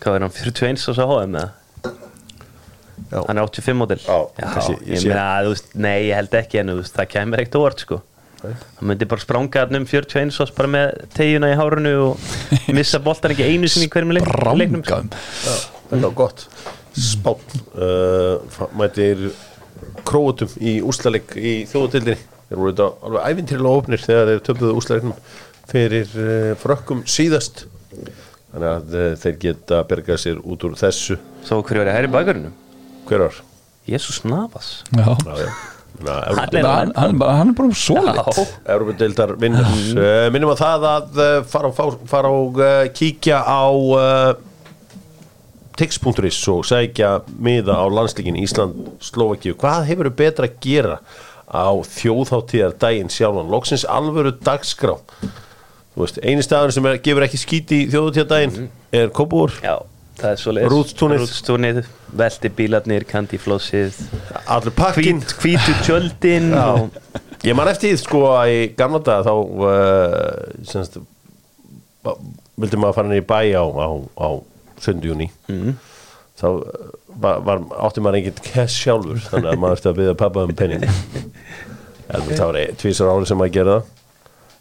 hvað 0.00 0.16
er 0.18 0.24
hann, 0.26 0.36
41 0.36 0.86
og 0.92 0.96
svo 0.98 1.08
HM 1.10 1.40
eða? 1.40 1.48
Já. 3.10 3.24
hann 3.26 3.40
er 3.40 3.46
85 3.48 3.74
mótil 3.80 3.98
Já, 4.04 4.18
kannski, 4.38 4.76
ég 4.86 4.94
ég 4.94 5.02
sé. 5.02 5.08
meina, 5.10 5.24
þú 5.42 5.52
veist, 5.54 5.72
nei, 5.74 5.96
ég 6.06 6.14
held 6.20 6.36
ekki 6.40 6.60
en 6.60 6.70
þú 6.70 6.76
veist, 6.78 6.94
það 6.94 7.08
kemur 7.14 7.42
ekkert 7.42 7.58
óvart 7.58 7.82
sko. 7.84 7.98
Hann 8.40 8.88
myndi 8.88 9.08
bara 9.10 9.20
spranga 9.24 9.64
hann 9.64 9.80
um 9.80 9.86
41 9.88 10.30
ás 10.44 10.52
bara 10.56 10.70
með 10.70 11.00
tegjuna 11.16 11.50
í 11.52 11.56
hárunu 11.58 11.94
og 12.04 12.28
missa 12.76 13.00
boltan 13.04 13.34
ekki 13.34 13.48
einu 13.50 13.68
sinni 13.68 13.88
í 13.88 13.92
hverjum 13.92 14.14
leik, 14.16 14.28
leiknum 14.56 14.84
sko. 14.86 15.00
Brangam 15.00 15.10
Þetta 15.90 16.02
var 16.06 16.14
gott. 16.22 16.46
Spán 17.00 17.42
uh, 17.74 18.62
Mætir 18.78 19.26
Króutum 20.06 20.54
í 20.62 20.78
úslaleg 20.86 21.34
í 21.38 21.52
þjóðutildinni 21.70 22.16
Þeir 22.50 22.58
voru 22.58 22.72
þetta 22.72 22.86
alveg 23.06 23.26
ævintýrlega 23.30 23.80
opnir 23.82 24.02
þegar 24.02 24.30
þeir 24.32 24.40
töpuðu 24.48 24.78
úslalegnum 24.80 25.18
fyrir 25.70 26.14
uh, 26.18 26.54
frökkum 26.58 27.04
síðast 27.06 27.66
Þannig 28.50 28.70
að 28.70 28.94
uh, 28.98 29.10
þeir 29.22 29.36
geta 29.44 29.82
bergað 29.90 30.18
sér 30.24 30.40
út 30.42 30.64
úr 30.66 30.72
þessu. 30.80 31.16
Svo 31.46 31.60
hverju 31.62 31.84
er 31.84 31.90
það 31.94 32.08
í 32.08 32.12
bakgrunum 32.16 32.54
Hver 33.08 33.22
ár? 33.28 33.36
Jésús 33.90 34.20
Navas. 34.26 34.70
Já. 34.94 35.06
Já, 35.26 35.36
já. 35.44 35.50
Hann 36.00 36.54
er- 36.56 36.64
Hann, 36.64 36.92
hann, 36.96 37.16
hann 37.20 37.48
er 37.50 37.56
bara 37.58 37.74
svo 37.76 38.00
lit 38.00 38.38
Európa-deildar 38.72 39.34
vinnur 39.42 39.66
uh, 40.00 40.28
Minnum 40.32 40.52
að 40.54 40.60
það 40.62 40.86
að 40.90 41.18
uh, 41.20 41.32
fara, 41.50 41.70
fara, 41.76 41.96
fara 42.08 42.30
og 42.32 42.60
uh, 42.62 42.86
kíkja 42.96 43.40
á 43.44 43.62
uh, 43.68 44.30
tix.is 45.76 46.38
og 46.52 46.64
segja 46.68 47.10
miða 47.40 47.76
á 47.80 47.84
landsleikin 47.92 48.38
Ísland-Slovakíu 48.40 49.56
Hvað 49.60 49.86
hefur 49.90 50.10
betra 50.22 50.48
að 50.48 50.56
gera 50.64 50.96
á 51.50 51.68
þjóðháttíðar 51.98 52.76
daginn 52.80 53.10
sjálfan? 53.12 53.50
Loksins 53.52 53.84
alvöru 53.88 54.32
dagskrá 54.46 54.96
Þú 55.94 56.04
veist, 56.04 56.20
eini 56.22 56.42
staður 56.46 56.72
sem 56.76 56.86
er, 56.86 56.98
gefur 57.02 57.24
ekki 57.26 57.40
skíti 57.40 57.80
í 57.84 57.88
þjóðháttíðar 57.90 58.28
daginn 58.30 58.68
er 58.94 59.08
Kópúr 59.16 59.56
já, 59.62 59.74
það 60.20 60.30
er 60.34 60.40
svo 60.42 60.52
leiðis 60.54 60.70
Rútstúnið. 61.24 61.80
Velti 62.20 62.50
bílarnir, 62.60 63.06
kandiflósið 63.10 63.98
Allur 64.46 64.74
pakkin 64.78 65.18
hvít, 65.24 65.34
hvítu 65.42 65.74
tjöldin 65.86 66.52
og 66.58 66.94
Ég 67.46 67.56
man 67.56 67.70
eftir 67.72 67.94
því 67.94 67.98
sko 68.02 68.18
að 68.36 68.50
í 68.52 68.56
gamla 68.76 68.98
dag 69.00 69.22
þá 69.24 69.32
uh, 69.32 70.64
semst, 70.68 70.98
vildi 72.60 72.80
maður 72.80 72.96
fara 72.98 73.08
niður 73.08 73.22
í 73.22 73.28
bæ 73.30 73.38
á, 73.56 73.64
á, 73.64 73.88
á 74.20 74.28
7. 74.84 75.00
júni 75.08 75.30
Mhm. 75.48 75.74
þá 76.40 76.46
uh, 76.50 76.90
var, 77.20 77.40
var, 77.44 77.62
átti 77.88 78.00
maður 78.04 78.20
enginn 78.20 78.42
cash 78.44 78.76
sjálfur 78.84 79.18
þannig 79.26 79.50
að 79.54 79.58
maður 79.62 79.78
eftir 79.78 79.90
að 79.90 79.98
byggja 80.02 80.18
pappa 80.20 80.44
um 80.46 80.54
penning 80.56 80.84
en 82.12 82.28
það 82.30 82.44
var 82.46 82.60
tvisar 82.80 83.10
ári 83.14 83.28
sem 83.28 83.40
maður 83.40 83.56
gerða 83.56 83.78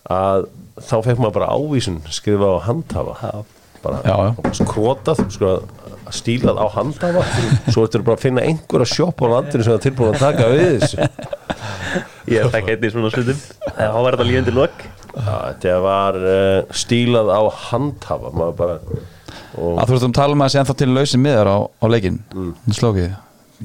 að 0.08 0.48
þá 0.80 0.96
fekk 1.06 1.22
maður 1.22 1.36
bara 1.40 1.50
ávísun 1.56 2.02
skrifa 2.14 2.54
á 2.56 2.58
handhafa. 2.70 3.16
Já. 3.20 3.42
bara, 3.84 4.00
bara 4.36 4.54
skrotað 4.56 5.22
sko, 5.32 5.52
stílað 6.16 6.60
á 6.60 6.66
handhafa. 6.76 7.26
Svo 7.72 7.86
ertu 7.88 8.04
bara 8.04 8.20
að 8.20 8.26
finna 8.26 8.46
einhverja 8.48 8.90
sjopp 8.94 9.24
á 9.24 9.28
landinu 9.36 9.68
sem 9.68 9.76
er 9.76 9.84
tilbúin 9.84 10.16
að 10.16 10.24
taka 10.24 10.50
við 10.54 10.74
þessu. 10.80 11.10
Ég 12.34 12.46
ekki 12.54 12.76
einnig 12.76 12.92
svona 12.94 13.12
slutum 13.14 13.40
þá 13.66 14.00
var 14.00 14.16
þetta 14.16 14.28
líðandi 14.30 14.56
lok. 14.56 14.84
Þetta 15.20 15.78
var 15.84 16.20
uh, 16.22 16.76
stílað 16.78 17.32
á 17.34 17.42
handhafa 17.70 18.30
maður 18.36 18.60
bara 18.60 18.76
og, 19.58 19.80
að 19.80 19.90
þú 19.90 19.96
veist 19.96 20.08
um 20.08 20.14
tala 20.16 20.38
að 20.46 20.54
sé 20.54 20.62
ennþá 20.62 20.76
til 20.80 20.90
lausin 20.94 21.24
miðar 21.24 21.50
á, 21.50 21.58
á 21.66 21.86
leikin 21.90 22.22
mm. 22.34 22.54
slókið 22.78 23.10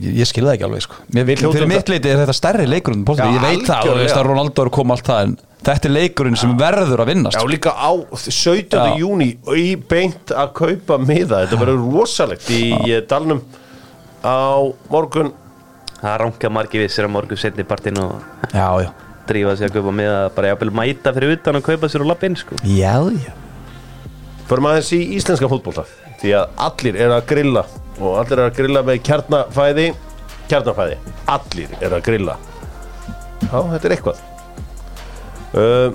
ég, 0.01 0.21
ég 0.21 0.29
skil 0.29 0.45
það 0.45 0.55
ekki 0.57 0.67
alveg 0.69 0.85
sko. 0.85 1.01
Mér, 1.15 1.27
Við 1.29 1.43
hljótum 1.43 1.57
fyrir 1.59 1.71
mitt 1.71 1.91
leiti 1.93 2.11
er 2.11 2.21
þetta 2.23 2.37
stærri 2.37 2.67
leikurinn 2.69 3.05
Já, 3.07 3.27
ég 3.29 3.43
veit 3.45 3.67
það, 3.69 3.89
þú 3.89 3.99
veist 4.01 4.19
að 4.19 4.27
Ronaldo 4.29 4.65
er 4.65 4.71
að 4.71 4.77
koma 4.79 4.97
allt 4.97 5.11
það 5.11 5.23
en 5.27 5.37
þetta 5.65 5.89
er 5.89 5.95
leikurinn 5.95 6.39
sem 6.41 6.57
verður 6.61 7.05
að 7.05 7.11
vinnast. 7.13 7.39
Já, 7.39 7.49
líka 7.49 7.73
á 7.73 7.91
17. 8.25 8.75
Já. 8.75 8.99
júni 9.01 9.31
í 9.57 9.65
beint 9.91 10.35
að 10.35 10.53
kaupa 10.59 10.99
miða. 11.01 11.45
Þetta 11.45 11.61
verður 11.63 11.87
rosalegt 11.95 12.51
í 12.53 12.61
í 12.75 12.99
dalnum 13.09 13.41
á 14.25 14.61
morgun. 14.93 15.33
Það 16.03 16.19
ranka 16.21 16.51
margi 16.53 16.83
við 16.83 16.93
sér 16.93 17.09
að 17.09 17.15
morgun 17.15 17.41
setni 17.41 17.65
partinn 17.65 17.97
og 18.03 18.19
já, 18.53 18.67
já, 18.85 18.91
drífa 19.29 19.55
sér 19.57 19.71
að 19.71 19.79
kaupa 19.79 19.95
með 19.97 20.11
að 20.13 20.27
bara 20.37 20.51
jafnvel 20.53 20.75
mæta 20.77 21.15
fyrir 21.17 21.39
utan 21.39 21.57
og 21.61 21.65
kaupa 21.65 21.89
sér 21.89 22.05
og 22.05 22.11
lappinn 22.13 22.37
sko. 22.37 22.59
Já, 22.69 22.99
já. 23.09 23.33
Förum 24.45 24.69
aðeins 24.69 24.91
í 24.93 25.01
íslenska 25.17 25.49
fótbolta 25.49 25.87
því 26.21 26.35
að 26.37 26.61
allir 26.67 26.99
er 27.01 27.15
að 27.15 27.25
grilla 27.31 27.65
og 28.01 28.19
allir 28.23 28.39
er 28.41 28.49
að 28.49 28.57
grilla 28.59 28.83
með 28.87 29.03
kjarnafæði. 29.07 29.87
Kjarnafæði, 30.51 30.97
allir 31.35 31.77
er 31.81 31.95
að 31.97 32.03
grilla. 32.09 32.39
Já, 33.45 33.59
þetta 33.59 33.87
er 33.89 33.97
eitthvað. 33.97 34.25
Uh, 35.55 35.91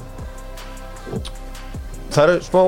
Það 2.09 2.23
eru 2.25 2.41
smá 2.41 2.61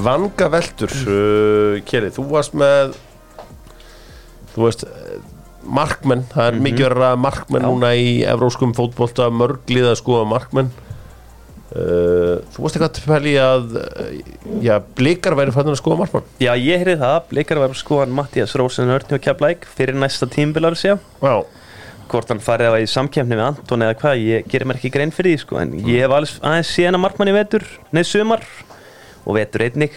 vangaveltur 0.00 0.92
uh, 1.08 1.78
Kjeri, 1.88 2.10
þú 2.14 2.26
varst 2.30 2.56
með 2.58 2.92
þú 4.50 4.64
veist 4.66 4.84
eh, 4.86 5.16
markmenn, 5.62 6.24
það 6.32 6.48
er 6.48 6.56
mikið 6.64 6.84
verið 6.88 7.04
að 7.06 7.20
markmenn 7.22 7.64
núna 7.64 7.92
í 7.94 8.12
evróskum 8.26 8.72
fótbolta 8.74 9.28
mörglið 9.30 9.92
að 9.92 9.98
skoða 10.00 10.26
markmenn 10.30 10.72
Uh, 11.70 12.40
þú 12.50 12.64
varst 12.64 12.76
eitthvað 12.76 12.94
til 12.96 13.04
pæli 13.06 13.32
að 13.38 13.76
uh, 13.78 14.06
já, 14.58 14.72
blikar 14.98 15.36
væri 15.38 15.52
fannir 15.54 15.76
að 15.76 15.78
skoða 15.78 16.00
markmann? 16.00 16.26
Já 16.42 16.50
ég 16.58 16.82
heyrði 16.82 16.96
það, 16.98 17.18
Blikar 17.30 17.60
var 17.62 17.70
að 17.70 17.78
skoðan 17.78 18.16
Mattias 18.16 18.54
Rósen 18.58 18.90
Örn 18.90 19.06
hjá 19.06 19.20
Keflæk 19.22 19.68
fyrir 19.78 19.94
næsta 19.94 20.26
tímbilar 20.26 20.74
Já, 20.74 20.96
hvort 22.10 22.32
hann 22.32 22.42
farið 22.42 22.74
á 22.74 22.82
í 22.82 22.90
samkefni 22.90 23.38
við 23.38 23.44
Anton 23.46 23.86
eða 23.86 23.98
hvað, 24.02 24.24
ég 24.26 24.50
gerir 24.50 24.66
mér 24.66 24.80
ekki 24.80 24.90
grein 24.96 25.14
fyrir 25.14 25.36
því 25.36 25.44
sko, 25.44 25.60
en 25.62 25.78
ég 25.86 26.02
hef 26.02 26.16
alveg 26.16 26.42
aðeins 26.50 26.74
séð 26.74 26.90
hennar 26.90 27.04
markmann 27.06 27.30
í 27.30 27.36
vetur 27.38 27.66
neð 27.94 28.08
sumar 28.10 28.46
og 29.22 29.36
vetur 29.38 29.68
einnig. 29.68 29.94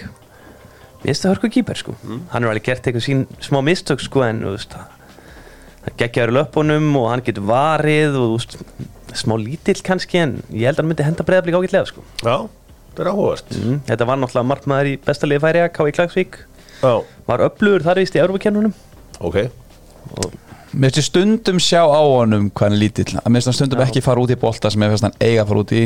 Mér 1.02 1.10
finnst 1.10 1.26
það 1.26 1.34
hörku 1.34 1.50
kýper 1.58 1.80
sko. 1.82 1.98
Hann 2.06 2.46
er 2.46 2.52
alveg 2.52 2.68
gert 2.70 2.86
eitthvað 2.86 3.08
sín 3.08 3.26
smá 3.42 3.64
mistök 3.66 4.04
sko 4.04 4.22
en 4.28 4.46
veist 4.46 4.78
það 4.78 5.98
geggjaður 6.00 6.38
löpunum 6.38 6.94
og 7.02 7.10
hann 7.12 7.24
getur 7.26 7.50
varið 7.50 8.20
og 8.20 8.38
veist, 8.38 8.60
smá 9.20 9.36
lítill 9.40 9.80
kannski 9.86 10.22
en 10.22 10.38
ég 10.50 10.68
held 10.70 10.78
að 10.78 10.84
hann 10.84 10.92
myndi 10.92 11.08
henda 11.08 11.26
breyðablík 11.28 11.58
ágætlega 11.60 11.90
sko. 11.90 12.06
Já, 12.24 12.48
það 12.94 13.04
er 13.04 13.12
áhugast 13.12 13.54
mm. 13.58 13.84
þetta 13.90 14.08
var 14.10 14.22
náttúrulega 14.22 14.50
markmaður 14.54 14.92
í 14.92 14.96
bestalegi 15.06 15.44
færi 15.44 15.64
að 15.64 15.70
K.I. 15.78 15.94
Klagsvík 15.98 16.40
Já, 16.84 16.94
var 17.30 17.46
upplugur 17.48 17.86
þar 17.86 18.02
vist 18.04 18.18
í 18.18 18.22
Európa-kennunum 18.24 18.74
ok. 19.24 19.40
Mér 20.74 20.90
finnst 20.90 21.00
ég 21.00 21.06
stundum 21.06 21.60
sjá 21.62 21.84
á 21.86 22.02
honum 22.02 22.50
hvað 22.50 22.68
hann 22.68 22.76
er 22.78 22.82
lítill, 22.82 23.14
að 23.20 23.30
mér 23.30 23.42
finnst 23.42 23.52
hann 23.52 23.60
stundum 23.60 23.84
ekki 23.86 24.02
fara 24.04 24.24
út 24.24 24.34
í 24.34 24.40
bolta 24.40 24.72
sem 24.74 24.84
ég 24.84 24.94
finnst 24.94 25.06
hann 25.06 25.20
eiga 25.22 25.44
að 25.44 25.52
fara 25.52 25.64
út 25.64 25.74
í. 25.78 25.84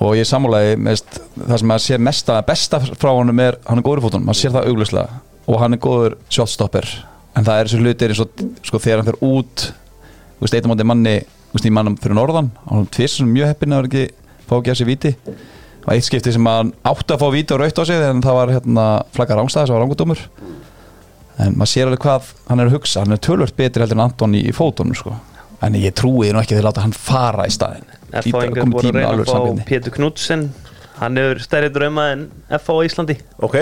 Og 0.00 0.14
ég 0.16 0.28
samúlega 0.28 0.78
mest, 0.80 1.18
það 1.36 1.60
sem 1.60 1.68
maður 1.68 1.84
sér 1.84 2.00
mesta 2.06 2.38
besta 2.46 2.80
frá 2.80 3.10
honum 3.10 3.42
er, 3.44 3.58
hann 3.66 3.82
er 3.82 3.84
góður 3.84 4.00
í 4.00 4.04
fótunum. 4.06 4.30
Maður 4.30 4.40
sér 4.40 4.54
það 4.54 4.70
augluslega 4.70 5.20
og 5.44 5.60
hann 5.60 5.76
er 5.76 5.82
góður 5.84 6.16
shotstopper. 6.32 6.88
En 7.36 7.46
það 7.46 7.60
er 7.60 7.68
þessu 7.68 7.82
hlutir 7.84 8.14
eins 8.14 8.22
og 8.24 8.42
sko, 8.64 8.80
þegar 8.80 9.02
hann 9.02 9.10
fer 9.10 9.20
út 9.28 9.66
þú 10.40 10.46
veist, 10.46 10.56
eitt 10.56 10.64
á 10.64 10.70
móti 10.72 10.88
manni 10.88 11.14
í 11.58 11.72
mannum 11.74 11.96
fyrir 11.98 12.16
norðan 12.18 12.50
hann 12.68 12.90
tvist 12.94 13.20
sem 13.20 13.30
mjög 13.30 13.50
heppin 13.52 13.74
að 13.74 13.80
vera 13.82 13.90
ekki 13.90 14.04
fá 14.46 14.54
ekki 14.58 14.72
að 14.72 14.78
sér 14.80 14.90
víti 14.90 15.12
og 15.80 15.92
eitt 15.94 16.06
skipti 16.06 16.34
sem 16.34 16.46
hann 16.46 16.72
átti 16.86 17.14
að 17.14 17.22
fá 17.22 17.28
víti 17.34 17.56
og 17.56 17.62
raut 17.62 17.80
á 17.80 17.84
sig 17.88 18.02
en 18.06 18.22
það 18.24 18.38
var 18.38 18.52
hérna 18.54 18.86
flaggar 19.16 19.40
rángstæðis 19.40 19.72
og 19.72 19.76
var 19.76 19.84
rángudómur 19.84 20.22
en 21.40 21.56
maður 21.56 21.72
sér 21.72 21.88
alveg 21.88 22.04
hvað 22.04 22.30
hann 22.50 22.62
er 22.62 22.70
að 22.70 22.76
hugsa 22.76 23.04
hann 23.04 23.16
er 23.16 23.22
tölvört 23.24 23.56
betri 23.58 23.84
heldur 23.84 23.98
en 23.98 24.04
Anton 24.04 24.36
í, 24.36 24.42
í 24.44 24.54
fótunum 24.54 24.96
sko. 24.98 25.14
en 25.64 25.78
ég 25.80 25.94
trúi 25.96 26.28
því 26.28 26.34
nú 26.36 26.42
ekki 26.42 26.56
að 26.56 26.60
þeir 26.60 26.68
láta 26.68 26.84
hann 26.84 26.96
fara 26.96 27.46
í 27.48 27.54
staðin 27.54 27.86
F.A. 28.10 28.44
voru 28.60 28.90
að 28.90 28.98
reyna 28.98 29.12
að 29.14 29.30
fá 29.30 29.64
Pétur 29.68 29.96
Knudsen 29.96 30.48
hann 31.00 31.20
hefur 31.20 31.42
stærri 31.44 31.72
drauma 31.72 32.10
en 32.14 32.26
F.A. 32.60 32.76
á 32.76 32.82
Íslandi 32.84 33.16
Ok, 33.40 33.58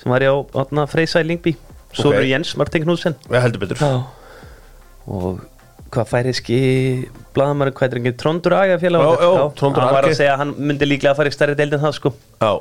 sem 0.00 0.12
var 0.12 0.24
ég 0.24 0.32
á 0.32 0.84
Freysa 0.88 1.22
í 1.24 1.28
Lingby 1.28 1.56
Sónur 1.92 2.22
Ok. 2.22 2.28
Jens 2.30 2.54
Martin 2.60 2.84
Knudsen 2.86 3.18
við 3.28 3.44
heldur 3.44 3.64
betur 3.64 3.82
Já. 3.82 3.92
og 5.08 5.44
hvað 5.94 6.10
færiski 6.12 6.58
blaðamæri 7.36 7.74
hvað 7.78 7.96
er 7.96 8.00
ekki? 8.02 8.12
Trondur 8.20 8.56
Aga 8.58 8.78
félag 8.82 9.24
Tróndur 9.58 9.84
hann 9.84 9.96
var 9.96 10.08
að 10.08 10.16
segja 10.18 10.34
að 10.36 10.42
hann 10.44 10.54
myndi 10.58 10.88
líklega 10.88 11.14
að 11.14 11.20
fara 11.22 11.32
í 11.32 11.36
stærri 11.36 11.56
deild 11.58 11.76
en 11.78 11.84
það 11.86 11.96
sko. 11.98 12.12
Já. 12.42 12.52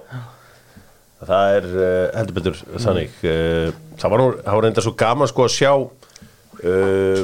Það 1.28 1.56
er 1.58 1.68
uh, 1.74 2.02
heldur 2.20 2.38
betur 2.38 2.60
þannig. 2.78 3.14
Uh, 3.26 3.72
Það 3.98 4.14
var 4.14 4.26
var 4.46 4.64
reynda 4.68 4.84
svo 4.86 4.94
gaman 5.00 5.30
sko 5.32 5.48
að 5.48 5.56
sjá 5.56 5.72
uh, 5.78 7.24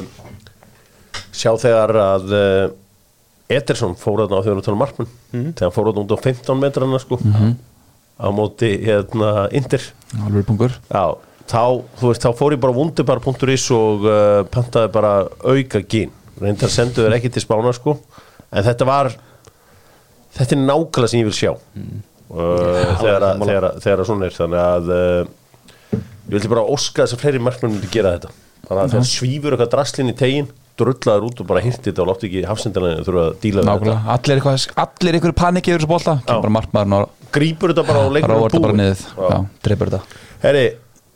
sjá 1.34 1.52
þegar 1.62 1.94
að 2.02 2.34
uh, 2.34 2.64
Ederson 3.54 3.94
fór 3.98 4.24
þarna 4.24 4.40
á 4.40 4.44
þegar 4.44 4.58
við 4.58 4.66
tala 4.66 4.76
um 4.78 4.82
markmann 4.82 5.10
þegar 5.30 5.66
hann 5.68 5.74
fór 5.76 5.88
þarna 5.90 6.04
út 6.04 6.14
á 6.16 6.18
15 6.24 6.60
metrana 6.62 7.00
sko 7.02 7.18
á 7.20 8.26
móti 8.34 8.70
hérna 8.86 9.30
Indir 9.54 9.84
alveg 10.24 10.46
pungur 10.48 10.74
Já, 10.88 11.04
þá, 11.50 11.60
veist, 12.00 12.24
þá 12.24 12.30
fór 12.38 12.54
ég 12.56 12.62
bara 12.62 12.74
wunderbar.is 12.76 13.66
og 13.76 14.06
uh, 14.08 14.40
pantaði 14.54 14.92
bara 14.94 15.12
auka 15.44 15.82
gín 15.84 16.12
reyndar 16.40 16.72
sendu 16.72 17.04
þér 17.04 17.18
ekki 17.18 17.30
til 17.36 17.44
spána 17.44 17.72
sko. 17.76 17.98
En 18.54 18.64
þetta 18.66 18.86
var 18.88 19.12
þetta 20.34 20.56
er 20.56 20.62
nákvæmlega 20.64 21.12
sem 21.12 21.20
ég 21.22 21.28
vil 21.30 21.36
sjá. 21.36 21.52
Mm. 21.78 22.02
uh, 22.34 22.96
þegar, 23.02 23.28
að, 23.28 23.44
þegar, 23.46 23.68
að- 23.70 23.80
þegar 23.84 24.02
að 24.02 24.10
svona 24.10 24.28
er. 24.28 24.36
Þannig 24.40 24.64
að 24.64 24.92
uh, 24.96 26.00
ég 26.24 26.34
vildi 26.34 26.50
bara 26.54 26.66
óska 26.74 27.04
þess 27.04 27.16
að 27.18 27.22
fleiri 27.24 27.42
markmenn 27.44 27.76
myndi 27.76 27.92
gera 27.94 28.16
þetta. 28.16 28.32
Þannig 28.64 28.82
að 28.86 28.94
þegar 28.96 29.08
svífur 29.12 29.54
eitthvað 29.56 29.72
draslinn 29.76 30.10
í 30.14 30.16
tegin 30.18 30.50
drullaður 30.74 31.28
út 31.28 31.40
og 31.44 31.46
bara 31.46 31.60
hirti 31.62 31.90
þetta 31.92 32.02
og 32.02 32.08
látti 32.10 32.26
ekki 32.30 32.40
hafsendana 32.48 32.94
þurfa 33.06 33.24
að 33.28 33.34
díla 33.44 33.62
við 33.62 33.68
nákvæmlega, 33.68 34.14
allir 34.14 34.40
eitthvað 34.40 34.64
allir 34.84 35.18
einhverju 35.18 35.36
panikki 35.38 35.70
yfir 35.70 35.84
þessu 35.84 35.90
markmaðurinn 36.56 36.96
og 36.96 37.12
þetta 37.36 37.70
þetta 37.70 37.84
bara 37.90 38.00
og 38.08 38.16
leikur 38.16 38.32
þetta 38.34 39.28
já, 39.30 39.36
dreipur 39.68 39.92
þetta. 39.92 40.18
Herri, 40.42 40.64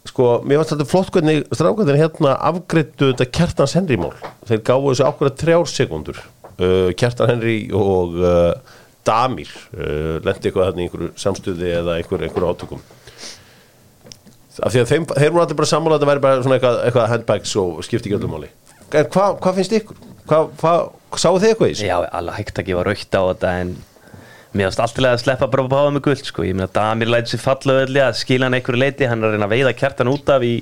sko, 0.08 0.28
mér 0.48 0.60
varst 0.60 0.74
þetta 0.74 0.88
flott 0.88 1.12
hvernig 1.14 1.46
strákvæðin 1.52 2.00
hérna 2.00 2.34
afgreittu 2.48 3.12
þetta 3.12 3.28
Kjartans 3.38 3.76
Henry 3.78 3.98
mál 4.00 4.12
þeir 4.48 4.64
gáfu 4.66 4.92
þessu 4.92 5.08
ákveða 5.08 5.38
þrjár 5.42 5.70
sekundur 5.72 6.20
uh, 6.20 6.90
Kjartan 6.98 7.32
Henry 7.32 7.56
og 7.76 8.18
uh, 8.20 8.76
Damir 9.08 9.50
uh, 9.76 10.18
lendi 10.24 10.50
eitthvað 10.50 10.70
þarna 10.70 10.84
í 10.84 10.86
einhverju 10.88 11.10
samstuði 11.20 11.74
eða 11.80 11.98
einhverju, 12.00 12.28
einhverju 12.28 12.52
átökum 12.54 12.86
af 14.58 14.74
því 14.74 14.82
að 14.82 14.90
þeim, 14.90 15.04
þeir 15.14 15.32
voru 15.34 15.44
allir 15.44 15.58
bara 15.60 15.70
sammála 15.70 15.96
að 15.96 16.00
þetta 16.00 16.10
væri 16.10 16.24
bara 16.24 16.42
svona 16.42 16.56
eitthvað, 16.58 16.80
eitthvað 16.86 17.12
handbags 17.12 17.52
og 17.60 17.82
skipti 17.86 18.10
ekki 18.10 18.18
öllum 18.18 18.34
máli 18.34 18.50
en 18.88 19.10
hvað 19.12 19.36
hva 19.44 19.52
finnst 19.56 19.76
ykkur? 19.78 20.00
Hvað 20.28 20.48
hva, 20.60 20.72
sáu 21.16 21.38
þið 21.38 21.52
eitthvað 21.52 21.70
í 21.70 21.74
þessu? 21.76 21.86
Já, 21.88 21.96
alveg 22.18 22.38
hægt 22.40 22.60
að 22.60 22.68
gefa 22.68 22.84
raukt 22.88 23.16
á 23.16 23.22
þetta 23.22 23.52
en 23.62 23.74
mér 24.52 24.68
finnst 24.68 24.80
alltaf 24.84 25.10
að 25.10 25.20
sleppa 25.24 25.50
bara 25.52 25.66
að 25.66 25.72
báða 25.74 25.92
með 25.96 26.04
guld 26.08 26.24
sko. 26.28 26.46
ég 26.46 26.56
meina 26.56 26.70
Damir 26.72 27.12
læti 27.12 27.34
sér 27.34 27.44
falla 27.44 27.80
öðli 27.84 28.02
að 28.04 28.18
skila 28.22 28.48
hann 28.48 28.58
einhverju 28.58 28.80
leiti, 28.80 29.08
hann 29.10 29.22
er 29.22 29.30
að 29.30 29.36
reyna 29.36 29.48
að 29.48 29.54
veiða 29.56 29.76
kjartan 29.82 30.12
út 30.12 30.32
af 30.32 30.46
í, 30.46 30.54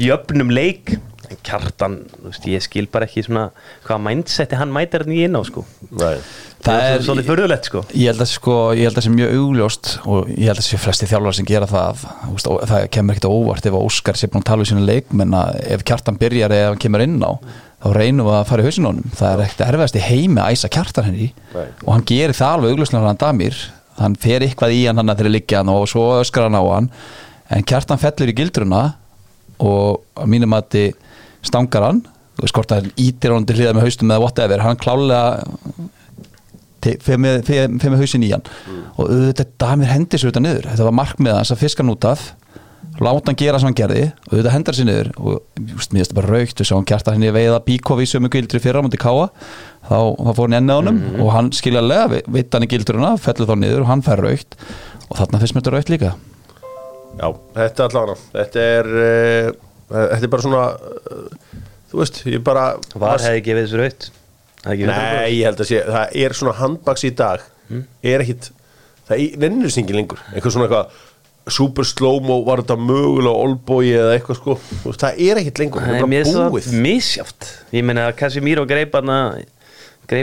í 0.00 0.10
öfnum 0.14 0.52
leik 0.54 0.96
en 1.28 1.40
kjartan, 1.44 1.96
þú 2.08 2.30
veist, 2.30 2.46
ég 2.48 2.64
skil 2.64 2.86
bara 2.88 3.04
ekki 3.08 3.24
svona 3.26 3.48
hvað 3.84 4.00
mindseti 4.06 4.56
hann 4.56 4.72
mætir 4.72 5.04
hann 5.04 5.12
í 5.12 5.20
inn 5.26 5.36
á 5.36 5.42
sko. 5.44 5.64
Nei. 5.90 6.16
það 6.64 6.84
er 6.86 7.04
svolítið 7.04 7.28
förðulegt 7.28 7.68
sko. 7.68 7.82
Ég 7.92 8.12
held 8.12 8.24
að 8.24 8.30
sko, 8.32 8.56
ég 8.72 8.88
held 8.88 8.94
að 8.94 9.00
það 9.02 9.06
sé 9.06 9.14
mjög 9.18 9.34
augljóst 9.42 9.90
og 10.08 10.30
ég 10.32 10.48
held 10.48 10.56
að 10.56 10.62
það 10.62 10.68
sé 10.70 10.80
flesti 10.86 11.10
þjálfar 11.10 11.38
sem 11.38 11.48
gera 11.52 11.68
það 11.68 12.04
veist, 12.32 12.50
það 12.72 12.88
kemur 12.96 13.18
ekkert 13.18 13.28
óvart 13.28 13.68
ef 13.68 13.78
Óskar 13.82 14.20
sé 14.20 14.30
búin 14.32 14.44
að 14.44 14.50
tala 14.50 14.64
við 14.64 14.72
sína 14.72 14.86
leikmenn 14.88 15.38
að 15.42 15.60
ef 15.76 15.84
kjartan 15.90 16.20
byrjar 16.22 16.56
eða 16.56 16.72
hann 16.72 16.82
kemur 16.86 17.04
inn 17.04 17.20
á 17.20 17.32
þá 17.78 17.88
reynum 17.94 18.26
við 18.26 18.36
að 18.36 18.46
fara 18.50 18.62
í 18.62 18.68
hausin 18.68 18.86
á 18.86 18.90
honum. 18.90 19.10
Það 19.18 19.32
er 19.32 19.42
ekkert 19.44 19.64
erfiðast 19.68 19.98
í 19.98 20.04
heimi 20.04 20.42
að 20.42 20.54
æsa 20.54 20.70
kjartan 20.74 21.08
henni. 21.08 21.28
Nei. 21.54 21.66
og 21.84 21.90
hann 21.94 22.06
gerir 22.08 22.36
það 22.36 22.54
alveg 22.56 22.74
augljóslega 22.74 23.10
hann 23.10 23.20
damir, 23.22 23.58
hann 23.98 24.16
fer 24.18 24.46
eitthvað 24.46 24.74
í 24.74 24.80
hann 24.86 25.00
hann 25.00 25.14
þegar 25.14 25.34
liggja 25.34 25.62
hann 25.62 25.72
og 25.72 25.86
svo 25.90 26.06
öskar 26.22 26.48
hann 26.48 26.58
á 26.58 26.64
hann. 26.66 26.90
En 27.54 27.66
kjartan 27.66 28.00
fellur 28.02 28.32
í 28.32 28.36
gildruna 28.36 28.82
og 29.58 30.02
að 30.18 30.32
mínum 30.34 30.56
að 30.58 30.72
þið 30.74 30.88
stangar 31.48 31.86
hann. 31.86 32.02
Þú 32.38 32.44
veist 32.46 32.58
hvort 32.58 32.74
hann 32.74 32.90
ítir 32.98 33.34
hann 33.34 33.46
til 33.46 33.56
hliða 33.58 33.76
með 33.76 33.88
haustum 33.88 34.10
eða 34.12 34.24
whatever, 34.26 34.62
hann 34.62 34.78
klálega 34.78 35.22
fer 37.02 37.18
með, 37.18 37.48
með 37.74 37.98
hausin 37.98 38.26
í 38.26 38.32
hann. 38.34 38.44
Og 38.96 39.08
auðvitað 39.08 39.54
damir 39.58 39.90
hendir 39.90 40.20
sér 40.20 40.30
auðvitað 40.30 40.46
niður. 40.46 40.68
Þetta 40.72 40.86
var 40.86 40.98
markmið 40.98 41.38
hans 41.38 41.54
að 41.54 41.62
fiska 41.64 41.82
hann 41.82 41.94
út 41.94 42.06
af 42.06 42.28
láta 42.98 43.30
hann 43.30 43.38
gera 43.38 43.60
sem 43.60 43.68
hann 43.68 43.78
gerði 43.78 44.04
og 44.10 44.32
auðvitað 44.32 44.54
hendar 44.54 44.76
sér 44.78 44.88
niður 44.88 45.10
og 45.18 45.34
just, 45.72 45.92
mér 45.92 46.02
finnst 46.02 46.12
það 46.12 46.20
bara 46.20 46.32
raukt 46.34 46.62
og 46.62 46.68
svo 46.68 46.78
hann 46.78 46.88
kjarta 46.88 47.14
henni 47.14 47.34
veiða 47.34 47.60
bíkofi 47.66 48.06
í 48.06 48.10
sömu 48.10 48.30
gildri 48.32 48.62
fyrra 48.62 48.82
á 48.82 48.84
múti 48.86 49.00
káa 49.00 49.28
þá, 49.88 49.98
þá 50.18 50.32
fór 50.32 50.48
hann 50.48 50.58
ennið 50.60 50.74
á 50.74 50.78
honum 50.80 50.98
og 51.22 51.30
hann 51.36 51.52
skiljalega 51.54 52.22
veit 52.26 52.54
hann 52.54 52.66
í 52.66 52.70
gildruna, 52.70 53.12
fellur 53.22 53.50
þá 53.50 53.54
niður 53.60 53.84
og 53.84 53.92
hann 53.92 54.04
fær 54.06 54.24
raukt 54.24 54.58
og 55.08 55.20
þarna 55.20 55.42
finnst 55.42 55.56
mér 55.56 55.64
þetta 55.64 55.76
raukt 55.76 55.94
líka. 55.94 56.16
Já, 57.18 57.32
þetta 57.56 57.82
er 57.84 57.88
allavega 57.88 58.16
Þetta 58.34 58.66
er 58.74 58.88
uh, 58.92 59.48
Þetta 59.88 60.20
er 60.20 60.32
bara 60.34 60.44
svona 60.44 60.62
uh, 60.76 61.56
Þú 61.88 62.02
veist, 62.02 62.20
ég 62.28 62.44
bara 62.46 62.66
Var 62.94 63.24
hefði 63.24 63.44
gefið 63.48 63.64
þessu 63.64 63.80
raut 63.82 64.08
Nei, 64.68 65.38
ég 65.38 65.44
held 65.48 65.62
að 65.62 65.70
sé 65.70 65.80
Það 65.86 66.16
er 66.20 66.34
svona 66.36 66.54
handbaks 66.58 67.04
í 67.06 67.12
dag. 67.16 67.44
Er 68.04 68.24
ekkit 68.24 68.50
Það 69.08 69.22
nennir 69.40 69.70
þessi 69.70 69.80
engin 69.80 69.96
lengur. 69.96 70.18
Eitthvað 70.34 70.52
svona 70.52 70.66
eitthvað 70.66 71.04
Super 71.54 71.86
slow-mo 71.88 72.40
var 72.46 72.62
þetta 72.62 72.76
mögulega 72.80 73.44
Olbói 73.44 73.92
eða 73.92 74.16
eitthvað 74.16 74.40
sko? 74.40 74.56
Það 74.88 75.22
er 75.28 75.40
ekkit 75.42 75.62
lengur 75.62 75.84
Það 75.84 75.94
er 75.94 76.02
bara 76.04 76.50
búið 76.52 76.66
það 76.68 76.82
misjáft 76.88 77.52
Ég 77.76 77.86
meina 77.88 78.08
að 78.10 78.18
Casimiro 78.20 78.66
greip 78.68 78.96
hann 78.98 79.14
greip 79.14 79.46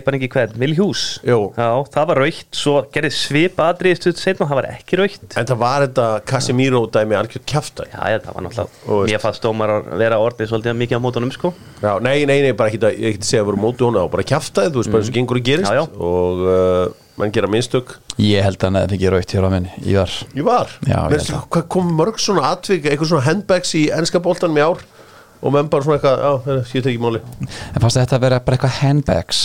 hann 0.10 0.18
ekki 0.18 0.30
hvern, 0.34 0.56
Vilhjús? 0.62 1.02
Það 1.26 2.08
var 2.10 2.20
raukt, 2.24 2.48
svo 2.58 2.74
gerði 2.94 3.12
svip 3.14 3.60
aðrið 3.62 4.00
stutt 4.00 4.22
setna, 4.22 4.48
það 4.50 4.60
var 4.60 4.68
ekki 4.72 5.00
raukt 5.00 5.38
En 5.38 5.50
það 5.52 5.62
var 5.62 5.86
þetta 5.86 6.08
Casemiro 6.32 6.82
dæmi 6.90 7.18
algjörð 7.20 7.46
kjafta 7.52 7.86
Já, 7.92 8.00
já, 8.14 8.18
það 8.26 8.34
var 8.38 8.46
náttúrulega, 8.48 8.82
Og 8.90 9.06
mér 9.12 9.24
fannst 9.24 9.46
dómar 9.46 9.76
að 9.76 9.94
vera 10.02 10.20
orðið 10.24 10.52
svolítið 10.52 10.80
mikið 10.82 10.98
á 10.98 11.06
mótunum, 11.06 11.34
sko. 11.36 11.54
Já, 11.84 11.92
nei, 12.02 12.18
nei, 12.26 12.40
nei, 12.48 12.52
bara 12.58 12.74
ekki 12.74 12.82
að, 12.82 12.98
ég 12.98 13.14
ekki 13.14 13.22
að 13.22 13.30
segja 13.30 13.46
að 13.46 13.50
vera 13.52 13.64
móti 13.68 13.86
hún 13.86 14.02
á 14.02 14.06
bara 14.10 14.28
kjaftaði, 14.34 14.74
þú 14.74 14.82
veist, 14.82 14.94
bara 14.96 15.06
eins 15.06 15.12
og 15.14 15.18
gengur 15.20 15.42
að 15.42 15.48
gerist. 15.52 15.70
Mm. 15.70 15.76
Já, 15.76 15.82
já. 15.82 15.86
og 16.10 16.44
uh, 16.50 16.98
mann 17.22 17.36
gera 17.36 17.52
minnstök 17.52 17.96
ég 18.20 18.44
held 18.44 18.58
að 18.60 18.68
hann 18.68 18.80
hefði 18.82 18.96
fengið 18.96 19.14
raukt 19.14 19.36
hér 19.36 19.46
á 19.46 19.50
minni 19.54 19.72
í 19.86 19.96
var. 19.96 20.18
Ég 20.36 20.48
var, 20.48 20.76
Já, 20.82 20.98
ég 20.98 21.16
held 21.16 21.30
það. 21.30 21.48
hvað 21.56 21.66
kom 21.76 21.94
mörg 22.00 22.20
svona 22.24 22.50
atvik 22.56 22.90
eitthvað 22.90 23.14
svona 23.14 24.76
og 25.46 25.54
menn 25.54 25.70
bara 25.70 25.86
svona 25.86 26.00
eitthvað, 26.00 26.24
já, 26.24 26.32
þetta 26.46 26.66
sé 26.70 26.82
ekki 26.82 27.04
máli. 27.04 27.22
En 27.46 27.84
fannst 27.84 28.00
þetta 28.00 28.18
að 28.18 28.26
vera 28.26 28.42
bara 28.46 28.58
eitthvað 28.58 28.78
handbags 28.80 29.42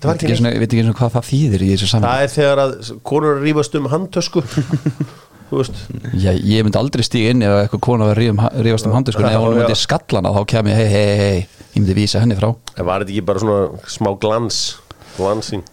Var 0.00 0.16
Veit 0.16 0.22
ekki 0.24 0.32
ekki 0.32 0.84
svona 0.84 0.98
hvað 1.00 1.16
það 1.16 1.26
þýðir 1.30 1.64
í 1.64 1.70
þessu 1.74 1.88
saman 1.90 2.08
Það 2.08 2.22
er 2.24 2.30
þegar 2.34 2.62
að 2.62 2.76
konur 3.10 3.34
að 3.36 3.42
rífast 3.44 3.74
um 3.76 3.88
handtösku. 3.92 4.44
Já, 6.14 6.30
ég 6.30 6.62
myndi 6.62 6.78
aldrei 6.78 7.02
stíga 7.02 7.32
inn 7.34 7.42
ef 7.42 7.56
eitthvað 7.64 8.12
rífum- 8.14 8.62
rífast 8.62 8.86
um 8.86 8.94
handið 8.94 9.16
sko, 9.16 9.24
en 9.26 9.32
ef 9.34 9.42
hún 9.42 9.56
myndi 9.58 9.74
já. 9.74 9.80
skallana 9.82 10.30
þá 10.30 10.44
kem 10.52 10.70
ég 10.70 10.78
hei, 10.78 10.86
hei, 10.92 11.16
hei, 11.18 11.40
ég 11.74 11.80
myndi 11.80 11.96
vísa 11.98 12.22
henni 12.22 12.36
frá. 12.38 12.52
En 12.78 12.86
var 12.86 13.02
þetta 13.02 13.16
ekki 13.16 13.24
bara 13.26 13.42
svona 13.42 13.90
smá 13.90 14.12
glans 14.22 14.60
glansing 15.16 15.66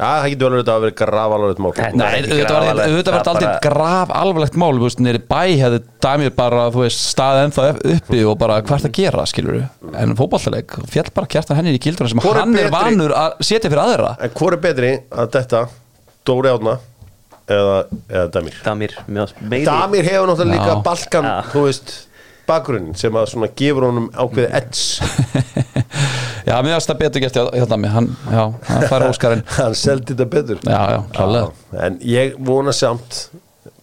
það 0.00 0.26
getur 0.32 0.50
vel 0.50 0.58
auðvitað 0.60 0.74
að 0.74 0.84
vera 0.84 0.96
graf 1.00 1.32
alveg 1.36 1.58
mál. 1.60 1.72
Þetta- 1.76 3.12
þetta 3.12 3.32
aldrei 3.32 3.46
bara- 3.46 3.60
graf 3.66 4.12
alvarlegt 4.20 4.56
mál, 4.56 4.72
þú 4.78 4.86
veist, 4.88 5.00
nýri 5.04 5.20
bæ 5.28 5.42
hefði 5.60 5.80
dæmið 6.06 6.34
bara, 6.36 6.62
þú 6.72 6.82
veist, 6.84 7.02
staðið 7.14 7.42
ennþá 7.46 7.66
uppi 7.94 8.22
og 8.30 8.38
bara 8.40 8.60
hvað 8.62 8.76
er 8.78 8.84
það 8.84 8.90
að 8.90 8.98
gera, 9.00 9.26
skilur 9.26 9.58
en 10.00 10.14
fótballleik, 10.16 10.76
fjall 10.90 11.10
bara 11.14 11.26
kjartan 11.26 11.56
henni 11.60 11.74
í 11.76 11.82
gildruna 11.84 12.08
sem 12.14 12.18
Hvor 12.24 12.34
hann 12.40 12.54
er 12.56 12.70
betri? 12.70 12.76
vanur 12.78 13.12
að 13.12 13.40
setja 13.44 13.70
fyrir 13.70 13.84
aðra. 13.84 14.16
En 14.24 14.30
hvor 14.30 14.52
er 14.56 14.62
betri 14.64 14.92
að 15.10 15.30
þetta 15.36 15.64
Dóri 16.24 16.48
Átna 16.52 16.78
eða, 17.48 17.76
eða 18.08 18.30
Damir? 18.32 18.54
Damir, 18.64 18.94
Damir 19.64 20.04
hefur 20.04 20.26
náttúrulega 20.30 20.54
líka. 20.54 20.82
Balkan, 20.84 21.30
þú 21.52 21.64
veist 21.68 21.94
bakgrunnin 22.46 22.96
sem 22.98 23.12
að 23.14 23.28
svona 23.30 23.48
gefur 23.54 23.84
honum 23.90 24.08
ákveði 24.10 24.48
edge 24.58 25.00
Já, 26.46 26.54
mér 26.64 26.76
varst 26.76 26.90
það 26.90 27.00
betur 27.02 27.24
gert 27.24 27.38
hjá 27.40 27.66
dæmi 27.70 27.90
hann, 27.92 28.08
já, 28.30 28.42
hann 28.68 28.86
fær 28.90 29.06
óskarinn. 29.08 29.44
Hann 29.58 29.76
seldi 29.78 30.14
þetta 30.14 30.28
betur. 30.32 30.62
Já, 30.64 30.80
já, 30.94 31.00
klálega. 31.16 31.50
En 31.86 31.98
ég 32.06 32.38
vona 32.46 32.74
samt 32.76 33.20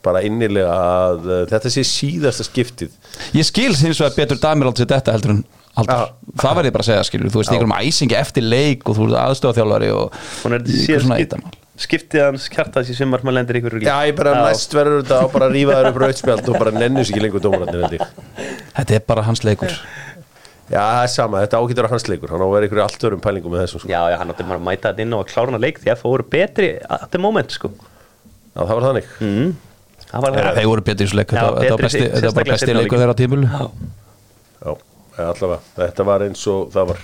bara 0.05 0.23
innilega 0.25 0.71
að 0.71 1.27
uh, 1.27 1.43
þetta 1.51 1.71
sé 1.73 1.83
síðasta 1.87 2.47
skiptið. 2.47 2.95
Ég 3.37 3.47
skil 3.47 3.73
hins 3.75 4.01
vegar 4.01 4.15
betur 4.17 4.41
dæmir 4.41 4.71
aldrei 4.71 4.87
þetta 4.87 5.15
heldur 5.17 5.37
en 5.37 5.45
Haldur. 5.77 6.09
það 6.41 6.57
verð 6.57 6.69
ég 6.71 6.73
bara 6.73 6.85
að 6.87 6.89
segja 6.89 7.05
skilur. 7.05 7.31
Þú 7.33 7.43
veist 7.43 7.53
ykkur 7.53 7.69
um 7.69 7.77
æsingi 7.77 8.17
eftir 8.17 8.45
leik 8.47 8.87
og 8.89 8.97
þú 8.97 9.11
ert 9.11 9.21
aðstofþjálfari 9.27 9.93
og 9.93 10.19
Hún 10.41 10.57
er 10.57 10.63
ykkur 10.65 11.03
svona 11.05 11.19
skipt, 11.19 11.35
eitamál 11.35 11.63
skiptið 11.77 12.23
hans 12.23 12.47
kjartas 12.49 12.89
í 12.89 12.95
sumar 12.97 13.21
maður 13.25 13.37
lendir 13.37 13.59
ykkur 13.59 13.77
Já, 13.85 13.99
ég 14.09 14.17
bara 14.17 14.33
næst 14.39 14.73
verður 14.73 15.03
þetta 15.03 15.19
á 15.21 15.25
bara 15.29 15.49
að 15.49 15.55
rífa 15.57 15.77
þær 15.77 15.89
upp 15.91 15.99
rautspjald 16.03 16.49
og 16.49 16.57
bara 16.57 16.73
nennus 16.73 17.11
ekki 17.11 17.21
lengur 17.21 17.45
ég. 17.93 18.05
þetta 18.73 18.97
er 18.97 19.03
bara 19.05 19.25
hans 19.27 19.43
leikur 19.45 19.75
Já, 20.67 20.81
það 20.81 21.01
er 21.05 21.11
sama, 21.13 21.41
þetta 21.45 21.59
ágættur 21.61 21.87
á 21.87 21.93
hans 21.93 22.05
leikur. 22.11 22.31
Hann 22.33 22.43
á 22.43 22.47
að 22.47 22.55
vera 22.57 22.67
ykkur 22.67 22.81
allt 22.83 23.05
örum 23.07 23.21
pælingum 23.23 23.53
með 23.53 23.61
þessum 23.63 23.81
sko. 23.83 23.91
Já, 23.91 24.01
já, 24.11 24.17
hann 24.19 24.33
átti 24.33 24.43
maður 24.47 24.59
að 24.59 24.65
mæta 24.67 24.89
þetta 24.89 25.05
inn 25.05 25.15
á 25.15 25.19
að 25.19 25.29
klára 25.29 25.51
hana 25.53 25.61
leik 25.63 25.79
því 25.79 25.93
að 25.93 26.01
fóru 26.01 26.25
betri 26.33 26.69
at 26.97 27.07
the 27.13 27.21
moment, 27.23 27.55
sko. 27.55 27.71
Já, 27.71 28.59
það 28.59 28.73
var 28.73 28.87
þannig. 28.89 29.13
Mm. 29.23 29.53
Það 30.07 30.25
var 30.25 30.37
ja, 30.39 30.51
þeir 30.57 30.67
voru 30.71 30.83
betur 30.87 31.03
í 31.03 31.07
þessu 31.07 31.17
leik 31.19 31.31
Já, 31.31 31.37
þetta 31.37 31.47
þetta 31.47 31.71
var 31.71 31.81
betri 31.81 31.85
besti, 31.87 32.03
þetta 32.11 32.27
var 32.27 32.35
bara 32.37 32.51
besti 32.53 32.75
leikur 32.77 33.01
þeirra 33.01 33.15
á 33.15 33.19
tímulu 33.19 33.47
Já, 33.47 33.63
Já, 34.57 34.69
eða 35.17 35.31
allavega, 35.33 35.57
þetta 35.79 36.05
var 36.07 36.23
eins 36.27 36.43
og 36.51 36.69
það 36.75 36.91
var. 36.91 37.01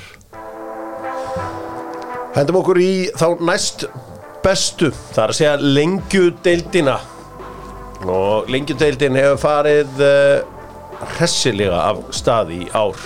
Hendum 2.33 2.59
okkur 2.61 2.79
í 2.81 2.91
þá 3.19 3.25
næst 3.45 3.87
bestu. 4.43 4.91
Það 5.13 5.23
er 5.23 5.33
að 5.33 5.39
segja 5.39 5.55
lengjudeildina. 5.79 6.95
Og 8.03 8.49
lengjudeildin 8.51 9.19
hefur 9.19 9.43
farið 9.43 10.01
uh, 10.03 11.03
hressilega 11.17 11.83
af 11.91 12.01
staði 12.15 12.63
í 12.65 12.71
ár 12.75 12.97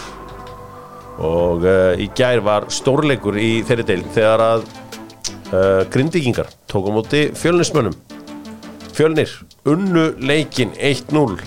og 1.18 1.65
uh, 1.65 1.93
í 1.97 2.09
gær 2.18 2.41
var 2.45 2.68
stórleikur 2.74 3.38
í 3.41 3.61
þeirri 3.68 3.86
deild 3.88 4.09
þegar 4.15 4.43
að 4.45 4.65
uh, 4.68 5.84
grindvíkingar 5.93 6.51
tók 6.70 6.89
á 6.89 6.91
móti 6.93 7.24
fjölnismönnum. 7.38 7.95
Fjölnir, 8.97 9.30
unnu 9.70 10.09
leikin 10.26 10.72
1-0 10.74 11.38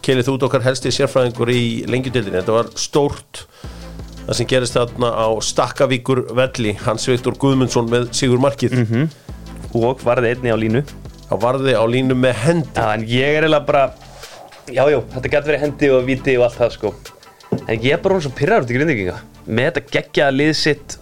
Kelið 0.00 0.28
þú 0.28 0.34
út 0.36 0.44
okkar 0.46 0.62
helsti 0.64 0.92
sérfræðingur 0.94 1.50
í 1.52 1.64
lengjudildin 1.90 2.38
Þetta 2.38 2.54
var 2.54 2.70
stórt. 2.80 3.42
Það 4.24 4.36
sem 4.38 4.48
gerist 4.48 4.76
þarna 4.78 5.10
á 5.12 5.28
Stakkavíkur 5.44 6.22
velli 6.38 6.72
Hans 6.86 7.04
Viktor 7.10 7.36
Guðmundsson 7.40 7.90
með 7.90 8.08
Sigur 8.16 8.40
Markið. 8.42 8.78
Mm. 8.80 9.10
og 9.76 10.00
varði 10.02 10.32
einni 10.32 10.50
á 10.50 10.58
línu. 10.58 10.82
Á 11.30 11.34
varði 11.38 11.76
á 11.76 11.84
línu 11.86 12.16
með 12.18 12.38
hendi. 12.44 12.72
Já, 12.74 12.94
en 12.94 13.04
ég 13.06 13.36
er 13.36 13.44
eiginlega 13.44 13.66
bara 13.68 13.84
Já, 14.70 14.84
já, 14.86 15.00
þetta 15.14 15.30
gæti 15.32 15.48
verið 15.50 15.62
hendi 15.64 15.88
og 15.90 16.04
viti 16.06 16.36
og 16.38 16.44
allt 16.46 16.58
það, 16.60 16.74
sko 16.76 17.19
En 17.66 17.76
ég 17.76 17.92
er 17.94 18.02
bara 18.02 18.16
hún 18.16 18.24
svo 18.24 18.32
pyrrar 18.34 18.64
út 18.64 18.70
í 18.70 18.76
grindvíkinga. 18.76 19.16
Með 19.46 19.70
þetta 19.70 19.94
geggjaða 19.96 20.36
lið 20.36 20.52
sitt. 20.58 20.98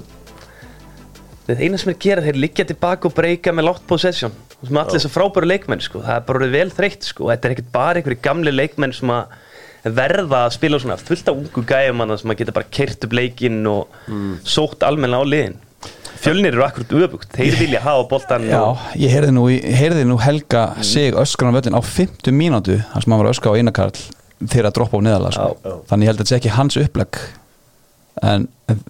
Það 1.49 1.63
eina 1.65 1.81
sem 1.81 1.91
er 1.91 1.97
að 1.97 2.05
gera, 2.05 2.25
þeir 2.27 2.41
liggja 2.43 2.69
tilbaka 2.69 3.09
og 3.09 3.17
breyka 3.17 3.55
með 3.57 3.69
látt 3.71 3.85
possession. 3.89 4.35
Sem 4.59 4.81
allir 4.81 4.99
þessar 4.99 5.15
frábæru 5.15 5.49
leikmenn, 5.49 5.85
sko. 5.85 6.03
Það 6.05 6.17
er 6.17 6.25
bara 6.29 6.41
orðið 6.43 6.57
vel 6.59 6.73
þreytt, 6.75 7.07
sko. 7.09 7.29
Þetta 7.31 7.49
er 7.49 7.55
ekkert 7.55 7.71
bara 7.77 8.01
einhverju 8.01 8.21
gamli 8.25 8.53
leikmenn 8.53 8.97
sem 8.97 9.13
að 9.15 9.39
verða 9.95 10.43
að 10.45 10.57
spila 10.57 10.81
svona 10.83 10.99
fullt 11.01 11.31
af 11.31 11.39
ungu 11.39 11.63
gæjum 11.69 12.03
hana 12.03 12.19
sem 12.19 12.35
að 12.35 12.41
geta 12.43 12.55
bara 12.57 12.69
kert 12.75 13.07
upp 13.07 13.17
leikinn 13.17 13.63
og 13.71 14.11
sótt 14.45 14.85
almenna 14.85 15.23
á 15.23 15.25
liðin. 15.25 15.57
Fjölnir 16.19 16.57
eru 16.57 16.65
akkurat 16.67 16.93
öfugt, 16.99 17.31
þeir 17.37 17.57
vilja 17.61 17.81
hafa 17.85 18.07
boltan 18.11 18.49
Já, 18.49 18.59
og 18.59 18.81
ég 18.99 19.13
heyrði 19.15 19.31
nú, 19.37 19.45
nú 20.11 20.17
Helga 20.19 20.65
sig 20.83 21.15
öskran 21.15 21.55
á 21.55 21.57
völlin 21.61 21.79
á 21.79 21.83
50 21.83 22.35
mínútu 22.35 22.81
þar 22.91 23.05
sem 23.05 23.15
hann 23.15 23.23
var 23.23 23.31
öskra 23.31 23.53
á 23.55 23.59
einakarl 23.59 24.01
þeirra 24.45 24.71
að 24.73 24.79
droppa 24.79 25.01
á 25.01 25.07
neðalega 25.09 25.37
sko. 25.37 25.77
Þannig 25.91 26.07
ég 26.07 26.13
held 26.13 26.19
að 26.19 26.25
þetta 26.25 26.33
sé 26.35 26.41
ekki 26.41 26.57
hans 26.57 26.79
upplegg. 26.83 27.21
En 28.19 28.49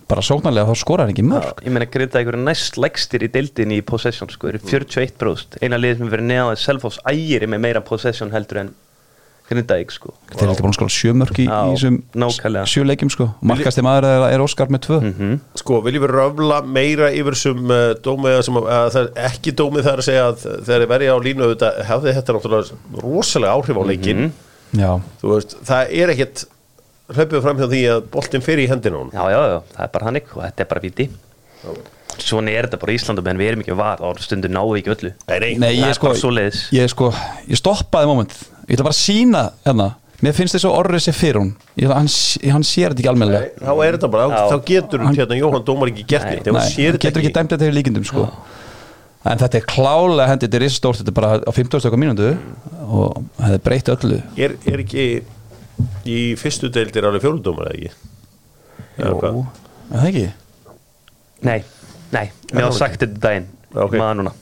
bara 0.08 0.24
sóknarlega 0.24 0.70
þá 0.70 0.80
skorar 0.80 1.04
hann 1.04 1.12
ekki 1.12 1.24
mörg 1.28 1.58
Ég 1.60 1.74
meina 1.74 1.84
grinda 1.92 2.16
einhverju 2.16 2.40
næst 2.46 2.78
lægstir 2.80 3.26
í 3.26 3.28
deildin 3.28 3.74
í 3.76 3.82
possession 3.84 4.30
sko, 4.32 4.48
eru 4.48 4.60
41 4.64 5.18
bróst 5.20 5.58
eina 5.60 5.76
liðið 5.76 6.00
sem 6.00 6.12
verið 6.14 6.30
neðan 6.30 6.52
að 6.54 6.62
Selfoss 6.62 7.02
ægir 7.04 7.44
með 7.44 7.60
meira 7.66 7.82
possession 7.84 8.32
heldur 8.32 8.62
en 8.64 8.70
Grindavík 9.48 9.92
sko. 9.94 10.10
Þeir 10.28 10.42
er 10.42 10.50
heldur 10.50 10.66
búin 10.66 10.74
að 10.74 10.76
skora 10.76 10.92
sjö 10.92 11.12
mörg 11.16 11.38
í, 11.40 11.44
þessum 11.48 11.94
nákvæmlega. 12.20 12.68
sjö 12.68 12.82
leikjum 12.84 13.12
sko. 13.14 13.28
markasti 13.48 13.84
maður 13.84 14.06
er, 14.10 14.24
er 14.34 14.42
Óskar 14.44 14.68
með 14.68 14.82
tvö. 14.84 14.98
Mhm. 15.08 15.38
Sko, 15.56 15.78
viljum 15.86 16.04
við 16.04 16.12
röfla 16.12 16.58
meira 16.68 17.08
yfir 17.16 17.36
sem 17.38 17.72
uh, 17.72 17.94
dómið 18.04 18.42
sem 18.44 18.58
að, 18.60 18.68
að 18.76 18.90
það 18.96 19.06
er 19.06 19.30
ekki 19.30 19.54
dómið 19.56 19.88
þar 19.88 20.02
að 20.02 20.08
segja 20.10 20.26
að 20.26 20.44
þegar 20.44 20.84
þið 20.84 20.92
verið 20.92 21.14
á 21.16 21.18
línu 21.28 21.46
auðvitað 21.46 21.80
hefði 21.88 22.14
þetta 22.18 22.36
náttúrulega 22.36 23.00
rosalega 23.06 23.56
áhrif 23.56 23.80
á 23.80 23.84
leikin 23.88 24.22
já, 24.26 24.28
þú 24.28 24.47
veist, 25.22 25.54
það 25.68 25.92
er 26.02 26.14
ekkit 26.14 26.44
hlaupið 27.08 27.44
fram 27.44 27.60
hjá 27.60 27.68
því 27.70 27.84
að 27.94 28.02
boltinn 28.12 28.44
fyrir 28.44 28.66
í 28.66 28.72
hendina 28.72 29.00
hún 29.00 29.14
Já, 29.14 29.22
já, 29.32 29.38
já, 29.54 29.58
það 29.76 29.86
er 29.86 29.94
bara 29.94 30.10
hannig 30.10 30.34
og 30.34 30.42
þetta 30.44 30.64
er 30.64 30.68
bara 30.74 30.84
viti 30.84 31.08
Svona 32.18 32.50
er 32.50 32.66
þetta 32.66 32.80
bara 32.82 32.92
í 32.94 32.98
Íslandu 32.98 33.22
menn 33.22 33.38
við 33.38 33.52
erum 33.52 33.62
ekki 33.62 33.76
var 33.78 34.02
og 34.02 34.18
stundur 34.22 34.50
náðu 34.50 34.78
ekki 34.80 34.90
öllu. 34.94 35.10
Nei, 35.30 35.52
nei, 35.62 35.70
ég 35.78 35.94
sko, 35.94 36.10
svoleiðis. 36.18 36.64
ég 36.74 36.90
sko 36.90 37.12
ég 37.46 37.60
stoppaði 37.60 38.10
moment, 38.10 38.34
ég 38.66 38.74
ætla 38.74 38.86
bara 38.88 38.96
að 38.96 38.98
sína 38.98 39.42
hérna, 39.62 39.86
mér 40.24 40.34
finnst 40.34 40.56
þess 40.56 40.66
að 40.66 40.78
orrið 40.80 41.04
sé 41.04 41.14
fyrir 41.14 41.38
hún. 41.38 41.52
Ég, 41.78 41.92
hann, 41.94 42.10
hann 42.56 42.66
sér 42.66 42.90
þetta 42.90 43.04
ekki 43.04 43.12
almennilega. 43.12 43.52
Þá 43.62 43.72
er 43.86 43.98
þetta 43.98 44.10
bara, 44.16 44.42
þá 44.50 44.56
getur 44.72 45.04
hérna 45.06 45.38
Jóhann 45.38 45.66
Dómar 45.68 45.92
ekki 45.92 46.06
gert 46.10 46.32
ef 46.32 46.50
hann 46.50 46.58
hann 46.58 46.74
þetta 46.74 47.04
getur 47.06 47.22
ekki 47.22 47.34
dæmt 47.38 47.54
þetta 47.54 47.70
í 47.70 47.76
líkindum 47.78 48.08
sko. 48.08 48.26
En 49.28 49.40
þetta 49.42 49.58
er 49.60 49.66
klálega 49.68 50.28
hendi 50.30 50.46
þetta 50.46 50.58
er 50.60 50.64
risastórt, 50.64 51.00
þetta 51.02 51.12
er 51.12 51.16
bara 51.18 51.30
á 51.44 51.50
15 51.52 51.82
stöka 51.84 52.00
mínútu 52.00 52.30
og 52.88 53.22
það 53.38 53.54
er 53.58 53.62
breytt 53.68 53.90
öllu. 53.94 54.18
Er, 54.40 54.54
er 54.72 54.82
ekki 54.84 55.06
í 56.08 56.18
fyrstu 56.40 56.70
deildir 56.74 57.06
alveg 57.08 57.22
fjórudómar 57.26 57.70
eða 57.70 57.78
ekki? 57.78 57.90
Jú, 58.98 59.44
er 59.92 59.94
það 59.94 60.08
ekki? 60.10 60.26
Nei, 61.48 61.58
nei, 62.14 62.26
mér 62.52 62.66
var 62.70 62.76
sagt 62.80 63.02
þetta 63.04 63.20
daginn 63.28 63.48
Já, 63.68 63.82
ok. 63.84 63.96
maður 64.00 64.22
núna. 64.22 64.34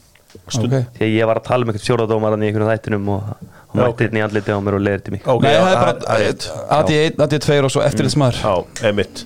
Stund- 0.52 0.66
Okay. 0.66 0.84
Þegar 0.98 1.10
ég 1.16 1.26
var 1.30 1.38
að 1.40 1.44
tala 1.46 1.64
um 1.64 1.70
eitthvað 1.72 1.84
fjóraðdómaran 1.86 2.42
í 2.44 2.48
einhvern 2.50 2.68
þættinum 2.68 3.06
og 3.14 3.22
hann 3.30 3.80
mætti 3.80 4.04
hérna 4.04 4.18
í 4.20 4.24
andliti 4.26 4.52
á 4.52 4.58
mér 4.60 4.76
og 4.76 4.82
leiðir 4.84 5.02
til 5.06 5.12
mig 5.14 5.22
Nei, 5.26 5.52
það 5.56 5.70
er 5.70 5.78
bara 5.80 6.18
rétt. 6.20 6.46
AD1, 6.76 7.16
AD2 7.24 7.56
og 7.64 7.72
svo 7.72 7.82
eftirlitsmaður 7.86 8.40
Já, 8.42 8.52
emitt 8.90 9.22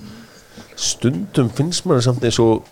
Stundum 0.81 1.51
finnst 1.59 1.85
maður 1.89 2.05
samt 2.07 2.25
eins 2.29 2.39
og 2.41 2.69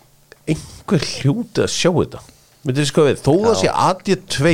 einhver 0.49 1.03
hljóti 1.03 1.65
að 1.65 1.73
sjá 1.75 1.91
þetta 1.99 2.23
Myndið 2.65 2.83
þið 2.83 2.89
sko 2.89 3.07
við, 3.07 3.21
þó 3.23 3.31
það 3.45 3.57
sé 3.61 3.73
AD2 3.85 4.53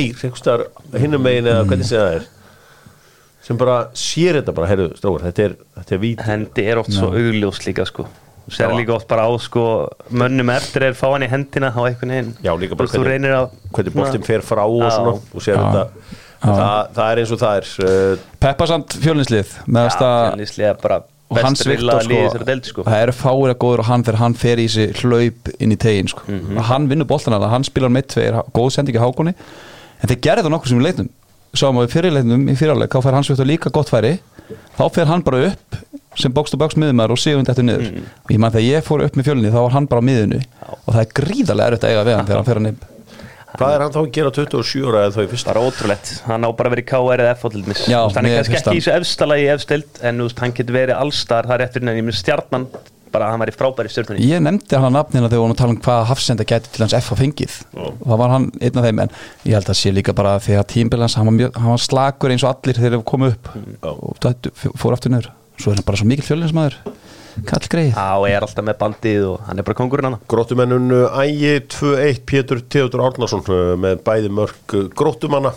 hinnum 1.02 1.24
megin 1.26 1.48
eða 1.50 1.64
hvernig 1.66 1.88
segja 1.88 2.04
það 2.04 2.18
er 2.20 2.28
sem 3.46 3.58
bara 3.58 3.74
sér 3.94 4.40
þetta 4.40 4.54
bara, 4.54 4.68
heyrðu, 4.72 4.86
strófur, 4.98 5.24
þetta 5.28 5.44
er, 5.44 5.56
þetta 5.78 5.94
er 5.94 6.00
vít 6.02 6.22
Hendi 6.26 6.64
er 6.66 6.80
oft 6.82 6.94
svo 6.94 7.12
augljós 7.14 7.60
líka 7.62 7.86
sko. 7.86 8.06
Já. 8.46 8.68
líka 8.70 8.94
oft 8.94 9.08
bara 9.10 9.26
á 9.26 9.30
sko 9.42 9.62
mönnum 10.14 10.50
eftir 10.54 10.84
er 10.86 10.94
fá 10.98 11.08
hann 11.10 11.24
í 11.26 11.30
hendina 11.30 11.72
á 11.74 11.82
einhvern 11.82 12.14
veginn. 12.14 12.32
Já, 12.46 12.52
líka 12.58 12.78
bara 12.78 12.90
að 12.90 13.48
hvernig 13.74 13.94
boltinn 13.94 14.26
fer 14.26 14.46
frá 14.46 14.62
og 14.66 14.86
svona 14.86 15.16
og 15.18 15.42
sér 15.42 15.58
þetta 15.58 15.84
það, 16.42 16.94
það 16.96 17.10
er 17.10 17.20
eins 17.22 17.34
og 17.34 17.40
það 17.42 17.58
er 17.58 17.68
uh, 17.86 18.24
Peppasamt 18.42 18.96
fjölinslið 19.02 19.54
með 19.66 19.88
Já, 19.88 19.96
að 19.96 20.16
fjölnislega 20.30 20.74
bara 20.82 21.00
og 21.26 21.40
Viktor 21.40 22.06
liðið 22.06 22.28
sko, 22.30 22.44
deild 22.46 22.68
sko. 22.70 22.82
það 22.86 23.02
eru 23.02 23.14
fáir 23.18 23.52
að 23.52 23.58
góður 23.64 23.82
og 23.82 23.88
hann 23.90 24.04
þegar 24.06 24.20
hann 24.20 24.34
fer 24.38 24.62
í 24.62 24.66
þessi 24.70 24.86
hlaup 25.02 25.50
inn 25.58 25.72
í 25.74 25.78
tegin 25.82 26.08
sko. 26.12 26.22
Mhm. 26.28 26.60
hann 26.70 26.88
vinnur 26.88 27.08
boltan 27.10 27.34
alveg, 27.34 27.50
hann 27.50 27.66
spilar 27.66 27.90
með 27.90 28.06
tveir 28.14 28.40
góð 28.54 28.70
sendingi 28.76 29.02
hákonni 29.02 29.34
en 29.34 30.08
þeir 30.08 30.20
gerði 30.22 30.46
það 30.46 30.54
nokkur 30.54 30.68
sem 30.68 30.78
við 30.78 30.86
leitnum 30.90 31.10
sáum 31.56 31.80
við 31.82 31.92
fyrirleitnum 31.96 32.48
í 32.52 32.56
fyrirleik 32.58 32.92
þá 32.94 33.02
fær 33.02 33.16
hans 33.18 33.30
Viktor 33.30 33.48
líka 33.48 33.72
gott 33.72 33.88
færi. 33.90 34.18
Þá 34.76 34.84
fer 34.94 35.08
hann 35.10 35.22
bara 35.26 35.50
upp 35.50 35.78
sem 36.16 36.32
bókst 36.32 36.54
og 36.54 36.60
bókst 36.62 36.78
miðumar 36.80 37.10
og 37.12 37.18
sigund 37.20 37.48
eftir 37.48 37.64
niður. 37.66 37.90
Mhm. 37.90 38.04
og 38.24 38.30
ég 38.30 38.38
man 38.38 38.52
þegar 38.52 38.68
ég 38.76 38.84
fór 38.86 39.04
upp 39.04 39.16
með 39.16 39.26
fjölinni 39.28 39.52
þá 39.52 39.60
var 39.64 39.74
hann 39.74 39.86
bara 39.86 40.00
á 40.00 40.08
miðunu 40.08 40.40
og 40.86 40.94
það 40.94 41.00
er 41.00 41.10
gríðarlega 41.18 41.66
erfitt 41.72 41.84
að 41.84 41.90
eiga 41.90 42.04
við 42.06 42.16
hann 42.16 42.26
þegar 42.26 42.36
hann 42.36 42.48
fer 42.48 42.60
hann 42.60 42.70
upp 42.72 42.84
hvað 43.60 43.74
er 43.76 43.84
hann 43.86 43.94
þá 43.94 44.00
að 44.02 44.10
gera 44.16 44.32
27 44.36 44.84
ára 44.90 45.04
eða 45.06 45.14
þá 45.16 45.20
í 45.22 45.30
fyrsta? 45.32 45.52
Bara 45.52 45.64
ótrúlegt, 45.68 46.12
hann 46.26 46.44
á 46.46 46.50
bara 46.56 46.68
að 46.70 46.76
vera 46.76 46.84
í 46.84 46.88
KR 46.90 47.22
eða 47.26 47.36
F 47.36 47.46
til 47.52 47.62
dæmis 47.62 47.86
er 47.86 48.26
mér 48.26 48.36
kannski 48.40 48.58
ekki 48.60 48.76
í 48.76 48.82
þessu 48.82 48.94
efstala 49.00 49.38
í 49.40 49.46
efstild 49.54 50.02
en 50.02 50.20
þú 50.20 50.28
veist, 50.28 50.42
hann 50.44 50.54
getur 50.58 50.76
verið 50.80 51.00
allstar. 51.00 51.48
Það 51.48 51.56
er 51.60 51.66
eftir 51.68 51.82
henni, 51.84 51.96
ég 52.00 52.06
minn 52.06 52.16
stjarnan 52.20 52.68
bara 53.16 53.30
hann 53.32 53.40
væri 53.40 53.52
frábæri 53.54 53.88
stjörnunni. 53.88 54.26
Ég 54.28 54.42
nefndi 54.44 54.76
hann 54.76 54.88
að 54.90 54.96
nafnina 54.98 55.28
þegar 55.30 55.36
við 55.38 55.40
vorum 55.40 55.54
að 55.54 55.60
tala 55.62 55.72
um 55.72 55.78
hvaða 55.86 56.08
hafsenda 56.10 56.44
gæti 56.50 56.72
til 56.74 56.82
hans 56.84 56.92
F 56.98 57.12
að 57.14 57.20
fengið. 57.22 57.54
Og 57.80 58.02
það 58.02 58.18
var 58.20 58.32
hann 58.34 58.48
einn 58.60 58.80
af 58.82 58.84
þeim 58.88 59.00
en 59.06 59.12
ég 59.46 59.54
held 59.56 59.70
að 59.72 59.78
sé 59.78 59.92
líka 59.94 60.12
bara 60.18 60.34
því 60.42 60.58
að 60.60 60.66
tímbilans 60.74 61.14
hann, 61.16 61.30
var 61.30 61.36
mjög- 61.38 61.56
hann 61.62 61.70
var 61.72 61.80
slagur 61.86 62.34
eins 62.34 62.44
og 62.44 62.50
allir 62.52 62.76
þegar 62.76 62.96
við 62.98 63.04
komum 63.08 63.30
upp 63.32 63.48
og 63.88 64.18
það 64.20 64.50
fór 64.82 64.96
aftur 64.98 65.14
niður. 65.14 65.30
Svo 65.56 65.72
er 65.72 65.78
hann 65.80 65.86
bara 65.88 65.96
svo 66.02 66.10
mikill 66.10 66.26
fjölinsmaður 66.28 66.76
kall 67.46 67.68
greið 67.72 67.92
Já, 67.92 68.08
og 68.16 68.26
er 68.30 68.44
alltaf 68.46 68.66
með 68.66 68.78
bandið 68.80 69.24
og 69.30 69.46
hann 69.46 69.60
er 69.60 69.66
bara 69.66 69.78
kongurinn 69.78 70.08
hann. 70.08 70.20
Gróttumennun 70.30 70.92
Ægi 71.22 71.54
2-1 71.76 72.22
Pétur 72.28 72.62
Theodor 72.64 73.04
Árnason 73.08 73.44
uh, 73.46 73.74
með 73.80 74.00
bæði 74.06 74.32
mörg 74.32 74.76
uh, 74.76 74.86
gróttumanna. 74.96 75.52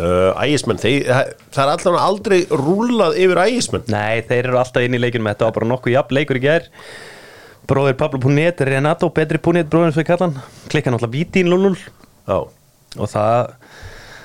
Uh, 0.00 0.32
Ægismenn, 0.40 0.80
þeir, 0.80 1.08
það 1.52 1.62
er 1.66 1.70
allan 1.74 2.00
aldrei 2.00 2.38
rúlað 2.48 3.18
yfir 3.20 3.42
Ægismenn. 3.42 3.88
Nei, 3.92 4.22
þeir 4.24 4.46
eru 4.48 4.60
alltaf 4.62 4.86
inn 4.86 4.96
í 4.96 5.00
leikinu 5.02 5.28
þetta 5.28 5.48
var 5.48 5.56
bara 5.58 5.68
nokkuð 5.74 5.94
jafn 5.96 6.16
leikur 6.16 6.40
í 6.40 6.44
gær. 6.44 6.68
Bróðir 7.70 7.98
Pablo 8.00 8.18
Punet, 8.22 8.62
Renato, 8.66 9.10
betri 9.14 9.38
Punet 9.42 9.68
bróðin 9.70 9.92
svo 9.94 10.02
í 10.02 10.08
kallan, 10.08 10.38
klikka 10.72 10.90
náttúrulega 10.90 11.14
víti 11.14 11.44
í 11.44 11.46
0-0 11.46 11.76
Já, 11.78 12.38
og 12.40 13.10
það 13.12 13.52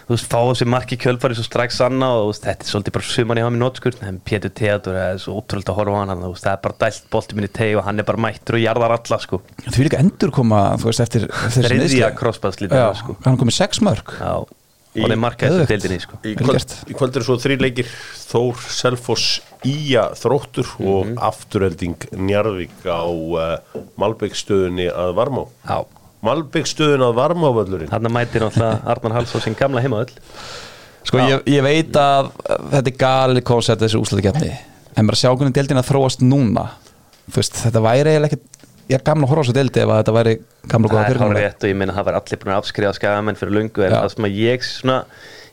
þú 0.05 0.13
veist, 0.13 0.27
fá 0.29 0.37
þessi 0.51 0.67
marki 0.69 0.97
kjölfari 1.01 1.37
svo 1.37 1.45
strax 1.47 1.79
sanna 1.81 2.09
og 2.13 2.25
þú 2.25 2.31
veist, 2.31 2.43
þetta 2.45 2.65
er 2.67 2.71
svolítið 2.71 2.95
bara 2.97 3.07
suman 3.09 3.39
í 3.41 3.45
hann 3.45 3.57
í 3.57 3.61
nótskur 3.61 3.95
en 4.05 4.19
Pétur 4.25 4.53
Theodor 4.59 4.99
er 5.01 5.21
svo 5.21 5.37
ótrúlega 5.41 5.73
að 5.73 5.79
horfa 5.79 5.95
á 5.95 5.99
hann 6.03 6.21
þú 6.25 6.29
veist, 6.33 6.45
það 6.45 6.51
er 6.57 6.61
bara 6.67 6.77
dælt 6.83 7.07
bolti 7.15 7.39
minni 7.39 7.49
teg 7.59 7.79
og 7.79 7.87
hann 7.87 8.03
er 8.03 8.07
bara 8.09 8.21
mættur 8.27 8.59
og 8.59 8.61
jarðar 8.65 8.93
alla 8.99 9.19
sko. 9.23 9.41
Því 9.65 9.87
líka 9.87 10.01
endur 10.03 10.33
koma 10.35 10.59
þú 10.77 10.91
veist 10.91 11.05
eftir, 11.07 11.25
eftir 11.31 11.65
þessi 11.81 12.69
Já, 12.69 12.85
sko. 13.01 13.17
hann 13.25 13.41
komið 13.41 13.57
sex 13.57 13.81
mörg 13.85 14.13
Já, 14.19 14.35
Í- 14.95 15.01
og 15.03 15.09
það 15.09 15.15
er 15.17 15.19
markað 15.19 15.55
þessu 15.57 15.67
deildinni 15.73 15.99
sko. 16.05 16.17
í 16.23 16.35
kvöld, 16.39 16.75
í 16.87 16.93
kvöld 16.95 17.17
er 17.19 17.25
svo 17.27 17.35
þrý 17.41 17.57
leikir 17.65 17.89
Þór, 18.25 18.61
Selfoss, 18.77 19.25
Ía, 19.67 20.05
Þróttur 20.15 20.69
og 20.85 21.11
afturhelding 21.19 22.05
Njarðvík 22.15 22.85
á 22.87 23.03
uh, 23.03 23.81
Malbyggstöðunni 23.99 24.87
að 24.93 25.11
Varmá. 25.17 25.43
Já, 25.67 25.81
Malbyggstöðun 26.25 27.03
að 27.07 27.17
Varmávöllurinn. 27.19 27.91
Hann 27.93 28.09
mætir 28.13 28.43
náttúrulega 28.45 28.81
Arnar 28.95 29.17
Hals 29.19 29.35
á 29.35 29.39
sin 29.43 29.57
gamla 29.59 29.83
heimaöll 29.83 30.09
Sko 31.05 31.19
ég, 31.21 31.43
ég 31.53 31.61
veit 31.61 31.97
að 32.01 32.31
þetta 32.71 32.89
er 32.89 32.95
gali 32.97 33.41
koncept 33.45 33.83
þessi 33.83 33.99
úslæðikefni 34.01 34.51
en 34.97 35.05
bara 35.09 35.19
sjá 35.19 35.29
hvernig 35.35 35.53
deildin 35.53 35.77
að 35.81 35.89
þróast 35.91 36.21
núna. 36.25 36.63
Þú 37.29 37.41
veist, 37.41 37.57
þetta 37.65 37.81
væri 37.83 38.13
eiginlega 38.15 38.31
ekkert 38.37 38.51
ég 38.89 38.95
er 38.99 39.03
gaman 39.05 39.25
að 39.27 39.31
horfa 39.33 39.41
á 39.41 39.45
þessu 39.45 39.55
deildi 39.57 39.81
ef 39.83 39.91
að 39.91 39.99
þetta 40.01 40.13
væri 40.15 40.33
gamla 40.71 40.89
góða 40.91 40.97
Það 40.97 41.05
er 41.05 41.11
fyrirkomulag. 41.11 41.45
rétt 41.45 41.63
og 41.65 41.69
ég 41.71 41.77
meina 41.81 41.95
það 41.97 42.05
var 42.09 42.17
allir 42.19 42.41
búin 42.41 42.53
að 42.55 42.59
afskrifa 42.63 42.93
skagamenn 42.97 43.39
fyrir 43.39 43.55
lungu 43.57 43.85
en 43.85 43.91
Já. 43.91 43.97
það 43.99 44.11
sem 44.15 44.27
að 44.29 44.37
ég 44.41 44.65
svona 44.69 44.97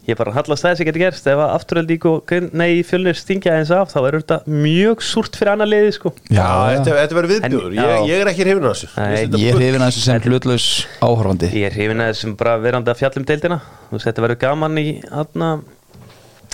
ég 0.08 0.16
bara 0.18 0.32
hallast 0.34 0.64
það 0.66 0.76
sem 0.80 0.88
geti 0.88 1.02
gerst. 1.02 1.26
Ef 1.30 1.38
að 1.38 1.52
afturöld 1.56 1.92
og 2.10 2.32
nei, 2.58 2.82
fjölnir 2.86 3.14
stingja 3.18 3.54
eins 3.58 3.70
af 3.74 3.92
þá 3.92 3.98
er 4.08 4.16
þetta 4.20 4.38
mjög 4.50 5.04
súrt 5.06 5.38
fyrir 5.38 5.52
annar 5.54 5.70
liði 5.70 5.92
sko. 5.94 6.12
Já, 6.28 6.48
þetta, 6.74 6.96
verður 7.18 7.32
viðbjóður, 7.36 7.76
En- 7.76 7.78
ég, 7.78 8.08
ég 8.10 8.24
er 8.24 8.32
ekki 8.32 8.46
hrifin 8.48 8.66
að 8.66 8.74
þessu. 8.74 8.90
Nei, 8.98 9.42
Ég 9.44 9.54
er 9.54 9.60
hrifin 9.60 9.84
að 9.86 9.92
þessu 9.92 10.04
sem 10.08 10.20
hlutlaus 10.26 10.68
áhorfandi. 11.00 11.52
Ég 11.54 11.68
er 11.70 11.76
hrifin 11.78 12.02
að 12.02 12.12
þessum 12.14 12.36
bara 12.42 12.56
verandi 12.58 12.90
að 12.94 13.02
fjallum 13.04 13.28
deildina. 13.30 13.60
Þú 13.90 13.98
veist, 13.98 14.08
þetta 14.10 14.26
verður 14.26 14.42
gaman 14.42 14.78
í 14.82 14.88
aðna 15.10 15.52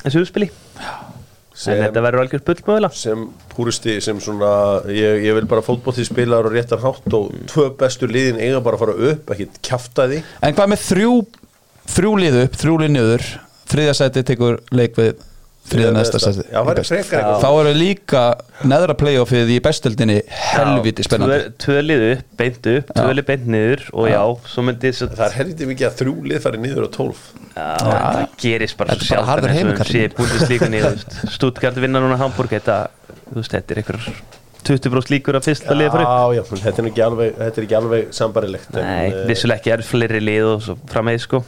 þessu 0.05 0.25
Sem- 1.59 1.75
en 1.75 1.89
þetta 1.89 2.03
verður 2.05 2.23
algjör 2.23 2.43
bull 2.47 2.61
mögulega. 2.69 2.95
sem 2.95 3.23
púristi 3.51 3.97
sem 4.01 4.21
svona 4.23 4.85
ég, 4.87 5.25
ég 5.27 5.35
vil 5.35 5.47
bara 5.51 5.61
fótbótti 5.61 6.05
spilar 6.07 6.47
og 6.47 6.53
réttar 6.55 6.79
hátt 6.79 7.13
og 7.19 7.33
tvö 7.51 7.77
bestu 7.77 8.07
liðin 8.07 8.39
eiga 8.39 8.61
bara 8.63 8.77
að 8.77 8.85
fara 8.85 8.95
upp 9.11 9.33
ekki 9.35 9.49
kjafta 9.67 10.07
því. 10.07 10.21
En 10.47 10.55
hvað 10.55 10.71
með 10.71 10.85
þrjú 10.87 11.27
þrjú 11.95 12.13
lið 12.25 12.39
upp, 12.45 12.61
þrjú 12.63 12.77
lið 12.85 12.95
niður. 12.97 13.27
Þriðja 13.69 13.95
sæti 13.99 14.23
tekur 14.25 14.63
leik 14.73 14.95
við 14.97 15.19
þriðja 15.69 15.91
neðsta 15.93 16.19
sæti 16.23 16.45
Þá 16.49 17.49
eru 17.61 17.73
líka 17.77 18.23
neðra 18.69 18.95
playoffið 18.99 19.51
í 19.53 19.59
bestöldinni 19.65 20.17
helviti 20.33 21.05
spennandi 21.05 21.37
Tvö- 21.37 21.51
Tvö 21.65 21.83
lið 21.85 22.05
upp, 22.15 22.23
beint 22.41 22.69
upp, 22.73 22.93
tvö 22.97 23.11
lið 23.19 23.27
beint 23.29 23.51
niður 23.53 23.83
og 23.93 24.09
já, 24.09 24.23
svo 24.55 24.65
myndi 24.65 24.93
svo, 24.97 25.11
Það 25.13 25.27
er 25.27 25.37
helviti 25.43 25.69
mikið 25.69 25.91
að 25.91 25.99
þrjú 26.01 26.15
lið 26.33 26.41
fari 26.47 26.63
niður 26.65 26.89
á 26.89 26.91
tólf. 26.97 27.27
Já, 27.59 27.69
það 27.83 28.25
gerist 28.41 28.79
bara 28.81 28.97
svo 28.97 29.21
er 30.07 30.17
búindislíkunni 30.17 30.83
Stuttgart 31.37 31.81
vinna 31.85 32.03
núna 32.05 32.17
Hamburg 32.21 32.57
þetta, 32.57 32.79
þú 33.29 33.41
veist, 33.43 33.53
þetta 33.59 33.77
er 33.77 33.83
einhver 33.83 34.11
20 34.69 34.91
bróst 34.93 35.13
líkur 35.13 35.37
að 35.39 35.47
fyrsta 35.49 35.77
liði 35.77 35.93
upp. 35.93 36.09
Já, 36.09 36.41
já, 36.41 36.43
þetta 36.65 36.83
er 36.83 36.89
ekki 36.91 37.05
alveg, 37.05 37.37
þetta 37.39 37.61
er 37.61 37.69
ekki 37.69 37.79
alveg 37.79 38.11
sambarilegt 38.17 38.75
Nei, 38.77 39.07
eh, 39.13 39.23
vissulega 39.29 39.61
ekki 39.63 39.77
er 39.77 39.85
fleiri 39.87 40.21
lið 40.25 40.49
og 40.55 40.65
svo 40.67 40.77
frammeði 40.91 41.23
sko 41.25 41.45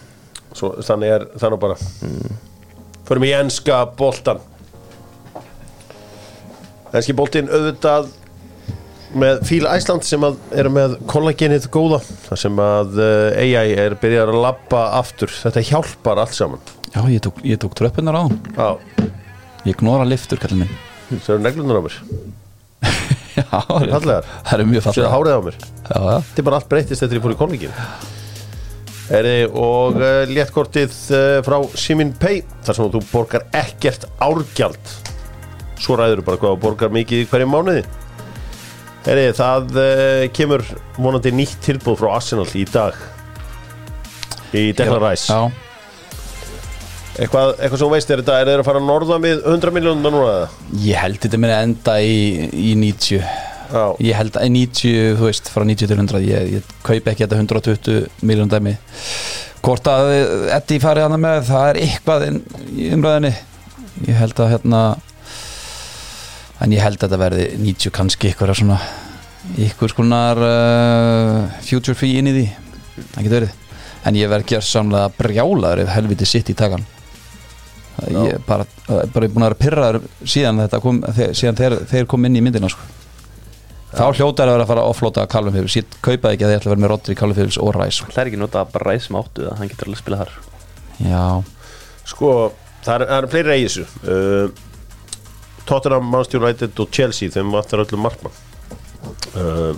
svo, 0.56 0.72
Þannig 0.84 1.12
er 1.16 1.26
þannig 1.40 1.60
bara. 1.62 1.76
Förum 3.08 3.24
í 3.26 3.32
enska 3.34 3.82
boltan 3.98 4.38
Enski 6.94 7.14
boltin 7.14 7.46
auðvitað 7.50 8.08
með 9.20 9.40
Fíl 9.46 9.64
Æsland 9.66 10.04
sem 10.06 10.22
að 10.26 10.36
er 10.58 10.68
með 10.70 10.96
kollagenið 11.10 11.68
góða 11.74 12.00
þar 12.28 12.40
sem 12.44 12.60
að 12.62 12.98
uh, 13.02 13.38
AI 13.42 13.72
er 13.86 13.94
byrjar 13.98 14.30
að 14.30 14.38
labba 14.44 14.82
aftur. 14.98 15.30
Þetta 15.34 15.62
hjálpar 15.70 16.20
allt 16.22 16.34
saman. 16.34 16.62
Já, 16.90 17.00
ég 17.10 17.22
tók, 17.22 17.38
ég 17.46 17.58
tók 17.62 17.74
tröppunar 17.78 18.18
á 18.18 18.24
Já, 18.26 18.68
Ég 19.68 19.76
gnóra 19.82 20.06
liftur, 20.08 20.38
kallið 20.40 20.62
minn. 20.64 20.76
Það 21.10 21.34
eru 21.36 21.42
neglunar 21.44 21.78
á 21.78 21.82
mér. 21.86 21.98
Já, 23.38 23.44
það 23.50 23.74
eru- 23.84 23.92
Fallegar. 23.94 24.30
það 24.46 24.54
eru 24.56 24.68
mjög 24.70 24.82
Sér 24.82 24.90
fallega 24.90 25.12
hárið 25.14 25.34
á 25.34 25.40
mér? 25.46 25.58
Já, 25.60 25.98
já. 26.00 26.16
Þetta 26.30 26.42
er 26.42 26.46
bara 26.50 26.58
allt 26.60 26.70
breytist 26.70 27.04
eftir 27.06 27.18
ég 27.20 27.24
fór 27.26 27.34
í 27.34 27.38
koningin 27.38 27.74
Eri, 29.10 29.38
og 29.48 29.96
uh, 29.98 30.22
léttkortið 30.30 30.92
uh, 31.10 31.38
frá 31.42 31.56
Simin 31.74 32.12
Pay 32.14 32.44
þar 32.62 32.76
sem 32.76 32.90
þú 32.94 33.00
borgar 33.10 33.46
ekkert 33.58 34.06
árgjald. 34.22 34.92
Svo 35.80 35.96
ræður 35.98 36.22
bara 36.26 36.38
hvað 36.38 36.54
þú 36.54 36.60
borgar 36.62 36.94
mikið 36.94 37.24
í 37.24 37.30
hverjum 37.32 37.50
mánuði. 37.50 37.82
Eri, 39.10 39.26
það 39.34 39.74
uh, 39.74 40.28
kemur 40.36 40.62
vonandi 41.00 41.34
nýtt 41.34 41.58
tilbúð 41.66 41.98
frá 42.04 42.12
Arsenal 42.20 42.46
í 42.54 42.62
dag. 42.70 43.02
Í 44.54 44.70
Declan 44.78 45.02
Rice. 45.02 45.34
Já, 45.34 45.50
eitthvað, 47.18 47.54
eitthvað 47.58 47.76
sem 47.76 47.86
þú 47.86 47.92
veist 47.96 48.10
er 48.14 48.22
þetta, 48.22 48.40
er 48.40 48.50
þeir 48.52 48.62
að 48.62 48.68
fara 48.70 48.86
norðan 48.86 49.26
við 49.26 49.42
100 49.42 49.74
miljónum 49.74 50.06
núna 50.06 50.34
ég 50.86 51.02
held 51.02 51.18
þetta 51.22 51.38
minni 51.40 51.56
enda 51.56 51.96
í, 52.02 52.18
í 52.54 52.74
90 52.78 53.18
Já, 53.18 53.49
Ég 54.02 54.16
held 54.18 54.38
að 54.38 54.46
í 54.46 54.50
90, 54.56 55.12
þú 55.18 55.28
veist, 55.28 55.50
frá 55.52 55.64
90 55.66 55.90
til 55.90 55.98
100 55.98 56.24
Ég, 56.26 56.50
ég 56.56 56.72
kaupi 56.86 57.12
ekki 57.12 57.26
þetta 57.26 57.38
120 57.40 58.26
miljón 58.26 58.50
dæmi. 58.50 58.74
Hvort 59.60 59.90
að 59.92 60.10
Eddi 60.56 60.80
farið 60.82 61.06
hana 61.06 61.20
með, 61.20 61.42
það 61.50 61.68
er 61.68 61.80
eitthvað 61.84 62.26
í 62.30 62.90
umræðinni 62.96 63.32
Ég 64.08 64.16
held 64.16 64.40
að 64.40 64.52
hérna 64.54 64.82
En 66.60 66.74
ég 66.74 66.84
held 66.84 66.98
að 66.98 67.06
þetta 67.06 67.20
verði 67.20 67.46
90 67.60 67.94
kannski 67.96 68.30
eitthvað 68.30 68.56
svona 68.60 68.78
Eitthvað 69.56 69.92
skonar 69.94 70.40
uh, 70.44 71.58
future 71.64 71.96
fee 71.96 72.20
inn 72.20 72.28
í 72.28 72.34
því. 72.34 72.42
Það 73.00 73.24
getur 73.24 73.36
verið. 73.38 73.54
En 74.04 74.16
ég 74.18 74.28
verð 74.32 74.52
að 74.58 74.66
samlega 74.68 75.12
brjálaður 75.16 75.82
ef 75.84 75.92
helviti 75.94 76.28
sitt 76.28 76.52
í 76.52 76.56
takan 76.56 76.84
Ég 78.08 78.36
er 78.36 78.40
bara, 78.46 78.64
bara 78.86 79.28
búin 79.28 79.44
að 79.44 79.50
vera 79.50 79.58
pyrraður 79.60 79.98
síðan 80.24 80.62
þetta 80.62 80.80
kom, 80.80 81.00
þeir, 81.16 81.32
síðan 81.36 81.58
þeir, 81.58 81.76
þeir 81.90 82.06
kom 82.08 82.26
inn 82.28 82.38
í 82.38 82.42
myndina 82.44 82.70
sko 82.72 82.86
þá 83.90 84.04
hljótaður 84.16 84.50
að 84.50 84.54
vera 84.54 84.64
að 84.64 84.70
fara 84.70 84.84
að 84.84 84.92
offlota 84.94 85.26
Calvin 85.30 85.54
Phillips. 85.56 85.76
Ég 85.76 85.98
kaupaði 86.00 86.36
ekki 86.36 86.46
að 86.46 86.52
ég 86.54 86.60
ætla 86.60 86.70
að 86.70 86.74
vera 86.74 86.84
með 86.84 86.92
Rodri, 86.94 87.16
Calvin 87.18 87.38
Phillips 87.38 87.60
og 87.60 87.74
Rice. 87.76 88.08
Það 88.10 88.22
er 88.22 88.30
ekki 88.30 88.40
nota 88.40 88.62
að 88.62 88.72
bara 88.74 88.90
Rice 88.90 89.14
máttu 89.14 89.46
það 89.46 89.60
hann 89.60 89.70
getur 89.72 89.90
alveg 89.90 89.98
að 89.98 90.02
spila 90.04 90.20
þar. 90.22 90.32
Já. 91.10 91.24
Sko, 92.10 92.32
það 92.86 93.06
eru 93.18 93.30
fleiri 93.34 93.54
að 93.54 93.62
í 93.62 93.66
þessu. 93.68 93.86
Uh, 94.04 94.68
Tottenham, 95.70 96.10
Manchester 96.10 96.42
United 96.42 96.82
og 96.82 96.94
Chelsea 96.94 97.32
þeim 97.34 97.54
vantar 97.54 97.84
öllum 97.84 98.04
markmann. 98.06 98.38
Uh, 99.34 99.74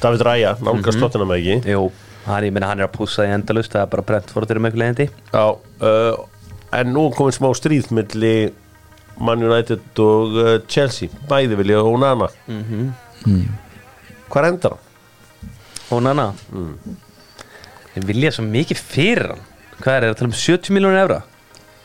David 0.00 0.24
Raya, 0.24 0.56
nálgast 0.60 0.96
mm 0.96 0.96
-hmm. 0.96 1.00
Tottenham 1.00 1.32
ekki? 1.36 1.60
Jú, 1.70 1.90
hann, 2.26 2.52
minna, 2.52 2.66
hann 2.66 2.80
er 2.80 2.88
að 2.88 2.96
púsa 2.96 3.24
í 3.24 3.32
endalust 3.34 3.72
það 3.72 3.82
er 3.82 3.92
bara 3.92 4.02
brent 4.02 4.30
fór 4.30 4.46
þeirra 4.46 4.60
með 4.60 4.70
eitthvað 4.70 4.82
leðandi 4.82 5.06
Já, 5.32 5.44
uh, 5.88 6.14
en 6.72 6.92
nú 6.92 7.10
komið 7.16 7.36
smá 7.36 7.48
stríð 7.54 7.90
millir 7.90 8.52
Man 9.20 9.42
United 9.44 9.98
og 10.00 10.36
uh, 10.40 10.58
Chelsea. 10.68 11.08
Bæði 11.28 11.56
vilja 11.60 11.82
og 11.82 11.92
hún 11.92 12.04
annað 12.04 12.32
mm 12.48 12.64
-hmm. 12.64 12.92
40 14.30 14.76
og 15.90 16.02
nanna 16.06 16.30
mm. 16.50 16.74
ég 17.96 18.02
mm. 18.02 18.08
vilja 18.08 18.34
svo 18.36 18.46
mikið 18.46 18.80
fyrir 18.80 19.32
hann. 19.34 19.46
Hvað 19.80 19.96
er 19.96 20.06
það, 20.06 20.16
tala 20.20 20.30
um 20.30 20.38
70 20.38 20.76
miljónir 20.76 21.04
efra 21.04 21.20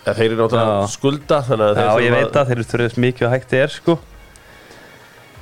ja, 0.06 0.14
þeir 0.14 0.28
eru 0.28 0.42
náttúrulega 0.44 0.90
skulda 0.94 1.40
já, 1.50 1.88
ég 2.04 2.14
veit 2.14 2.36
að 2.36 2.52
þeir 2.52 2.58
eru 2.58 2.68
þurfið 2.72 3.00
mikið 3.06 3.28
að 3.28 3.34
hægt 3.34 3.54
þið 3.54 3.64
er 3.64 3.74
sko. 3.74 3.96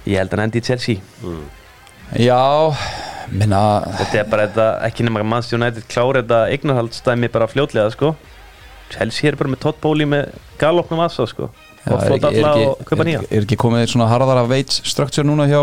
Ég 0.03 0.19
held 0.19 0.31
að 0.33 0.37
hann 0.37 0.45
endi 0.49 0.59
í 0.59 0.67
Chelsea. 0.67 1.01
Mm. 1.23 1.43
já 2.19 2.39
Minna... 3.33 3.59
þetta 3.99 4.19
er 4.19 4.29
bara 4.29 4.47
þetta, 4.47 4.67
ekki 4.87 5.05
nema 5.07 5.23
mannstjóð 5.27 5.61
nættið 5.63 5.85
klára 5.91 6.21
þetta 6.21 6.39
eignarhaldsdæmi 6.53 7.31
bara 7.33 7.49
fljótlega 7.51 7.93
sko. 7.95 8.13
Chelsea 8.93 9.31
er 9.31 9.39
bara 9.39 9.51
með 9.51 9.63
tóttbóli 9.63 10.07
með 10.09 10.33
galopnum 10.61 11.03
aðsá 11.03 11.27
sko 11.31 11.49
og 11.91 11.99
flóta 12.05 12.29
er, 12.31 12.37
alla 12.39 12.51
ekki, 12.53 12.65
og 12.93 12.99
er, 12.99 13.05
nýja 13.09 13.21
er 13.29 13.45
ekki 13.47 13.57
komið 13.59 13.85
svona 13.91 14.07
harðara 14.11 14.45
veits 14.47 14.81
structure 14.87 15.25
núna 15.27 15.47
hjá 15.51 15.61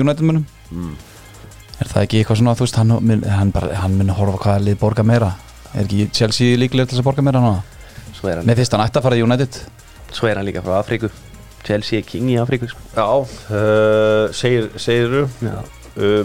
United 0.00 0.24
munum 0.26 0.46
Mm. 0.72 0.94
er 1.82 1.88
það 1.90 2.02
ekki 2.06 2.18
eitthvað 2.22 2.38
svona, 2.40 2.54
þú 2.56 2.64
veist, 2.64 2.76
hann, 2.80 3.22
hann, 3.28 3.50
bara, 3.52 3.74
hann 3.82 3.96
mun 3.98 4.08
horfa 4.16 4.38
hvaða 4.40 4.62
lið 4.64 4.78
borga 4.80 5.02
meira. 5.04 5.34
Er 5.74 5.84
ekki 5.84 6.06
Chelsea 6.16 6.56
líklega 6.56 6.88
til 6.88 6.96
þess 6.96 7.02
að 7.02 7.08
borga 7.10 7.24
meira 7.26 7.42
núna? 7.44 7.60
Með 8.46 8.56
fyrst 8.62 8.72
hann 8.72 8.84
ætti 8.86 8.96
að 9.00 9.04
fara 9.04 9.18
í 9.18 9.22
United. 9.26 9.58
Svo 10.16 10.28
er 10.30 10.40
hann 10.40 10.46
líka 10.48 10.62
frá 10.64 10.78
Afríku. 10.78 11.10
Chelsea 11.66 11.98
er 12.00 12.06
king 12.08 12.30
í 12.32 12.38
Afríku 12.40 12.70
sko. 12.70 12.80
Já, 12.96 13.04
uh, 13.20 14.32
segir, 14.32 14.70
segiru 14.80 15.26
Já. 15.42 15.58
uh, 15.96 16.24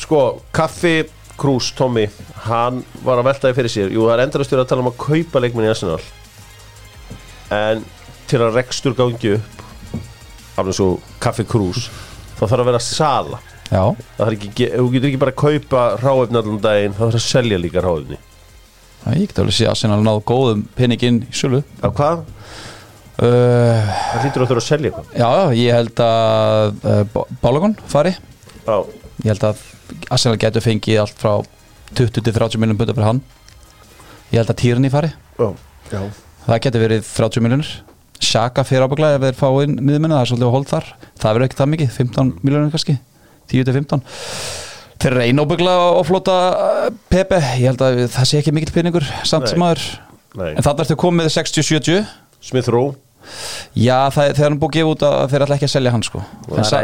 Sko, 0.00 0.20
Kaffi 0.54 1.02
Krús, 1.36 1.72
Tommy 1.76 2.06
Hann 2.46 2.84
var 3.04 3.18
að 3.20 3.26
veltaði 3.32 3.56
fyrir 3.58 3.72
sér. 3.74 3.90
Jú, 3.92 4.06
það 4.06 4.14
er 4.14 4.22
endarast 4.28 4.54
að 4.54 4.66
tala 4.70 4.84
um 4.86 4.92
að 4.92 5.00
kaupa 5.02 5.42
leikmenn 5.42 5.66
í 5.66 5.72
Arsenal. 5.74 5.98
En 7.50 7.82
til 8.30 8.40
að 8.44 8.56
rekstur 8.60 8.94
gangi 8.98 9.34
upp 9.36 9.64
Alveg 10.60 10.76
svo 10.76 10.88
Kaffi 11.22 11.44
Krús 11.48 11.86
þá 12.36 12.42
þarf 12.46 12.60
að 12.62 12.68
vera 12.70 12.80
sala. 12.84 13.38
Já, 13.70 13.82
Það 14.16 14.20
þarf 14.24 14.34
ekki, 14.48 14.66
þú 14.74 14.86
getur 14.94 15.08
ekki 15.10 15.20
bara 15.22 15.32
að 15.34 15.40
kaupa 15.44 15.82
ráefni 16.02 16.40
allan 16.40 16.60
daginn, 16.64 16.94
þá 16.96 17.02
þarf 17.04 17.18
að 17.20 17.26
selja 17.26 17.58
líka 17.62 17.82
ráefni 17.84 18.18
Já, 19.00 19.12
ég 19.16 19.28
get 19.30 19.38
alveg 19.40 19.54
sé 19.56 19.68
að 19.70 19.78
sinna 19.80 19.96
að 19.96 20.02
náðu 20.08 20.22
góðum 20.28 20.64
peninginn 20.76 21.20
í 21.24 21.36
sölu. 21.38 21.60
Á 21.80 21.88
hvað? 21.88 22.24
uh, 23.22 23.92
Það 24.10 24.24
hlýtur 24.24 24.44
að 24.44 24.50
þurfa 24.50 24.60
að 24.60 24.66
selja 24.66 24.90
eitthvað. 24.90 25.14
Já, 25.16 25.28
já, 25.38 25.44
ég 25.60 25.76
held 25.78 26.02
að 26.04 26.90
uh, 26.92 27.22
Bálagon 27.44 27.76
fari. 27.88 28.12
Já, 28.66 28.76
Ég 29.20 29.30
held 29.34 29.46
að 29.50 29.62
Arsenal 30.14 30.38
getur 30.40 30.64
fengið 30.64 31.00
allt 31.02 31.16
frá 31.20 31.32
20-30 31.98 32.60
miljonum 32.60 32.78
bunda 32.80 32.94
fyrir 32.96 33.08
hann. 33.08 33.22
Ég 34.30 34.38
held 34.42 34.52
að 34.52 34.60
Tierney 34.62 34.92
fari. 34.92 35.10
Já, 35.40 35.48
já. 35.94 36.02
Það 36.44 36.60
getur 36.66 36.84
verið 36.84 37.08
30 37.16 37.44
miljonur 37.46 37.72
Shaka 38.20 38.64
fyrir 38.68 38.84
ábygglega 38.86 39.18
ef 39.18 39.24
þeir 39.26 39.38
fá 39.40 39.48
inn 39.64 39.76
miðmennu 39.80 40.14
það 40.16 40.22
er 40.24 40.30
svolítið 40.30 40.48
að 40.48 40.54
hold 40.56 40.68
þar. 40.70 40.88
Það 41.20 41.34
verður 41.36 41.46
ekki 41.48 41.58
það 41.60 41.70
mikið, 41.74 41.92
15 41.96 42.32
miljonur 42.44 42.72
kannski 42.74 42.96
10-15 43.50 44.02
Þeir 45.00 45.14
reyna 45.16 45.44
ábygglega 45.46 45.84
að 45.96 46.02
flota 46.10 46.34
Pepe, 47.08 47.38
ég 47.56 47.70
held 47.70 47.84
að 47.86 48.00
það 48.12 48.28
sé 48.28 48.40
ekki 48.42 48.52
mikill 48.52 48.74
peningur 48.74 49.06
samt 49.24 49.48
sem 49.48 49.60
maður 49.60 49.84
Nei, 50.36 50.50
En 50.54 50.62
þannig 50.62 50.84
ertu 50.84 50.96
komið 51.00 51.30
60-70 51.34 52.04
Smith 52.44 52.68
Rowe. 52.70 52.94
Já, 53.76 54.08
það, 54.14 54.30
þegar 54.36 54.46
hann 54.48 54.58
búið 54.60 54.70
að 54.70 54.76
gefa 54.76 54.92
út 54.94 55.02
að 55.04 55.16
þeir 55.32 55.42
ætla 55.44 55.56
ekki 55.58 55.66
að 55.66 55.72
selja 55.74 55.90
hann 55.92 56.04
sko. 56.06 56.22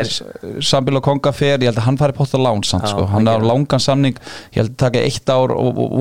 er- 0.03 0.63
Sambil 0.67 0.99
og 0.99 1.03
Konga 1.07 1.33
fer, 1.33 1.59
ég 1.59 1.71
held 1.71 1.79
að 1.81 1.87
hann 1.87 1.97
fari 2.01 2.13
pótt 2.13 2.35
á 2.37 2.39
lán 2.43 2.65
samt, 2.67 2.89
sko. 2.91 3.07
hann 3.09 3.27
er 3.29 3.41
á 3.41 3.49
langan 3.49 3.81
samning. 3.81 4.19
Ég 4.53 4.61
held 4.61 4.75
að 4.75 4.77
taka 4.77 4.99
eitt 5.01 5.29
ár 5.33 5.55
og, 5.55 5.79
og 5.79 5.95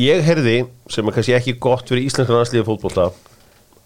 Ég- 0.00 0.20
til 0.20 0.24
heyrði, 0.24 0.56
sem 0.88 1.06
er 1.08 1.16
kannski 1.16 1.34
ekki 1.36 1.58
gott 1.60 1.90
fyrir 1.90 2.06
íslenskan 2.08 2.40
aðslíða 2.40 2.66
fótbolta 2.68 3.10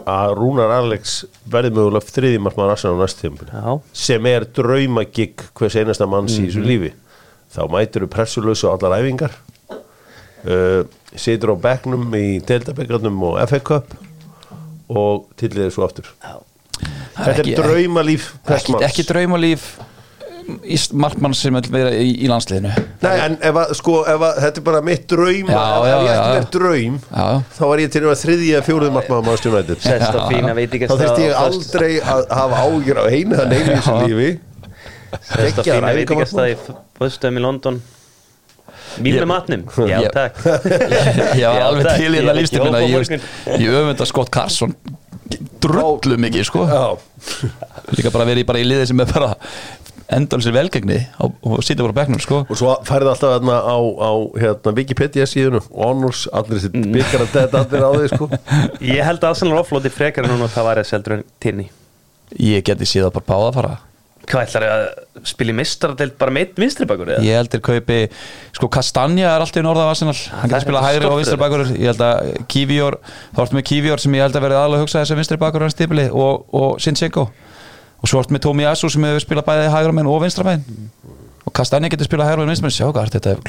að 0.04 0.34
Rúnar 0.38 0.72
Alex 0.74 1.24
verði 1.50 1.72
mögulega 1.74 2.10
þriðjumarkmaður 2.12 2.74
Arsenal 2.74 2.98
á 2.98 3.02
næstu 3.02 3.24
Já, 3.54 3.72
sem 4.04 4.26
er 4.30 4.46
draumagigg 4.56 5.46
hvers 5.56 5.76
einasta 5.80 6.08
manns 6.10 6.36
í 6.38 6.44
þessu 6.46 6.64
lífi. 6.64 6.92
Þá 7.54 7.62
mætur 7.72 8.04
þú 8.04 8.10
pressulösu 8.12 8.68
á 8.68 8.74
allar 8.74 8.98
æfingar 9.00 9.36
uh, 9.70 10.82
situr 11.16 11.54
á 11.54 11.56
bekknum 11.68 12.08
í 12.18 12.40
deildabekkarnum 12.46 13.22
og 13.30 13.40
FA 13.48 13.62
Cup 13.64 13.94
og 14.90 15.30
tilliðir 15.40 15.72
svo 15.74 15.86
aftur. 15.86 16.10
Þetta 17.14 17.40
er 17.40 17.50
draumalíf 17.62 18.32
ekki, 18.50 18.76
ekki 18.84 19.06
draumalíf 19.08 19.68
markmann 20.92 21.34
sem 21.36 21.54
vil 21.56 21.70
vera 21.72 21.90
í, 21.96 22.10
í 22.24 22.28
landsliðinu. 22.30 22.72
Nei, 23.04 23.12
en 23.24 23.36
ef 23.40 23.58
að, 23.62 23.72
sko, 23.78 23.94
ef 24.10 24.24
að, 24.28 24.40
þetta 24.44 24.60
er 24.60 24.66
bara 24.68 24.82
mitt 24.84 25.06
draum 25.10 25.50
Já, 25.50 25.62
ef, 25.62 25.86
já, 25.88 25.96
ég 26.04 26.10
ætti 26.14 26.34
mér 26.34 26.48
draum 26.56 26.98
Já, 27.00 27.24
já. 27.24 27.38
þá 27.58 27.62
var 27.70 27.82
ég 27.84 27.94
til 27.94 28.02
að 28.04 28.20
þriðja 28.24 28.62
fjóruð 28.68 28.94
markmaður 28.98 29.28
Manchester 29.28 29.54
United. 29.54 29.82
Sest 29.84 30.06
að 30.10 30.28
fína 30.32 30.54
þá 30.84 30.94
þurfti 30.94 31.26
ég 31.26 31.34
á 31.34 31.40
aldrei 31.44 31.90
að 32.14 32.24
hafa 32.40 32.62
ágjur 32.68 33.00
á 33.00 33.04
einu 33.08 33.38
eða 33.38 33.48
neinu 33.52 33.64
í 33.64 33.74
þessu 33.74 33.96
lífi. 34.04 34.30
Sest 35.14 35.34
að 35.34 35.44
Geggjaður 35.44 35.80
fína 35.80 35.94
æfingamarkmaður. 35.94 36.56
veitingastað 37.00 37.38
í 37.40 37.44
London. 37.44 37.82
Mín 39.02 39.16
með 39.18 39.26
matnum, 39.26 39.62
já 39.90 39.98
takk. 40.14 40.36
Ég 41.40 41.46
var 41.48 41.56
Já, 41.58 41.64
alveg 41.66 41.88
til 41.98 42.10
í 42.12 42.18
þetta 42.20 42.34
lífstíð 42.38 42.60
ég 42.60 42.68
á 42.70 43.58
ég 43.58 43.78
öfunda 43.80 44.06
Scott 44.06 44.30
Carson 44.34 44.76
drullu 45.64 46.18
mikið 46.20 46.46
sko. 46.46 46.64
Já, 46.68 46.84
líka 47.96 48.12
bara 48.14 48.26
verið 48.28 48.46
bara 48.48 48.60
í 48.62 48.66
liði 48.68 48.86
sem 48.90 49.00
er 49.02 49.10
bara 49.10 49.32
endalsir 50.12 50.52
velgengni 50.52 50.98
og, 51.24 51.32
og 51.46 51.62
sitja 51.64 51.84
bara 51.86 51.94
á 51.96 51.98
bekknum 52.02 52.20
sko 52.20 52.42
og 52.44 52.58
svo 52.58 52.74
færði 52.84 53.12
alltaf 53.14 53.36
þarna 53.38 53.56
á, 53.64 53.76
á 53.80 54.10
hérna, 54.42 54.74
Wikipedia 54.76 55.24
síðunu 55.30 55.62
Honors, 55.72 56.26
allir 56.32 56.58
þessi 56.60 56.72
Mm. 56.74 56.92
byggar 56.98 57.24
að 57.24 57.32
þetta 57.38 57.62
allir 57.64 57.84
á 57.86 57.90
því 57.94 58.12
sko. 58.12 58.28
Ég 58.94 59.02
held 59.06 59.22
að 59.24 59.30
Arsenal 59.30 59.58
offlóti 59.62 59.92
frekar 59.94 60.26
en 60.26 60.34
núna 60.34 60.50
það 60.52 60.68
var 60.68 60.82
að 60.82 60.90
seldur 60.90 61.18
en 61.20 61.26
Tierney 61.40 61.70
ég 62.40 62.64
geti 62.66 62.86
síðan 62.88 63.12
bara 63.14 63.28
báða 63.28 63.50
að 63.50 63.58
fara 63.60 63.74
Hvað 64.24 64.46
ætlar 64.46 64.64
að 64.64 64.84
spila 65.28 65.52
í 65.52 65.56
mistaradeild 65.58 66.14
bara 66.16 66.32
með 66.32 66.54
vinstri 66.56 66.86
bakur 66.88 67.10
eða? 67.12 67.24
Ég 67.26 67.36
held 67.36 67.50
þeir 67.52 67.60
kaupi, 67.66 67.98
sko 68.56 68.68
Kastanja 68.72 69.26
er 69.34 69.42
alltaf 69.44 69.60
í 69.60 69.64
norða 69.66 69.84
af 69.84 69.90
Arsenal, 69.92 70.14
hann 70.16 70.48
það 70.48 70.54
getur 70.54 70.56
er 70.56 70.64
spilað 70.64 70.86
hægri 70.86 70.96
og 70.96 71.02
stoltur 71.04 71.20
vinstri 71.20 71.36
þeirra. 71.36 71.44
bakur 71.44 71.82
ég 71.82 71.90
held 71.90 72.04
að 72.06 72.46
Kivior, 72.54 72.96
þá 73.36 73.42
ertu 73.44 73.58
með 73.58 73.66
Kivior 73.68 74.00
sem 74.00 74.16
ég 74.16 74.24
held 74.24 74.38
að 74.40 74.46
verði 74.46 74.58
aðlega 74.62 74.80
að 74.80 74.84
hugsa 74.86 75.02
þessi 75.02 75.18
vinstri 75.20 75.40
bakur 75.44 75.66
hans 75.66 75.76
stípili 75.76 76.06
og, 76.08 76.46
og 76.56 76.80
Sinchenko 76.80 77.26
og 78.04 78.08
svo 78.10 78.20
ertu 78.20 78.34
með 78.36 78.42
Tomi 78.44 78.66
Asu 78.68 78.90
sem 78.92 79.00
hefur 79.08 79.22
spilað 79.24 79.46
bæði 79.48 79.70
hægra 79.72 79.94
menn 79.96 80.10
og 80.12 80.20
vinstra 80.20 80.44
menn 80.44 80.60
og 81.44 81.50
Kastanja 81.56 81.88
getur 81.92 82.04
spilað 82.10 82.28
hægra 82.34 82.42
og 82.44 82.48
vinstra 82.52 82.66
menn, 82.68 82.76
sjá 82.76 82.86
hvað 82.90 83.02
er 83.06 83.10
þetta 83.16 83.30
er 83.32 83.40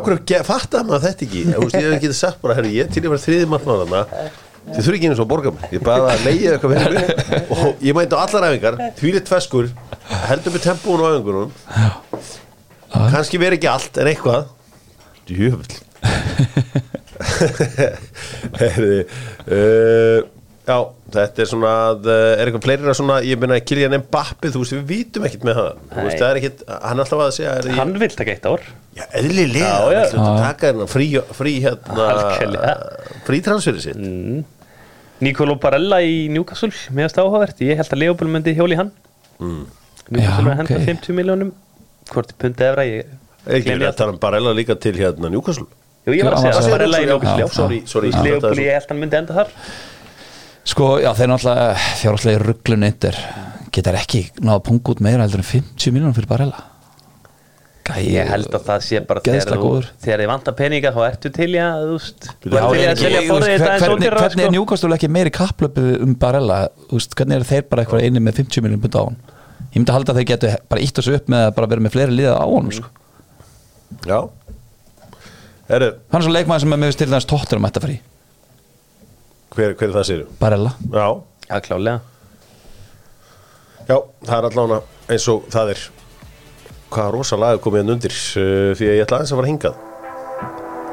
hverju 0.00 0.18
ge- 0.30 0.44
fattaði 0.46 0.84
maður 0.88 1.02
þetta 1.08 1.22
ekki? 1.26 1.40
Ég 1.50 1.56
hef 1.74 1.92
ekki 1.98 2.08
sagt 2.16 2.38
bara, 2.44 2.54
herri, 2.56 2.70
ég 2.78 2.86
til 2.94 3.02
ég 3.02 3.10
var 3.12 3.20
þriði 3.20 3.46
markmann 3.50 3.80
þarna. 3.82 4.00
Þið 4.62 4.82
þurfi 4.86 4.96
ekki 5.00 5.08
eins 5.10 5.20
og 5.20 5.26
borga 5.28 5.50
mig. 5.52 5.62
Ég 5.74 5.82
bara 5.84 6.06
að 6.14 6.22
leiði 6.28 6.46
eitthvað 6.52 6.70
mig 6.70 6.80
Og 7.50 7.62
ég 7.82 7.92
mæti 7.98 8.14
á 8.14 8.18
allar 8.22 8.46
æfingar 8.46 8.74
Þvílitt 9.00 9.26
feskur 9.32 9.66
Heldur 10.30 10.52
með 10.54 10.62
tempóun 10.68 11.02
og 11.02 11.08
æfingunum. 11.16 11.50
Kannski 12.94 13.36
veri 13.42 13.58
ekki 13.58 13.66
allt 13.72 13.94
en 13.98 14.06
eitthvað. 14.12 14.42
Djöfull. 15.26 15.74
Herri 18.60 19.00
uh, 19.02 20.18
Já, 20.66 20.78
þetta 21.16 21.42
er 21.44 21.48
svona 21.50 21.72
að, 21.90 22.06
uh, 22.08 22.20
Er 22.36 22.48
eitthvað 22.48 22.66
fleiri 22.66 22.94
svona 22.98 23.18
Ég 23.26 23.40
meina 23.42 23.58
Kylian 23.60 23.96
Mbappe 24.00 24.52
Þú 24.52 24.62
veist, 24.62 24.76
við 24.78 24.86
vítum 24.90 25.26
ekkert 25.28 25.46
með 25.48 25.60
það 25.60 25.70
Þú 25.92 26.06
veist, 26.06 26.22
það 26.22 26.28
er 26.28 26.40
ekkert 26.40 26.64
Hann 26.72 26.96
er 26.96 27.04
alltaf 27.04 27.24
að 27.26 27.34
segja 27.38 27.58
er, 27.58 27.68
Hann 27.78 27.94
vil 28.02 28.10
taka 28.16 28.34
eitt 28.34 28.48
ár. 28.48 28.66
Já, 28.92 29.06
eðlilega, 29.16 29.68
hann 30.12 30.26
að 30.26 30.40
taka 30.42 30.68
hérna 30.68 30.86
frí, 30.92 31.06
frí 31.32 31.52
hérna, 31.64 32.08
Algjörlega. 32.12 32.72
frí 33.24 33.38
transferið 33.46 33.86
sitt. 33.86 34.02
Nicolo 35.24 35.54
Barella 35.62 36.02
í 36.04 36.26
Newcastle 36.28 36.68
meðast 36.92 37.16
áhugavert, 37.22 37.62
ég 37.64 37.80
held 37.80 37.94
að 37.94 38.02
Leopold 38.02 38.34
myndi 38.34 38.52
hjóli 38.58 38.76
hann. 38.76 38.90
Mm. 39.38 39.62
Newcastle 40.10 40.44
er 40.44 40.52
að 40.52 40.60
henda 40.60 40.76
ok. 40.76 40.90
50 40.90 41.16
miljónum 41.16 41.54
hvort 42.10 42.34
er 42.34 42.38
pundið 42.42 42.68
efra 42.68 42.84
ég 42.88 43.14
Ekki 43.42 43.72
verið 43.72 43.88
að 43.88 43.96
tala 44.02 44.14
um 44.14 44.20
Barella 44.22 44.52
líka 44.54 44.76
til 44.78 44.92
hérna 44.98 45.32
Newcastle. 45.32 45.64
Jú, 46.04 46.12
ég 46.18 46.28
var 46.28 46.36
að 46.36 46.44
segja 46.50 46.74
Barella 46.76 47.00
í 47.00 47.08
Newcastle. 47.08 47.40
Já, 47.40 47.48
sorry, 47.56 47.80
sorry, 47.88 48.12
ég 48.12 48.28
Leopold 48.28 48.60
ég 48.60 48.76
held 48.76 48.92
hann 48.92 49.00
myndi 49.00 49.20
enda 49.22 49.40
þar 49.40 49.56
Sko, 50.68 50.96
já, 51.02 51.10
þeir 51.18 51.32
náttúrulega 51.32 51.70
fjárhaldslega 51.98 52.42
rugglun 52.44 52.86
eittir 52.86 53.16
getur 53.74 53.96
ekki 53.98 54.20
náða 54.38 54.60
að 54.60 54.66
punga 54.68 54.92
út 54.94 55.00
meira 55.02 55.24
heldur 55.24 55.42
en 55.42 55.48
50 55.48 55.94
miljónum 55.94 56.14
fyrir 56.14 56.30
Barella? 56.30 56.60
Gæi, 57.82 58.12
ég 58.14 58.28
held 58.30 58.52
að 58.54 58.62
það 58.68 58.84
sé 58.86 59.00
bara 59.08 59.20
þegar 59.24 59.56
þú- 59.58 59.86
þið 60.04 60.26
vantar 60.30 60.54
peninga 60.54 60.92
þá 60.94 61.00
ertu 61.08 61.32
til 61.34 61.48
að 61.58 61.80
þú 61.88 61.96
veist 61.96 62.28
þú 62.44 62.52
Já, 62.52 62.60
að 62.62 62.68
hvernig, 63.82 64.44
er. 64.44 64.52
Newcastle 64.54 64.94
ekki 64.94 65.10
meiri 65.10 65.32
kapplöpu 65.34 65.86
um 66.04 66.14
Barella? 66.14 66.60
Úst, 66.94 67.16
hvernig 67.18 67.40
er 67.40 67.48
þeir 67.48 67.66
bara 67.68 67.82
eitthvað 67.82 68.06
inni 68.06 68.22
með 68.22 68.38
50 68.44 68.62
miljónum 68.62 68.84
búin 68.86 68.94
á 68.94 69.02
hann 69.02 69.18
ég 69.72 69.80
myndi 69.80 69.90
að 69.90 69.98
halda 69.98 70.12
að 70.12 70.20
þeir 70.20 70.28
getu 70.30 70.52
bara 70.68 70.84
ítt 70.84 70.94
þessu 71.00 71.16
upp 71.16 71.28
með 71.32 71.46
að 71.48 71.54
bara 71.58 71.66
vera 71.72 71.80
með 71.88 71.94
fleiri 71.96 72.16
liða 72.20 72.36
á 72.38 72.44
honum 72.46 72.72
sko. 72.76 72.88
Já. 74.06 74.18
Hann 75.72 75.82
er 75.82 76.22
svo 76.22 76.32
leikmaður 76.38 76.60
sem 76.66 76.72
er 76.76 76.82
með 76.84 76.96
til 77.00 77.08
dæmis 77.10 77.26
tóttur 77.26 77.58
um 77.58 77.66
þetta 77.66 77.82
frí 77.82 77.98
hver, 79.52 79.76
hver 79.76 79.88
er 79.90 79.94
það 79.98 80.08
sér? 80.08 80.24
Barella. 80.40 80.72
Já, 80.92 81.06
já 81.48 81.60
klálega 81.66 82.00
já, 83.88 83.96
það 84.26 84.36
er 84.36 84.46
allána 84.48 84.78
eins 85.10 85.26
og 85.30 85.48
það 85.52 85.74
er. 85.74 85.82
Hvaða 86.92 87.12
rosa 87.14 87.38
lag 87.40 87.56
er 87.56 87.64
komið 87.64 87.82
hann 87.82 87.94
undir 87.94 88.12
uh, 88.12 88.74
Því 88.76 88.88
að 88.88 88.94
ég 88.98 89.06
ætla 89.06 89.18
aðeins 89.18 89.32
að 89.32 89.40
fara 89.40 89.50
hingað. 89.50 89.80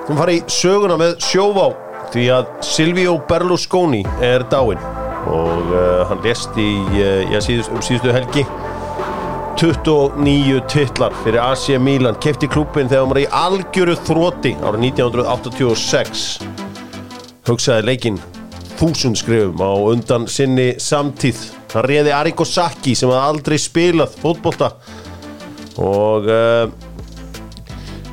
Þú 0.08 0.18
fara 0.22 0.36
í 0.36 0.42
söguna 0.56 0.98
með 1.00 1.16
sjóvá 1.28 1.68
Því 2.10 2.24
að 2.34 2.48
Silvio 2.66 3.18
Berlusconi 3.30 4.00
er 4.26 4.46
dáinn. 4.50 4.80
Og 5.30 5.74
uh, 5.76 6.08
hann 6.10 6.24
lést 6.26 6.56
í 6.58 6.72
uh, 6.96 7.28
já, 7.30 7.38
síðust, 7.46 7.74
um 7.76 7.84
síðustu 7.86 8.16
helgi. 8.16 8.46
29 9.60 10.64
titlar 10.72 11.14
fyrir 11.26 11.44
AC 11.44 11.68
Milan. 11.84 12.18
Kefti 12.24 12.50
klúbbin 12.50 12.90
þegar 12.90 13.04
hann 13.04 13.14
var 13.14 13.22
í 13.22 13.28
algjöru 13.44 13.98
þróti 14.08 14.56
árið 14.64 14.88
1986 14.96 16.26
hugsaði 17.50 17.86
leikinn 17.90 18.20
þúsund 18.80 19.20
skrifum 19.20 19.60
á 19.60 19.72
undan 19.92 20.28
sinni 20.32 20.72
samtíð. 20.80 21.42
Hann 21.74 21.86
réði 21.86 22.14
Arrigo 22.16 22.46
Sacchi 22.48 22.96
sem 22.96 23.12
hafði 23.12 23.34
aldrei 23.34 23.58
spilað 23.60 24.16
fótbolta. 24.22 24.72
Og 25.84 26.30
uh, 26.32 26.72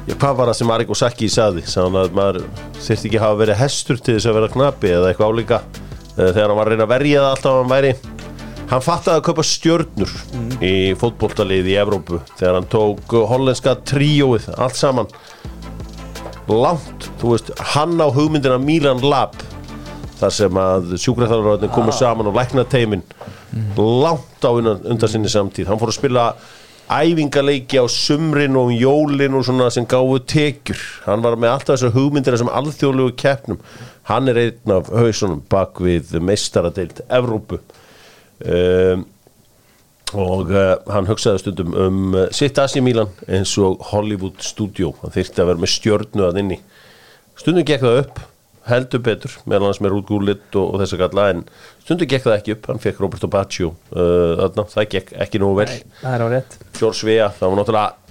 já, 0.08 0.14
hvað 0.14 0.34
var 0.40 0.50
það 0.50 0.58
sem 0.58 0.74
Arrigo 0.74 0.98
Sacchi 0.98 1.30
sagði? 1.30 1.62
Sagði 1.70 1.86
hann 1.86 2.00
að 2.02 2.18
maður 2.18 2.42
þyrfti 2.80 3.10
ekki 3.10 3.22
hafa 3.22 3.40
verið 3.44 3.60
hestur 3.62 4.02
til 4.02 4.18
þess 4.18 4.30
að 4.30 4.38
vera 4.40 4.52
knapi 4.56 4.92
eða 4.96 5.12
eitthvað 5.12 5.32
álíka 5.32 5.62
uh, 5.62 6.20
þegar 6.20 6.44
hann 6.48 6.58
var 6.58 6.66
að 6.66 6.74
reyna 6.74 6.88
að 6.88 6.94
verja 6.96 7.22
það 7.22 7.30
alltaf 7.30 7.58
hann 7.60 7.74
væri. 7.76 7.94
Hann 8.66 8.82
fattaði 8.82 9.20
að 9.20 9.26
kaupa 9.28 9.46
stjörnur 9.46 10.14
í 10.66 10.76
fótboltalið 10.98 11.68
í 11.70 11.76
Evrópu 11.78 12.24
þegar 12.34 12.56
hann 12.58 12.72
tók 12.72 13.18
hollenska 13.30 13.76
tríóið 13.86 14.50
allt 14.56 14.78
saman. 14.78 15.12
Langt, 16.50 17.06
þú 17.20 17.36
veist, 17.36 17.52
hann 17.74 17.94
á 18.02 18.10
hugmyndina 18.10 18.58
Milan 18.62 19.02
Lab 19.06 19.38
þar 20.20 20.34
sem 20.34 20.60
að 20.60 20.94
sjúkræðaröðin 21.02 21.72
komu 21.74 21.94
saman 21.94 22.30
og 22.30 22.36
lækna 22.38 22.64
teimin 22.68 23.02
langt 23.76 24.44
á 24.44 24.50
undan, 24.50 25.08
sinni 25.08 25.30
samtíð. 25.32 25.70
Hann 25.70 25.80
fór 25.80 25.92
að 25.92 25.98
spila 25.98 26.26
æfingaleiki 26.86 27.80
á 27.82 27.86
sumrin 27.90 28.56
og 28.56 28.70
um 28.70 28.76
jólin 28.76 29.34
og 29.34 29.44
svona 29.46 29.70
sem 29.74 29.86
gáfu 29.88 30.20
tekjur. 30.22 30.78
Hann 31.06 31.24
var 31.24 31.36
með 31.38 31.54
alltaf 31.54 31.74
þessar 31.74 31.96
hugmyndir 31.96 32.38
sem 32.38 32.52
alþjóðlegu 32.52 33.16
keppnum. 33.18 33.60
Hann 34.06 34.30
er 34.30 34.40
einn 34.44 34.76
af 34.76 34.92
hausunum 34.94 35.42
bak 35.50 35.80
við 35.82 36.14
meistaradeild 36.22 37.02
Evrópu. 37.08 37.58
Um, 38.44 39.06
og 40.14 40.52
uh, 40.54 40.76
hann 40.92 41.08
hugsaði 41.08 41.42
stundum 41.42 41.74
um 41.74 42.14
uh, 42.14 42.28
sitt 42.30 42.58
Asi 42.62 42.80
Milan 42.84 43.10
eins 43.26 43.56
og 43.58 43.82
Hollywood 43.90 44.38
Studio. 44.46 44.94
Hann 45.02 45.14
þyrfti 45.16 45.42
að 45.42 45.50
vera 45.50 45.64
með 45.64 45.74
stjörnu 45.74 46.26
að 46.28 46.42
inni. 46.44 46.60
Stundum 47.36 47.66
gekk 47.66 47.82
það 47.82 48.02
upp 48.04 48.22
heldur 48.66 49.02
betur, 49.06 49.34
meðal 49.46 49.70
hans 49.70 49.80
með 49.82 49.94
Ruth 49.94 50.08
Gullit 50.08 50.58
og, 50.58 50.72
og 50.74 50.80
þess 50.82 50.96
að 50.96 51.02
kalla, 51.04 51.26
en 51.32 51.44
stundum 51.84 52.10
gekk 52.10 52.26
það 52.26 52.38
ekki 52.40 52.56
upp. 52.56 52.68
Hann 52.70 52.82
fekk 52.82 53.02
Roberto 53.04 53.30
Baccio 53.30 53.72
uh, 53.94 54.46
það 54.72 54.88
gekk 54.96 55.12
ekki 55.26 55.40
nógu 55.42 55.60
vel. 55.60 55.68
Það 56.00 56.16
er 56.16 56.24
á 56.24 56.28
rétt. 56.34 56.58
George 56.78 57.08
Vea, 57.08 57.28
það 57.38 57.52
var 57.52 57.60
náttúrulega 57.60 58.06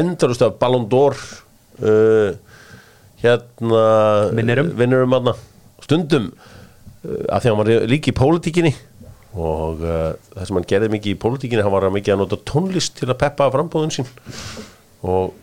endalust 0.00 0.46
af 0.46 0.58
Ballon 0.60 0.86
d'Or 0.90 1.18
uh, 1.82 2.30
hérna 3.22 3.84
Vinnurum. 4.34 4.72
vinnurum 4.78 5.32
stundum 5.84 6.30
uh, 6.30 7.24
að 7.30 7.42
því 7.42 7.52
hann 7.52 7.60
var 7.60 7.72
líka 7.90 8.12
í 8.12 8.16
pólitíkinni 8.16 8.74
og 9.30 9.82
uh, 9.84 10.10
það 10.34 10.46
sem 10.48 10.58
hann 10.58 10.68
gerði 10.72 10.92
mikið 10.96 11.14
í 11.14 11.20
pólitíkinni 11.22 11.64
hann 11.66 11.74
var 11.74 11.86
að 11.86 11.96
mikið 11.98 12.16
að 12.16 12.22
nota 12.24 12.40
tónlist 12.50 12.98
til 12.98 13.10
að 13.10 13.18
peppa 13.22 13.50
frambóðun 13.54 13.94
sín. 13.94 14.08
Og 15.06 15.34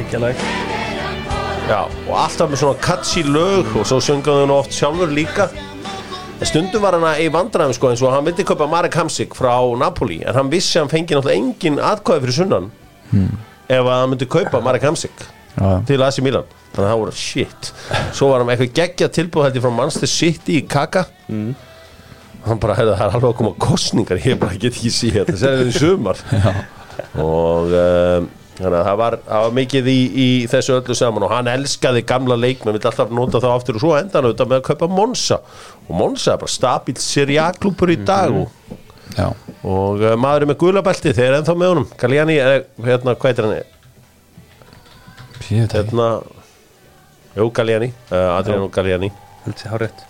ekki 0.00 0.18
alveg 0.18 0.42
Já, 1.64 1.78
og 1.88 2.16
alltaf 2.20 2.50
með 2.50 2.60
svona 2.60 2.80
catchy 2.84 3.22
lög 3.24 3.70
og 3.80 3.86
svo 3.88 3.96
söngaði 4.04 4.42
hann 4.42 4.50
oft 4.52 4.74
sjálfur 4.76 5.08
líka. 5.16 5.46
En 6.36 6.48
stundum 6.50 6.82
var 6.84 6.92
hann 6.98 7.22
í 7.22 7.30
vandræðum 7.32 7.72
sko 7.72 7.88
eins 7.88 8.02
og 8.04 8.12
hann 8.12 8.26
vildi 8.26 8.44
kaupa 8.44 8.66
Marek 8.68 8.98
Hamsik 9.00 9.32
frá 9.38 9.54
Napoli 9.80 10.18
en 10.26 10.36
hann 10.36 10.50
vissi 10.52 10.76
að 10.76 10.84
hann 10.84 10.92
fengi 10.92 11.16
náttúrulega 11.16 11.38
engin 11.40 11.80
atkvæði 11.80 12.24
fyrir 12.26 12.36
sunnan 12.36 12.68
ef 13.14 13.80
að 13.80 13.94
hann 13.94 14.12
myndi 14.12 14.28
kaupa 14.28 14.60
Marek 14.60 14.84
Hamsik 14.84 15.24
Já. 15.56 15.80
til 15.88 16.02
AC 16.04 16.20
Milan. 16.26 16.44
Þannig 16.74 16.84
að 16.84 16.92
það 16.92 17.00
voru 17.04 17.16
shit. 17.16 17.72
Svo 18.12 18.28
var 18.28 18.42
hann 18.42 18.50
með 18.50 18.58
eitthvað 18.58 18.76
geggja 18.82 19.08
tilbúð 19.16 19.46
hætti 19.48 19.64
frá 19.64 19.72
Manchester 19.78 20.10
City 20.10 20.58
í 20.60 20.66
Kaka 20.68 21.06
hann 22.44 22.60
bara 22.60 22.76
það 22.76 22.92
er 22.92 23.06
alveg 23.08 23.30
að 23.30 23.36
koma 23.40 23.54
kostningar 23.56 24.20
ég 24.20 24.36
bara 24.40 24.58
get 24.60 24.74
ekki 24.76 24.92
sé 24.92 25.14
þetta 25.14 25.38
það 25.40 25.62
er 25.62 25.70
í 25.70 25.76
sumar. 25.78 26.20
Og 27.24 27.72
um, 27.72 28.26
þannig 28.58 28.78
að 28.78 28.86
það 28.86 28.98
var, 29.00 29.16
það 29.26 29.44
var 29.44 29.54
mikið 29.58 29.88
í, 29.90 29.98
í 30.24 30.28
þessu 30.50 30.76
öllu 30.76 30.96
saman 30.98 31.26
og 31.26 31.32
hann 31.34 31.50
elskaði 31.50 32.04
gamla 32.06 32.36
leikmenn. 32.38 32.76
Vill 32.76 32.88
alltaf 32.90 33.12
nota 33.14 33.40
þá 33.42 33.48
aftur 33.50 33.78
og 33.78 33.82
svo 33.82 33.94
enda 33.98 34.20
hann 34.20 34.28
auðvitað 34.28 34.52
með 34.52 34.60
að 34.60 34.66
kaupa 34.68 34.88
Monsa 34.92 35.40
og 35.84 35.92
Monsa 35.98 36.34
er 36.34 36.42
bara 36.44 36.54
stabilt 36.54 37.02
seriaklúpur 37.02 37.92
í 37.92 37.98
dag 38.06 38.38
og, 38.44 38.78
Já, 39.14 39.28
og 39.62 40.00
uh, 40.02 40.14
maður 40.18 40.46
er 40.46 40.50
með 40.50 40.58
gulabelti 40.62 41.12
þeir 41.14 41.28
er 41.28 41.36
ennþá 41.38 41.54
með 41.58 41.72
honum. 41.74 41.90
Galliani, 42.00 42.38
eða 42.40 42.86
hérna, 42.88 43.14
hvað 43.14 43.30
heitir 43.30 43.46
hann? 43.46 43.74
Ekki 45.34 45.60
hérna, 45.74 46.08
jú 47.36 47.50
Galliani. 47.54 47.90
Uh, 48.08 48.30
Adriano 48.38 48.70
Galliani. 48.74 49.10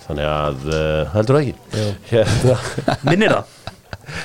Þannig 0.07 0.29
að, 0.31 0.67
uh, 0.71 1.15
heldur 1.17 1.41
það 1.41 1.49
ekki? 1.49 1.87
Hérna. 2.13 2.59
Minnir 3.09 3.35
það. 3.35 3.47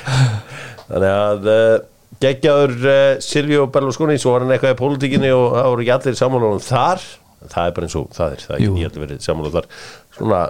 Þannig 0.89 1.13
að 1.15 1.49
uh, 1.49 1.79
geggjaður 2.23 2.73
uh, 2.83 3.19
Silvio 3.23 3.67
Berlusconi 3.71 4.17
svo 4.19 4.35
var 4.35 4.45
hann 4.45 4.53
eitthvað 4.55 4.75
í 4.75 4.79
pólitíkinni 4.79 5.31
og 5.35 5.53
það 5.55 5.69
voru 5.71 5.85
ekki 5.85 5.93
allir 5.95 6.17
samanlóðum 6.19 6.59
um 6.59 6.65
þar. 6.65 7.05
Það 7.39 7.69
er 7.69 7.75
bara 7.77 7.87
eins 7.87 7.95
og 7.95 8.09
það 8.15 8.33
er, 8.33 8.41
það 8.45 8.55
er 8.55 8.63
ekki 8.65 8.87
allir 8.89 9.03
verið 9.05 9.21
samanlóðum 9.23 9.55
þar. 9.55 9.69
Svona 10.17 10.41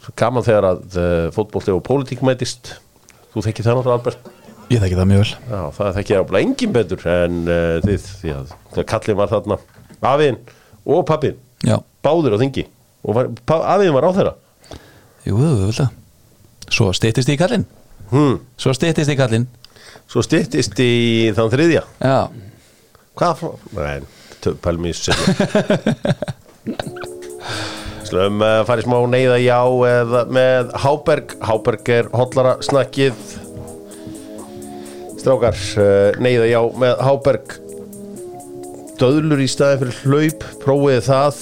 svo 0.00 0.14
gaman 0.20 0.46
þegar 0.46 0.68
að 0.70 0.98
uh, 1.00 1.24
fótbolti 1.36 1.74
og 1.74 1.82
pólitík 1.86 2.24
mætist. 2.26 2.74
Þú 3.32 3.44
þekki 3.46 3.64
það 3.66 3.78
náttúrulega 3.78 3.98
Albert? 4.00 4.30
Ég 4.70 4.82
þekki 4.82 4.98
það 5.00 5.08
mjög 5.10 5.22
vel. 5.22 5.38
Já, 5.50 5.62
það 5.78 5.96
þekki 5.98 6.14
ég 6.14 6.24
ábla 6.24 6.42
engin 6.44 6.74
betur 6.76 7.06
en 7.14 7.38
uh, 7.46 7.76
þið, 7.86 8.10
því 8.20 8.34
að 8.36 8.52
það 8.74 8.88
kallið 8.92 9.20
var 9.20 9.32
þarna. 9.32 9.58
Afiðin 10.00 10.38
og 10.90 11.06
pappin 11.08 11.40
Já, 11.66 11.76
báðir 12.04 12.36
á 12.36 12.38
þingi. 12.40 12.66
Og 13.04 13.16
var, 13.16 13.32
afiðin 13.48 13.96
var 13.96 14.08
á 14.08 14.10
þeirra. 14.16 14.34
Jú, 15.24 15.40
veit 15.40 15.80
það 15.80 15.96
Svo 16.70 16.92
styttist 16.94 17.32
í 17.32 17.34
kallinn. 17.40 17.64
Hmm. 18.12 18.36
Svo 18.60 18.72
styttist 18.76 19.10
í 19.10 19.16
kallinn 19.18 19.48
svo 20.10 20.22
styttist 20.26 20.78
í 20.82 20.92
þann 21.36 21.52
þriðja. 21.52 21.84
Já, 22.02 22.16
Hvað? 23.20 23.34
fó- 23.38 23.58
Nei, 23.76 24.00
pælum 24.64 24.86
í 24.88 24.94
Slum 28.10 28.40
uh, 28.42 28.62
farið 28.66 28.86
smá 28.88 28.96
neyða 29.12 29.36
já 29.42 29.58
eða 29.90 30.22
með 30.34 30.72
Háberg. 30.82 31.34
Háberg 31.46 31.90
er 31.94 32.08
hotlara 32.16 32.56
snakkið 32.64 33.14
Strákar, 35.20 35.58
uh, 35.78 36.16
neyða 36.24 36.46
já 36.50 36.60
með 36.80 37.02
Háberg. 37.06 37.54
Döðlur 39.00 39.40
í 39.40 39.46
staðin 39.48 39.80
fyrir 39.84 40.00
hlaup 40.04 40.46
Prófið 40.64 41.02
það, 41.06 41.38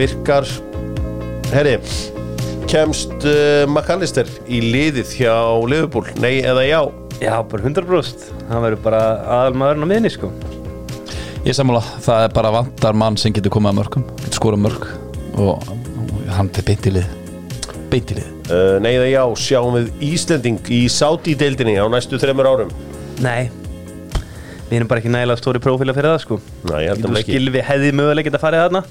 virkar. 0.00 0.48
Herri 1.52 1.76
Kemst 2.68 3.14
uh, 3.24 3.64
McAllister 3.70 4.28
í 4.50 4.58
liðið 4.64 5.14
hjá 5.20 5.36
Liverpool, 5.70 6.04
nei 6.20 6.40
eða 6.44 6.66
já 6.68 6.80
Já, 7.18 7.34
bara 7.42 7.62
100% 7.66 8.28
hann 8.46 8.62
verður 8.62 8.82
bara 8.84 8.98
aðalmaðurinn 9.40 9.86
á 9.86 9.88
miðni 9.90 10.10
sko. 10.14 10.30
Ég 11.42 11.56
sammála, 11.56 11.80
það 12.04 12.24
er 12.28 12.34
bara 12.36 12.52
vantar 12.54 12.98
mann 12.98 13.16
sem 13.18 13.34
getur 13.34 13.50
komið 13.54 13.72
að 13.72 13.78
mörgum, 13.80 14.04
getur 14.20 14.38
skorað 14.38 14.60
mörg 14.66 14.84
og, 15.38 15.64
hann 16.36 16.50
er 16.54 16.66
beint 16.66 16.86
í 16.86 16.92
lið. 16.94 17.08
Beint 17.90 18.12
í 18.12 18.18
lið. 18.20 18.28
Uh, 18.48 18.76
Nei 18.84 18.92
eða 18.92 19.08
já, 19.10 19.22
sjáum 19.48 19.78
við 19.78 20.04
Íslending 20.12 20.70
í 20.74 20.80
Saudi-deildinni 20.92 21.74
á 21.82 21.90
næstu 21.90 22.20
þreymur 22.22 22.50
árum. 22.52 22.70
Nei. 23.24 23.48
Við 24.68 24.76
erum 24.78 24.90
bara 24.90 25.02
ekki 25.02 25.10
nægilega 25.10 25.40
stóri 25.40 25.62
prófíla 25.64 25.96
fyrir 25.96 26.12
það 26.12 26.22
sko. 26.22 26.38
Nei, 26.70 26.82
ég 26.84 26.92
held 26.92 27.08
að 27.08 27.18
ekki 27.22 27.34
skilvi 27.34 27.64
hefði 27.66 27.94
mögulega 27.98 28.28
geta 28.28 28.42
farið 28.44 28.64
þarna. 28.66 28.84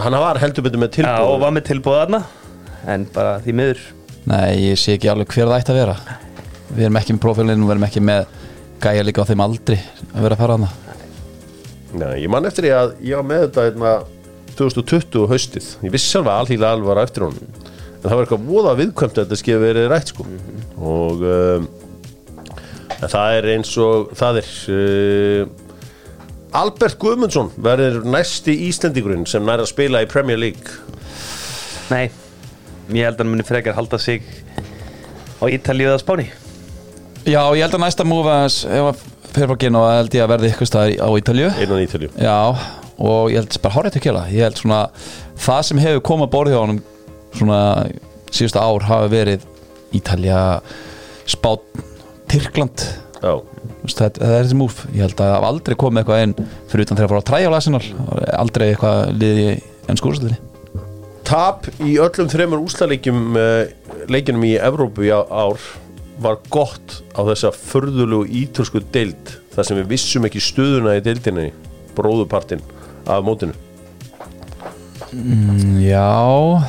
Hann 0.00 0.18
var 0.24 0.42
heldur 0.42 0.66
betur 0.66 0.82
með 0.82 0.98
Já, 1.02 1.06
og 1.06 1.20
tilbúð 1.20 1.44
var 1.44 1.54
með 1.54 1.64
tilbúð 1.66 1.96
þarna 1.98 2.20
En 2.88 3.06
bara 3.14 3.38
því 3.44 3.54
miður. 3.58 3.86
Nei, 4.30 4.70
ég 4.70 4.78
sé 4.80 4.94
ekki 4.96 5.10
alveg 5.10 5.34
hver 5.34 5.50
það 5.50 5.58
ætti 5.60 5.74
að 5.74 5.80
vera 5.82 5.96
Við 6.70 6.86
erum 6.86 7.00
ekki 7.00 7.16
með 7.16 7.24
profilinn 7.24 7.64
og 7.64 7.70
við 7.70 7.76
erum 7.76 7.88
ekki 7.88 8.04
með 8.04 8.38
gæja 8.80 9.04
líka 9.04 9.26
á 9.26 9.28
þeim 9.28 9.42
aldri 9.44 9.76
að 10.14 10.24
vera 10.24 10.36
að 10.36 10.40
fara 10.40 10.56
hana 10.56 10.70
Nei, 11.90 12.22
ég 12.22 12.30
man 12.30 12.46
eftir 12.46 12.68
því 12.68 12.72
að 12.76 12.92
ég 13.02 13.18
var 13.18 13.26
með 13.26 13.40
þetta 13.48 13.62
hérna, 13.66 13.92
2020 14.60 15.24
haustið. 15.30 15.68
Ég 15.86 15.94
vissi 15.94 16.12
sjálf 16.12 16.28
að 16.30 16.42
alþýðlega 16.44 16.76
alveg 16.76 16.90
var 16.90 17.00
á 17.00 17.06
eftir 17.06 17.24
honum. 17.26 17.56
En 17.90 18.04
það 18.04 18.12
var 18.12 18.26
eitthvað 18.26 18.44
voða 18.46 18.74
viðkvæmt 18.78 19.16
að 19.16 19.24
þetta 19.24 19.38
skeið 19.40 19.64
verið 19.64 19.88
rætt 19.90 20.12
sko. 20.12 20.26
Og 20.90 21.24
um, 21.26 21.66
en 22.94 23.12
það 23.14 23.38
er 23.38 23.48
eins 23.56 23.72
og 23.82 24.12
það 24.20 24.40
er 24.42 24.52
uh, 24.76 25.42
Albert 26.60 26.98
Guðmundsson 27.02 27.50
verður 27.62 28.06
næsti 28.06 28.54
Íslendingurinn 28.68 29.26
sem 29.30 29.42
nær 29.46 29.64
að 29.64 29.72
spila 29.72 30.04
í 30.04 30.10
Premier 30.10 30.38
League. 30.38 30.76
Nei, 31.90 32.06
ég 32.94 33.02
held 33.02 33.16
að 33.16 33.24
hann 33.24 33.34
muni 33.34 33.46
frekar 33.46 33.78
halda 33.78 33.98
sig 33.98 34.22
á 35.42 35.44
Ítalíu 35.50 35.90
eða 35.90 36.02
Spáni 36.04 36.28
Já, 37.28 37.42
ég 37.52 37.60
held 37.60 37.74
að 37.76 37.82
næsta 37.82 38.04
múfa 38.08 38.36
ef 38.48 38.86
að 38.90 39.00
fyrir 39.34 39.50
frá 39.50 39.58
Genoa 39.60 39.88
held 39.98 40.14
ég 40.16 40.24
að 40.24 40.30
verði 40.32 40.50
ykkur 40.54 40.68
staðar 40.68 40.94
á 41.04 41.08
Ítalju 41.20 41.48
innan 41.60 41.82
Ítalju 41.84 42.08
Já, 42.16 42.36
og 42.96 43.32
ég 43.32 43.42
held 43.42 43.58
bara 43.60 43.76
horrið 43.76 43.96
til 43.96 44.02
kjöla 44.06 44.22
Ég 44.32 44.46
held 44.46 44.60
svona, 44.60 44.78
það 45.44 45.60
sem 45.68 45.82
hefur 45.84 46.02
komað 46.08 46.30
að 46.30 46.32
borðið 46.34 46.56
á 46.56 46.62
honum 46.64 46.80
svona 47.36 47.60
síðustu 48.32 48.62
ár 48.62 48.86
hafi 48.88 49.10
verið 49.12 49.44
Ítalja 50.00 50.40
Spán, 51.30 51.60
Tyrkland. 52.30 52.86
Já, 53.20 53.34
það, 53.84 54.16
það 54.16 54.32
er 54.32 54.46
þessi 54.46 54.58
múf 54.58 54.80
Ég 54.94 55.04
held 55.04 55.20
að 55.26 55.46
aldrei 55.50 55.76
komið 55.78 56.02
eitthvað 56.02 56.24
inn 56.24 56.34
fyrir 56.72 56.86
utan 56.86 57.00
þegar 57.00 57.04
að 57.04 57.12
fara 57.12 57.20
að 57.20 57.28
træja 57.28 57.50
á 57.52 57.56
Arsenal. 57.58 57.82
Aldrei 58.40 58.66
eitthvað 58.70 59.12
liði 59.20 59.50
enn 59.90 60.00
skúrstöðinni 60.00 60.40
Tap 61.28 61.68
í 61.84 61.98
öllum 62.02 62.32
þreymur 62.32 62.64
úslaleikjum 62.64 63.36
uh, 63.38 63.68
leikinum 64.10 64.48
í 64.48 64.56
Evrópu 64.58 65.04
í 65.06 65.12
ár 65.12 65.60
var 66.20 66.36
gott 66.52 66.98
á 67.16 67.20
þessa 67.24 67.50
förðulegu 67.56 68.26
ítölsku 68.42 68.82
deild 68.92 69.36
þar 69.54 69.66
sem 69.70 69.78
við 69.80 69.90
vissum 69.94 70.26
ekki 70.28 70.42
stöðuna 70.44 70.98
í 70.98 71.02
deildinni 71.04 71.48
bróðupartin 71.96 72.60
af 73.10 73.24
mótinu. 73.26 73.56
Já, 75.80 76.60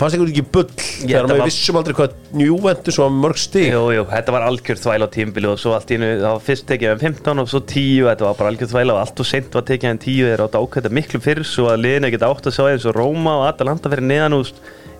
fannst 0.00 0.16
ykkur 0.16 0.30
ekki 0.30 0.44
bull 0.54 0.68
Ég 0.70 1.10
þegar 1.10 1.26
að 1.26 1.32
við 1.34 1.40
var- 1.42 1.48
vissum 1.50 1.76
aldrei 1.80 1.94
hvað 1.98 2.14
Juventus 2.40 2.98
var 3.00 3.10
með 3.10 3.20
mörg 3.24 3.40
stig? 3.42 3.66
Jú, 3.74 3.82
jú, 3.92 4.04
þetta 4.08 4.32
var 4.32 4.46
algjör 4.46 4.78
þvæl 4.80 5.04
á 5.04 5.08
tímbili 5.12 5.50
og 5.50 5.58
svo 5.60 5.74
allt 5.76 5.90
í 5.92 5.98
einu, 5.98 6.08
það 6.22 6.32
var 6.32 6.44
fyrst 6.46 6.66
tekið 6.70 6.92
um 6.94 7.02
15 7.02 7.42
og 7.42 7.48
svo 7.52 7.60
10, 7.60 8.06
þetta 8.08 8.24
var 8.28 8.38
bara 8.38 8.52
algjör 8.54 8.70
þvæl 8.72 8.92
og 8.94 9.00
allt 9.02 9.20
og 9.20 9.26
seint 9.28 9.52
var 9.58 9.66
tekið 9.68 9.90
um 9.90 9.98
10, 9.98 10.24
þeir 10.30 10.44
átt 10.46 10.56
að 10.56 10.64
ákvæða 10.64 10.92
miklu 11.00 11.20
fyrr 11.20 11.42
svo 11.44 11.66
að 11.68 11.82
liðinu 11.84 12.10
geta 12.14 12.30
átt 12.32 12.46
að 12.48 12.56
sjá 12.56 12.64
eins 12.70 12.86
og 12.88 12.96
Róma 12.96 13.34
og 13.42 13.48
Atalanta 13.50 13.92
fyrir 13.92 14.06
neðan 14.08 14.38
úst 14.40 14.54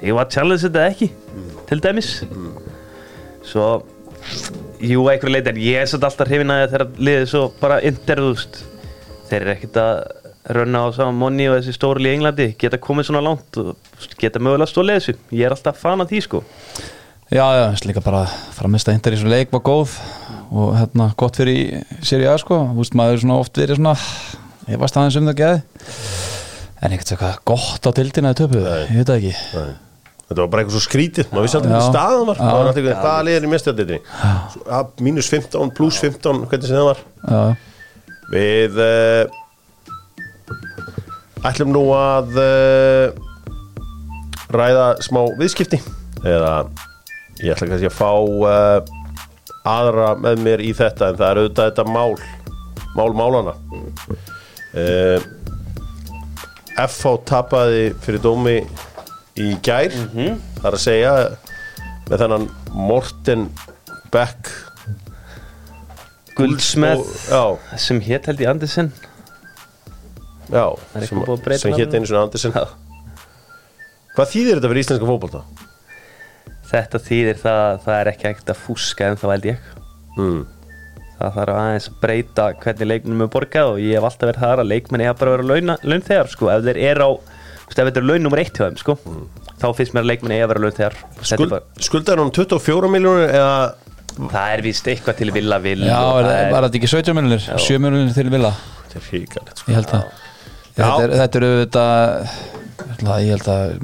ég 0.04 0.12
var 0.16 0.26
að 0.28 0.34
challenge 0.36 0.66
þetta 0.66 0.84
ekki, 0.90 1.10
til 1.68 1.80
dæmis. 1.80 2.10
Svo 3.48 3.82
jú, 4.80 5.04
einhverju 5.10 5.34
leiti, 5.34 5.52
en 5.52 5.60
ég 5.60 5.80
er 5.80 5.90
svolítið 5.90 6.08
alltaf 6.08 6.30
hrifin 6.30 6.54
að 6.54 6.64
þeirra 6.72 6.88
liðið 7.08 7.28
svo 7.32 7.42
bara 7.60 7.80
interðust 7.86 8.62
þeir 9.30 9.40
eru 9.40 9.54
ekkert 9.54 9.80
að 9.82 10.00
rönna 10.56 10.82
á 10.82 10.88
saman 10.96 11.18
monni 11.20 11.48
og 11.50 11.58
þessi 11.58 11.76
stóri 11.76 12.04
lið 12.04 12.14
í 12.14 12.18
Englandi 12.18 12.46
geta 12.58 12.80
komið 12.80 13.10
svona 13.10 13.22
langt 13.24 13.58
og 13.60 13.74
geta 14.20 14.42
mögulega 14.42 14.70
stólið 14.70 14.98
þessu, 14.98 15.16
ég 15.36 15.46
er 15.46 15.54
alltaf 15.54 15.78
fan 15.80 16.02
af 16.02 16.10
því 16.10 16.22
sko. 16.26 16.42
Já, 17.30 17.44
já, 17.54 17.64
þess 17.70 17.86
líka 17.86 18.02
bara 18.02 18.24
framist 18.56 18.88
að 18.90 18.96
hintar 18.96 19.14
í 19.14 19.20
svona 19.20 19.36
leik 19.36 19.52
var 19.54 19.62
góð 19.68 19.92
og 20.50 20.72
hérna 20.74 21.12
gott 21.20 21.38
fyrir 21.38 21.84
sér 22.02 22.24
í 22.24 22.26
að 22.26 22.40
sko. 22.42 22.58
Þú 22.72 22.80
veist, 22.80 22.96
maður 22.98 23.18
er 23.18 23.22
svona 23.22 23.36
oft 23.44 23.60
verið 23.60 23.78
svona 23.78 23.94
ég 24.66 24.80
varst 24.80 24.98
aðeins 24.98 25.20
um 25.20 25.30
það 25.30 25.38
geði 25.44 25.60
en 26.80 26.96
ekkert 26.96 27.14
eitthvað 27.14 27.38
gott 27.52 27.86
á 27.86 27.90
dildina 28.00 28.34
í 28.34 28.40
töpu, 28.40 28.64
ég 28.64 28.98
veit 28.98 29.12
það 29.12 29.16
ekki. 29.20 29.36
Nei. 29.54 29.89
Þetta 30.30 30.44
var 30.44 30.50
bara 30.52 30.62
eitthvað 30.62 30.76
svo 30.76 30.84
skrítið 30.84 31.32
maður 31.32 31.42
vissi 31.42 31.58
Já. 31.58 31.62
hvað 31.64 31.80
staðan 31.88 32.28
var. 32.28 32.36
Var 32.38 32.52
alltaf 32.54 32.76
eitthvað 32.78 33.00
hvaða 33.02 33.22
liðir 33.26 33.46
í 33.46 33.48
mestjaldinni 33.50 33.96
mínus 35.02 35.26
15, 35.32 35.72
pluss 35.74 35.96
15 36.04 36.44
hvernig 36.44 36.68
sem 36.68 36.76
það 36.78 36.84
var. 36.86 37.00
Já, 37.24 37.40
Við 38.30 38.76
uh, 38.78 39.24
ætlum 41.50 41.72
nú 41.74 41.82
að 41.96 42.38
uh, 42.38 43.10
ræða 44.54 44.84
smá 45.02 45.18
viðskipti. 45.40 45.80
Eða 46.22 46.52
ég 47.42 47.50
ætla 47.56 47.66
kannski 47.72 47.90
að 47.90 47.96
fá 47.98 48.12
uh, 48.14 48.78
aðra 49.66 50.12
með 50.22 50.44
mér 50.46 50.62
í 50.62 50.70
þetta 50.78 51.10
en 51.10 51.18
það 51.18 51.26
er 51.32 51.40
auðvitað 51.42 51.72
þetta 51.72 51.84
mál 51.90 52.14
mál 52.94 53.10
málana 53.18 53.54
FH 56.86 57.18
tapaði 57.26 57.90
fyrir 58.06 58.22
dómi 58.22 58.56
í 59.40 59.52
gær 59.66 59.94
það 59.94 60.66
er 60.70 60.76
að 60.76 60.82
segja 60.84 61.12
með 62.10 62.24
þennan 62.24 62.46
Morten 62.90 63.46
Beck 64.12 64.52
Guldsmeð 66.38 67.02
já, 67.28 67.42
sem 67.80 68.00
hétt 68.04 68.28
held 68.30 68.44
í 68.44 68.48
Andersen 68.50 68.92
Já, 70.50 70.66
er 70.98 71.04
sem, 71.06 71.20
sem 71.62 71.74
hétt 71.78 71.92
einu 71.94 72.08
svona 72.08 72.24
Andersen 72.26 72.54
Já. 72.56 72.64
Hvað 74.16 74.32
þýðir 74.32 74.56
þetta 74.58 74.70
fyrir 74.72 74.82
íslenska 74.82 75.06
fótbolta? 75.06 75.42
Þetta 76.70 77.00
þýðir 77.06 77.38
það 77.38 77.60
að 77.66 77.76
það 77.84 77.98
er 77.98 78.10
ekki 78.10 78.26
ekkert 78.30 78.50
að 78.54 78.64
fúska 78.64 79.10
en 79.10 79.20
þá 79.20 79.28
held 79.34 79.46
ég 79.52 79.68
Mm. 80.18 80.40
Það 81.20 81.34
þarf 81.36 81.58
aðeins 81.60 81.88
að 81.90 81.96
breyta 82.02 82.46
hvernig 82.62 82.88
leikmennum 82.88 83.26
er 83.26 83.32
borgað 83.34 83.72
og 83.74 83.82
ég 83.82 83.98
hef 83.98 84.06
alltaf 84.08 84.30
verið 84.30 84.44
þar 84.44 84.62
að 84.62 84.70
leikmenn 84.70 85.04
eiga 85.04 85.16
bara 85.20 85.34
að 85.34 85.36
vera 85.36 85.76
launþegar 85.84 86.30
sko. 86.32 86.48
ef 86.50 86.64
þeir 86.66 86.80
eru 86.90 87.06
á, 87.06 87.10
þetta 87.76 88.00
er 88.02 88.06
laun 88.08 88.22
nummer 88.26 88.40
eitt 88.42 88.56
hjá 88.58 88.66
þeim 88.66 88.78
sko. 88.80 88.96
þá 89.60 89.66
finnst 89.78 89.94
mér 89.94 90.02
að 90.04 90.10
leikmenn 90.10 90.34
eiga 90.36 90.46
að 90.46 90.52
vera 90.54 90.64
launþegar 90.64 90.96
Þetta 91.00 91.20
er 91.20 91.30
Skuld, 91.30 91.50
bara- 91.50 91.86
Skuldar 91.88 92.22
hún 92.22 92.32
24 92.34 92.90
miljónir 92.90 93.30
eða 93.30 93.74
Það 94.20 94.54
er 94.54 94.62
víst 94.64 94.88
eitthvað 94.90 95.16
til 95.20 95.30
vilja 95.32 95.58
vil 95.62 95.84
já 95.86 95.98
var 96.50 96.66
þetta 96.66 96.80
ekki 96.80 96.90
17 96.90 97.14
miljonir 97.16 97.44
7 97.62 97.78
miljonir 97.80 98.14
til 98.16 98.30
vilja, 98.32 98.50
Þetta 98.90 98.98
er 98.98 99.06
híkalegt 99.10 99.62
sko. 99.62 99.70
ég 99.70 99.78
held 99.78 99.92
það 99.92 100.04
þetta 100.80 101.02
er, 101.04 101.14
þetta 101.20 101.38
er 101.40 101.46
auðvitað 101.50 103.20
ég 103.20 103.30
held 103.36 103.48
að 103.54 103.76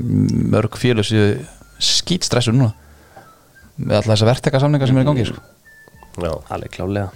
mörg 0.56 0.78
félög 0.80 1.06
séu 1.06 1.28
skýtstressu 1.78 2.54
núna 2.56 2.72
með 3.76 3.98
alltaf 4.00 4.12
þessa 4.14 4.28
verkteka 4.30 4.60
samninga 4.62 4.88
sem 4.88 4.96
er 4.96 5.04
í 5.04 5.08
gangi 5.10 5.26
sko. 5.28 5.42
Já. 6.16 6.32
alveg 6.48 6.72
klálega 6.72 7.10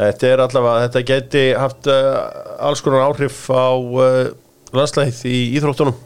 Þetta 0.00 0.28
er 0.30 0.40
allavega, 0.40 0.84
þetta 0.86 1.00
geti 1.04 1.40
haft 1.52 1.88
uh, 1.92 2.20
alls 2.64 2.80
konar 2.80 3.02
áhrif 3.10 3.42
á 3.52 3.68
uh, 3.76 4.30
landslæðið 4.76 5.22
í 5.30 5.38
íþróttunum. 5.58 5.96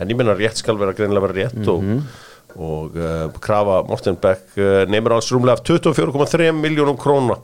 En 0.00 0.08
ég 0.12 0.18
minna 0.18 0.36
rétt 0.36 0.60
skal 0.60 0.78
vera 0.80 0.94
greinilega 0.96 1.26
vera 1.26 1.36
rétt 1.36 1.68
og, 1.68 1.84
og 2.56 2.96
uh, 2.96 3.26
krafa 3.44 3.82
Morten 3.88 4.16
Beck 4.20 4.56
uh, 4.56 4.82
neymur 4.88 5.18
alls 5.18 5.28
rúmlega 5.34 5.60
af 5.60 5.66
24,3 5.68 6.52
miljónum 6.56 6.98
króna 7.00 7.36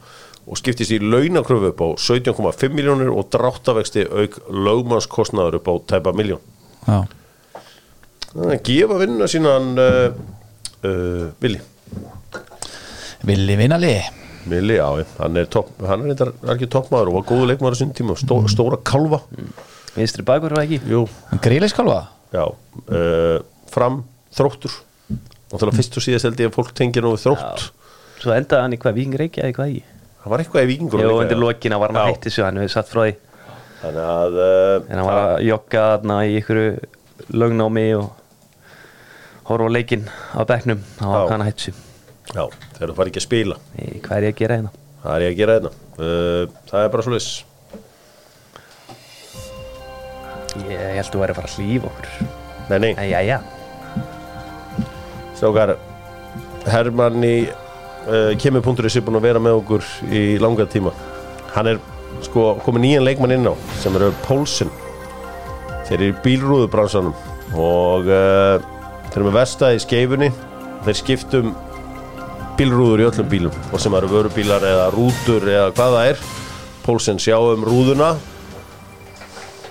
og 0.49 0.57
skiptist 0.57 0.95
í 0.97 1.01
launakröfu 1.03 1.73
upp 1.75 1.83
á 1.85 1.89
17,5 2.01 2.73
miljónir 2.73 3.11
og 3.13 3.29
dráttavexti 3.35 4.07
auk 4.09 4.39
lögmannskostnaður 4.49 5.59
upp 5.61 5.69
á 5.69 5.75
tæpa 5.93 6.15
miljón 6.17 6.41
já, 6.87 7.03
er 8.33 8.55
að 8.55 8.63
gefa 8.65 9.01
vinnuna 9.03 9.29
sínan 9.29 9.75
uh, 9.77 10.07
uh, 10.89 11.27
Vili 11.43 11.61
villi 13.29 13.57
vinali. 13.57 13.97
Vili, 14.49 14.77
já, 14.79 15.05
hann 15.19 15.37
er, 15.37 15.49
topp, 15.51 15.75
hann 15.85 16.07
er 16.09 16.21
algjör 16.49 16.71
toppmaður 16.73 17.11
og 17.11 17.17
var 17.19 17.25
góðu 17.29 17.49
leikmaður 17.51 17.75
á 17.77 17.79
sinni 17.83 17.97
tíma 17.99 18.15
stó, 18.17 18.39
stóra 18.49 18.79
kalva 18.81 19.19
Vinstri 19.99 20.25
bakur 20.27 20.55
var 20.57 20.65
ekki? 20.65 20.79
Jú, 20.89 21.05
gríliskalva 21.45 21.99
já 22.33 22.43
uh, 22.45 23.39
fram, 23.73 24.03
þróttur. 24.37 24.75
Að 25.49 25.71
fyrst 25.79 25.97
og 25.97 26.05
síðast 26.05 26.29
held 26.29 26.43
ég 26.43 26.51
að 26.51 26.57
fólk 26.59 26.75
tengir 26.77 27.05
nú 27.07 27.15
við 27.15 27.23
þrótt. 27.25 27.69
Svo 28.19 28.35
endaði 28.35 28.65
hann 28.67 28.77
í 28.77 28.81
hvað, 28.83 28.99
Víking 28.99 29.17
Reykja 29.23 29.47
eða 29.47 29.57
hvað 29.57 29.73
ekki? 29.73 29.85
Það 30.19 30.33
var 30.35 30.43
eitthvað 30.43 30.65
í 30.65 30.69
vikingur 30.73 31.03
Jó, 31.05 31.11
undir 31.23 31.39
lokina 31.41 31.79
var 31.81 31.93
hann 31.93 32.01
að 32.03 32.09
Já. 32.09 32.13
hætti 32.13 32.29
þessu, 32.29 32.43
hann 32.45 32.59
hefur 32.61 32.73
satt 32.75 32.91
frá 32.93 33.01
því. 33.07 33.15
Þannig 33.79 34.09
að 34.13 34.39
uh, 34.43 34.75
En 34.91 34.99
hann 34.99 35.07
var 35.09 35.21
að 35.23 35.45
jogga 35.47 35.85
þarna 35.95 36.17
í 36.27 36.35
ykkur 36.41 36.61
lögnámi 37.39 37.87
og 37.97 38.09
horfa 39.49 39.71
á 39.71 39.77
leikinn 39.79 40.05
á 40.37 40.41
bekknum, 40.51 40.83
þá 40.99 41.07
Já. 41.07 41.15
var 41.15 41.33
hann 41.33 41.47
að 41.47 41.51
hætti 41.53 41.65
þessu. 41.71 41.87
Já, 42.29 42.43
þegar 42.77 42.91
þú 42.93 42.99
fari 42.99 43.13
ekki 43.15 43.23
að 43.23 43.27
spila. 43.29 43.59
Nei, 43.79 43.89
Hvað 44.05 44.19
er 44.19 44.27
ég 44.29 44.35
að 44.35 44.43
gera 44.43 44.59
hérna? 44.61 44.75
það 44.99 45.15
er 45.15 45.25
ég 45.25 45.31
að 45.33 45.39
gera 45.39 45.55
þetta 45.59 45.71
uh, 46.03 46.57
það 46.69 46.85
er 46.85 46.91
bara 46.93 47.05
svo 47.07 47.13
viss 47.15 47.29
Ég 50.69 50.99
held 50.99 51.13
þú 51.13 51.23
væri 51.23 51.35
að 51.35 51.41
fara 51.43 51.53
að 51.53 51.57
hlýfa 51.59 51.93
okkur. 51.93 52.13
Nei, 52.69 52.79
nei, 52.83 52.93
Æja, 52.99 53.23
já 53.25 53.39
strákar 55.39 55.77
Hermann 56.69 57.23
í 57.25 57.37
uh, 57.47 58.35
kemur.is 58.41 58.99
er 58.99 59.05
búin 59.07 59.21
að 59.21 59.29
vera 59.29 59.43
með 59.43 59.61
okkur 59.61 59.87
í 60.11 60.23
langa 60.43 60.67
tíma. 60.71 60.93
Hann 61.55 61.71
er 61.73 61.81
sko 62.25 62.57
komið 62.65 62.85
nýjan 62.85 63.07
leikmann 63.07 63.37
inn 63.37 63.49
á 63.49 63.55
sem 63.83 63.95
eru 63.97 64.11
Pólsen 64.27 64.73
þeir 65.89 65.95
eru 66.01 66.11
í 66.11 66.17
bílrúðubransanum 66.25 67.15
og 67.57 68.11
uh, 68.11 68.59
þeir 69.09 69.21
eru 69.21 69.29
með 69.29 69.39
verstaði 69.39 69.79
í 69.79 69.85
skeifunni. 69.87 70.31
Þeir 70.87 70.99
skiptum 70.99 71.55
bílrúður 72.59 73.05
í 73.05 73.07
öllum 73.09 73.31
bílum 73.31 73.63
og 73.71 73.81
sem 73.83 73.95
eru 73.95 74.11
vörubílar 74.11 74.67
eða 74.67 74.91
rútur 74.95 75.47
eða 75.47 75.71
hvað 75.77 75.97
það 75.97 76.11
er. 76.13 76.27
Pólsen 76.89 77.23
sjá 77.23 77.37
um 77.39 77.65
rúðuna 77.67 78.17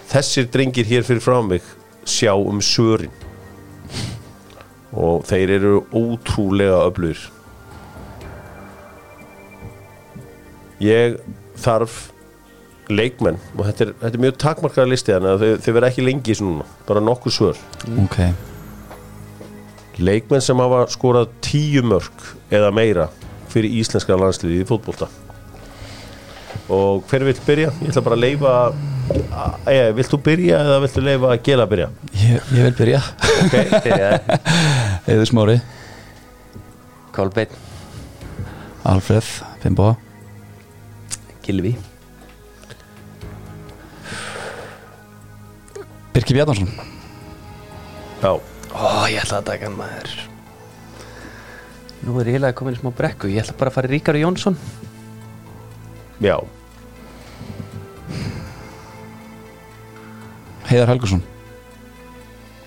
þessir 0.07 0.49
drengir 0.51 0.87
hér 0.87 1.05
fyrir 1.07 1.23
frá 1.23 1.39
mig 1.45 1.65
sjá 2.07 2.33
um 2.35 2.61
sörin 2.63 3.13
og 4.97 5.25
þeir 5.27 5.51
eru 5.57 5.73
ótrúlega 5.93 6.79
öflugir. 6.87 7.19
Ég 10.81 11.17
þarf 11.59 12.07
leikmenn. 12.89 13.37
Og 13.57 13.65
þetta 13.67 13.85
er, 13.85 13.93
þetta 14.01 14.17
er 14.17 14.23
mjög 14.23 14.37
takmarkaða 14.41 14.91
listi 14.91 15.13
þannig 15.13 15.33
að 15.33 15.43
þau, 15.43 15.63
þau 15.65 15.71
verða 15.77 15.91
ekki 15.91 16.05
lengi 16.05 16.33
í 16.33 16.43
núna. 16.45 16.67
Bara 16.87 17.03
nokkuð 17.03 17.35
svör. 17.35 17.61
Ok, 18.05 18.19
leikmenn 19.97 20.43
sem 20.45 20.61
hafa 20.61 20.83
skorað 20.93 21.31
tíu 21.45 21.83
mörg 21.85 22.27
eða 22.53 22.73
meira 22.73 23.09
fyrir 23.51 23.73
íslenska 23.81 24.17
landsliði 24.17 24.63
í 24.63 24.67
fótbolta. 24.69 25.09
Og 26.73 27.03
hver 27.09 27.25
vill 27.27 27.39
byrja? 27.45 27.73
Ég 27.81 27.91
ætla 27.91 28.05
bara 28.05 28.17
að 28.17 28.25
leifa 28.25 28.53
Eða, 29.07 29.91
vilt 29.95 30.11
þú 30.11 30.17
byrja 30.25 30.59
eða 30.65 30.77
viltu 30.83 31.01
leifa 31.03 31.29
að 31.33 31.41
gela 31.45 31.65
að 31.67 31.71
byrja? 31.73 31.87
ég, 32.21 32.47
ég 32.57 32.65
vil 32.67 32.73
byrja. 32.79 33.01
Byrjaði 33.53 34.37
Eður 35.13 35.29
Smári, 35.29 35.57
Kolbeinn. 37.15 37.53
Alfreð, 38.87 39.29
Fimboa. 39.63 39.93
Gilvi 41.47 41.73
Birki 46.15 46.33
Bjarnarsson 46.35 46.67
Já, 48.23 48.31
Ó, 48.77 49.05
ég 49.09 49.21
ætla 49.21 49.39
að 49.39 49.45
taka 49.47 49.67
hann 49.69 49.77
maður. 49.77 50.09
Nú 52.03 52.15
er 52.21 52.27
ég 52.29 52.35
eiginlega 52.37 52.55
komin 52.57 52.75
í 52.75 52.79
smá 52.79 52.89
brekku. 52.93 53.29
Ég 53.31 53.41
ætla 53.45 53.55
bara 53.57 53.71
að 53.71 53.75
fara 53.77 53.89
í 53.89 53.91
Ríkar 53.95 54.17
Jónsson. 54.19 54.57
Já, 56.21 56.35
Heiðar 60.67 60.91
Helgursson 60.91 61.23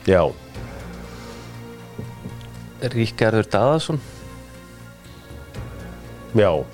já. 0.09 0.22
Ríkarður 2.80 3.44
Daðarsson 3.53 4.01
Já. 6.34 6.64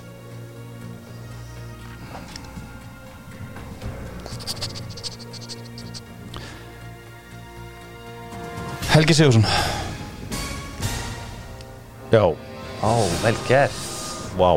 Helgi 8.93 9.13
Sigursson 9.13 9.43
Já, 12.11 12.23
Ó, 12.81 12.93
vel 13.23 13.35
gert. 13.47 13.71
Vá. 14.37 14.55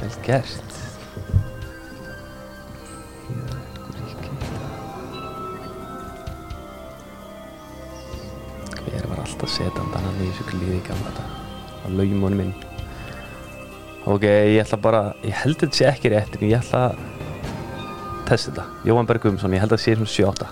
Vel 0.00 0.14
gert 0.24 0.67
alltaf 9.28 9.52
setjandi 9.52 10.02
hann 10.02 10.22
í 10.24 10.28
þessu 10.30 10.48
klíði 10.48 10.80
gamla 10.88 11.12
þetta 11.12 11.24
að 11.86 11.96
laugum 12.00 12.24
honum 12.26 12.44
inn. 12.46 12.54
Ok, 14.08 14.24
ég 14.24 14.62
ætla 14.62 14.78
bara 14.80 15.02
ég 15.24 15.34
held 15.42 15.58
þetta 15.60 15.78
sé 15.78 15.84
ekki 15.90 16.12
rétt 16.14 16.38
en 16.38 16.46
ég 16.48 16.58
ætla 16.62 16.80
að 16.88 16.94
testa 18.28 18.50
þetta. 18.50 18.64
Jóhann 18.88 19.08
Berg 19.08 19.24
Guðmundsson, 19.24 19.54
ég 19.56 19.62
held 19.64 19.72
að 19.72 19.78
það 19.78 19.84
sé 19.84 19.92
sem 19.98 20.08
7-8 20.16 20.48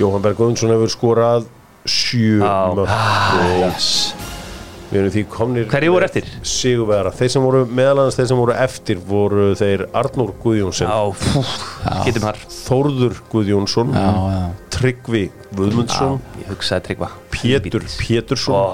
Jóhann 0.00 0.24
Berg 0.24 0.36
Guðmundsson 0.40 0.72
hefur 0.72 0.92
skorað 0.92 1.48
sjö 1.84 2.40
Já. 2.40 2.72
mörg 2.72 2.88
og 2.88 3.56
Yes 3.60 4.21
við 4.92 4.98
erum 5.00 5.12
því 5.14 5.22
komnir 5.32 5.66
Hverjir 5.72 5.92
voru 5.94 6.06
eftir? 6.06 6.26
Sigurvera, 6.46 7.12
þeir 7.16 7.30
sem 7.32 7.44
voru 7.46 7.62
meðalans 7.66 8.18
þeir 8.18 8.28
sem 8.30 8.40
voru 8.42 8.54
eftir 8.60 9.00
voru 9.08 9.46
þeir 9.58 9.86
Arnór 9.96 10.32
Guðjónsson 10.42 10.90
Já, 10.90 10.98
fú, 11.16 11.42
getum 12.06 12.26
þar 12.28 12.40
Þórður 12.52 13.20
Guðjónsson 13.32 13.94
Já, 13.96 14.06
já 14.36 14.42
Tryggvi 14.76 15.22
Guðmundsson 15.56 16.18
Ég 16.42 16.50
hugsaði 16.52 16.86
tryggva 16.90 17.10
Pétur 17.32 17.86
Pétursson 17.98 18.56
Ó. 18.58 18.64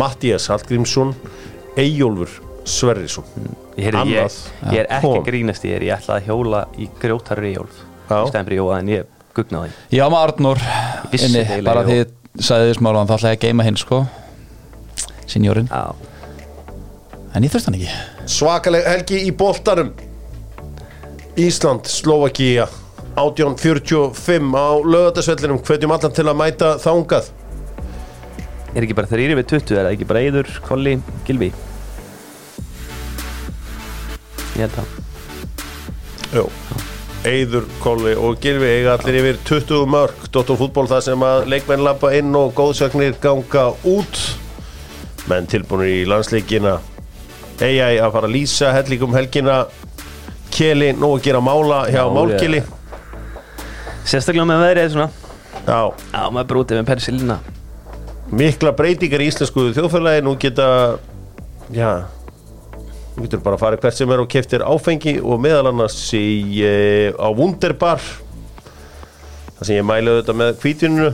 Mattías 0.00 0.48
Hallgrímsson 0.52 1.12
Eyjólfur 1.80 2.32
Sverrisson 2.68 3.24
Ég, 3.76 3.86
heyrði, 3.88 4.14
ég, 4.14 4.24
Annað. 4.24 4.38
ég 4.74 4.82
er 4.84 4.90
ekki 4.98 5.22
grínast 5.28 5.64
í 5.64 5.70
þér, 5.72 5.86
ég 5.88 5.96
ætla 6.00 6.18
að 6.18 6.26
hjóla 6.28 6.64
í 6.76 6.88
grjótarur 7.00 7.48
í 7.48 7.54
jólf 7.54 7.78
Já. 8.10 8.16
í 8.18 8.30
stæðan 8.32 8.48
fyrir 8.48 8.60
jóa 8.60 8.78
en 8.82 8.90
ég 8.92 9.12
gugnaði 9.36 9.70
Ég 9.94 10.02
var 10.04 10.12
með 10.12 10.24
Arnór 10.26 10.64
inni, 11.16 11.44
bara 11.66 11.84
já. 11.84 11.88
því 11.88 11.98
ég 12.00 12.42
sagði 12.46 12.68
þið 12.70 12.76
smála 12.80 13.04
þá 13.08 13.14
ætla 13.16 13.32
ég 13.32 13.38
að 13.38 13.46
geima 13.46 13.66
hinn 13.66 13.80
sko 13.80 14.02
Sinjórin, 15.30 15.70
Já, 15.70 15.94
en 17.34 17.46
ég 17.46 17.52
þurft 17.52 17.70
hann 17.70 17.78
ekki. 17.78 17.90
Svakaleg 18.30 18.86
helgi 18.90 19.20
í 19.28 19.32
boltanum. 19.34 19.92
Ísland, 21.38 21.86
Slovakia 21.86 22.66
1845 23.14 24.50
á 24.54 24.68
lögatarsvellinum 24.82 25.60
hvetjum 25.62 25.94
allan 25.94 26.14
til 26.14 26.26
að 26.26 26.40
mæta 26.40 26.74
þangað. 26.82 27.30
Er 28.74 28.84
ekki 28.86 28.94
bara 28.98 29.10
þrýri 29.10 29.34
við 29.38 29.48
20 29.50 29.78
er 29.78 29.86
það 29.86 29.94
ekki 29.96 30.06
bara 30.10 30.20
Eiður, 30.22 30.50
Kolli, 30.62 30.92
Gilvi 31.26 31.48
Ég 34.54 34.60
held 34.62 34.76
það. 34.76 34.92
Jó 36.36 36.44
Eyður, 37.26 37.66
Kolli 37.82 38.12
og 38.16 38.38
Gilvi 38.40 38.68
eiga 38.70 38.94
allir 38.94 39.18
yfir 39.20 39.40
20 39.48 39.90
mörg 39.90 40.28
Dóttor 40.30 40.56
fútból 40.60 40.86
það 40.90 41.02
sem 41.08 41.24
að 41.26 41.50
leikmenn 41.50 41.82
lappa 41.84 42.12
inn 42.16 42.30
og 42.38 42.54
góðsögnir 42.56 43.18
ganga 43.20 43.66
út 43.90 44.22
menn 45.28 45.48
tilbúinir 45.50 46.00
í 46.00 46.08
landsleikina. 46.08 46.78
Eyjæ 47.60 48.00
að 48.00 48.12
fara 48.16 48.28
að 48.30 48.34
lýsa 48.38 48.72
hellíkum 48.78 49.14
helgina. 49.18 49.62
Keli 50.54 50.94
nú 50.96 51.14
að 51.16 51.24
gera 51.28 51.40
mála 51.44 51.84
hjá 51.86 52.00
Já, 52.00 52.10
Málkili 52.10 52.64
Sérstaklega 54.02 54.48
með 54.48 54.64
veðrið 54.64 54.92
svona. 54.96 55.10
Já, 55.68 55.80
Já, 56.10 56.22
maður 56.32 56.48
brútið 56.50 56.80
með 56.80 56.88
persilina 56.90 57.38
mikla 58.30 58.72
breytingar 58.76 59.22
í 59.22 59.28
íslensku 59.30 59.70
þjóðfélagi. 59.74 60.24
Nú 60.24 60.36
geta 60.40 60.66
já 61.74 62.06
nú 63.16 63.26
getur 63.26 63.42
bara 63.42 63.58
að 63.58 63.64
fara 63.64 63.80
hvert 63.80 63.96
sem 63.96 64.12
er 64.14 64.22
og 64.22 64.30
keftir 64.30 64.64
áfengi 64.64 65.16
og 65.20 65.40
meðal 65.42 65.72
annars 65.72 65.98
í, 66.16 66.62
e, 66.62 67.10
á 67.10 67.28
Wunderbar. 67.34 68.00
Það 69.58 69.66
sem 69.66 69.76
ég 69.80 69.86
mæla 69.86 70.20
þetta 70.20 70.36
með 70.38 70.54
kvítinu 70.62 71.10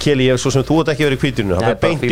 Keli 0.00 0.26
ég 0.28 0.38
svo 0.40 0.50
sem 0.52 0.64
þú 0.66 0.76
ert 0.82 0.90
ekki 0.92 1.04
verið 1.06 1.16
í 1.16 1.20
kvítinu 1.22 1.56
það 1.58 1.68
er 1.70 1.78
beint 1.82 2.04
í 2.04 2.10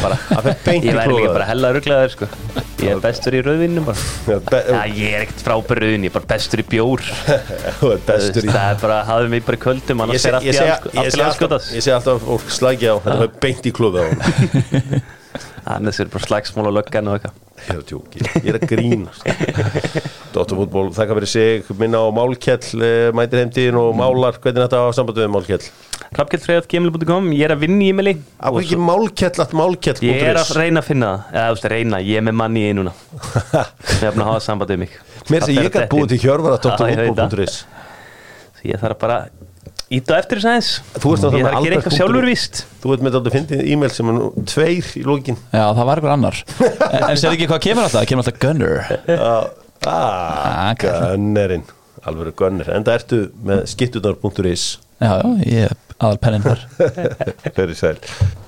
bara 0.00 0.16
Það 0.20 0.46
fer 0.46 0.58
beint 0.66 0.84
í 0.84 0.90
Ég 0.90 0.96
væri 0.98 1.16
líka 1.16 1.32
bara 1.34 1.46
hella 1.48 1.70
rugglaður 1.76 2.12
sko. 2.14 2.28
Ég 2.80 2.92
er 2.94 3.02
bestur 3.04 3.36
í 3.36 3.42
Já, 4.28 4.80
ég 4.96 5.16
er 5.16 5.24
ekkert 5.26 5.44
frábær 5.44 5.80
rauðin, 5.84 6.06
ég 6.06 6.12
er 6.12 6.16
bara 6.16 6.30
bestur 6.34 6.62
í 6.62 6.66
bjór. 6.70 7.04
Bestur 8.10 8.46
í 8.46 8.52
Það 8.52 8.66
er 8.70 8.80
bara, 8.84 8.98
hafðu 9.10 9.32
mig 9.34 9.44
bara 9.48 9.60
kvöldum 9.66 10.04
Ég 10.14 10.24
sé- 10.24 10.32
er 11.86 11.98
alltaf 11.98 12.24
fólk 12.28 12.54
slækja 12.60 12.96
á 12.96 12.96
þetta 13.04 13.28
er 13.28 13.36
beint 13.44 13.68
í 13.70 13.74
klóða 13.76 14.08
Annars 15.74 16.00
er 16.02 16.10
bara 16.12 16.26
slagsmál 16.26 16.70
og 16.70 16.76
löggan 16.80 17.10
og 17.10 17.18
eitthvað 17.20 17.49
Ég 17.60 17.70
er 17.74 17.78
að 17.80 17.86
tjóki, 17.90 18.20
ég 18.40 18.46
er 18.50 18.56
að 18.58 18.66
grína 18.70 19.12
Dóttarfútból, 20.34 20.88
þakka 20.94 21.16
fyrir 21.18 21.30
sig. 21.30 21.70
Minna 21.78 22.00
á 22.02 22.08
Málkjell, 22.14 22.80
eh, 22.82 23.10
mætir 23.16 23.42
heimtíðin 23.42 23.78
og 23.80 23.90
málar, 23.98 24.38
hvernig 24.42 24.64
þetta 24.64 24.80
á 24.80 24.88
sambandi 24.96 25.24
við 25.24 25.32
Málkjell 25.34 25.64
Hrafnkjellfreðat.gmail.com 26.10 27.28
Ég 27.36 27.44
er 27.46 27.54
að 27.54 27.60
vinna 27.66 27.84
í 27.84 27.90
e-maili 27.92 28.14
hverju 28.40 28.62
ekki 28.64 28.78
Málkjell 28.82 29.44
að 29.44 29.52
Málkjell 29.60 30.00
Ég 30.08 30.24
er 30.30 30.40
að 30.40 30.50
reyna 30.58 30.82
að 30.82 30.88
finna 30.88 31.10
það. 31.10 31.28
Eða, 31.34 31.44
þú 31.44 31.54
veist, 31.58 31.68
reyna, 31.74 32.00
ég 32.06 32.18
er 32.22 32.24
með 32.26 32.38
manni 32.40 32.64
í 32.66 32.72
núna. 32.80 32.94
Ég 34.00 34.08
er 34.08 34.16
að 34.16 34.24
hafa 34.30 34.40
samband 34.46 34.72
við 34.74 34.82
mig. 34.86 34.96
Mér 35.30 35.44
Það 35.44 35.54
ég 35.60 35.78
að 35.82 35.86
búið 35.92 36.08
til 36.14 36.20
hjörvar 36.24 36.56
að 36.56 36.62
það. 36.64 36.82
dóttarfútból.is 36.82 37.60
Ég 38.66 38.82
þarf 38.82 38.98
bara 39.00 39.20
Íta 39.90 40.18
eftir 40.20 40.38
þess 40.38 40.46
aðeins. 40.50 40.68
Þú 41.02 41.12
með 41.16 41.24
að 41.26 41.32
gera 41.34 41.50
Albert 41.50 41.64
eitthvað 41.64 41.82
punktur- 41.82 41.96
sjálfur 41.98 42.26
víst. 42.30 42.60
Þú 42.82 42.92
ert 42.94 43.02
með 43.06 43.16
þetta 43.16 43.32
fyndið 43.34 43.62
e-mail 43.74 43.90
sem 43.96 44.10
er 44.12 44.14
nú 44.20 44.28
tveir 44.46 44.90
í 45.00 45.02
lókin 45.08 45.38
Já, 45.50 45.64
það 45.74 45.88
var 45.88 46.00
einhver 46.02 46.14
annar. 46.14 46.38
En, 46.90 47.02
en 47.08 47.18
sér 47.18 47.34
ekki 47.34 47.48
hvað 47.50 47.62
kemur 47.66 47.86
alltaf? 47.88 47.98
Það 47.98 48.08
kemur 48.12 48.24
alltaf 48.24 48.40
Gunner. 48.44 48.74
Ah, 49.18 49.50
Ah, 49.90 50.74
Gunnerinn. 50.78 51.64
Alveg 52.06 52.34
Gunner, 52.38 52.68
enda 52.76 52.94
ertu 52.96 53.24
með 53.44 53.64
skiptunar.is 53.74 54.64
Já, 55.00 55.10
já, 55.16 55.28
ég 55.48 55.66
er 55.66 55.74
aðal 56.00 56.18
pennin 56.20 56.44
þar. 56.44 56.62
Fyrir 57.56 57.76
sæl 57.76 57.96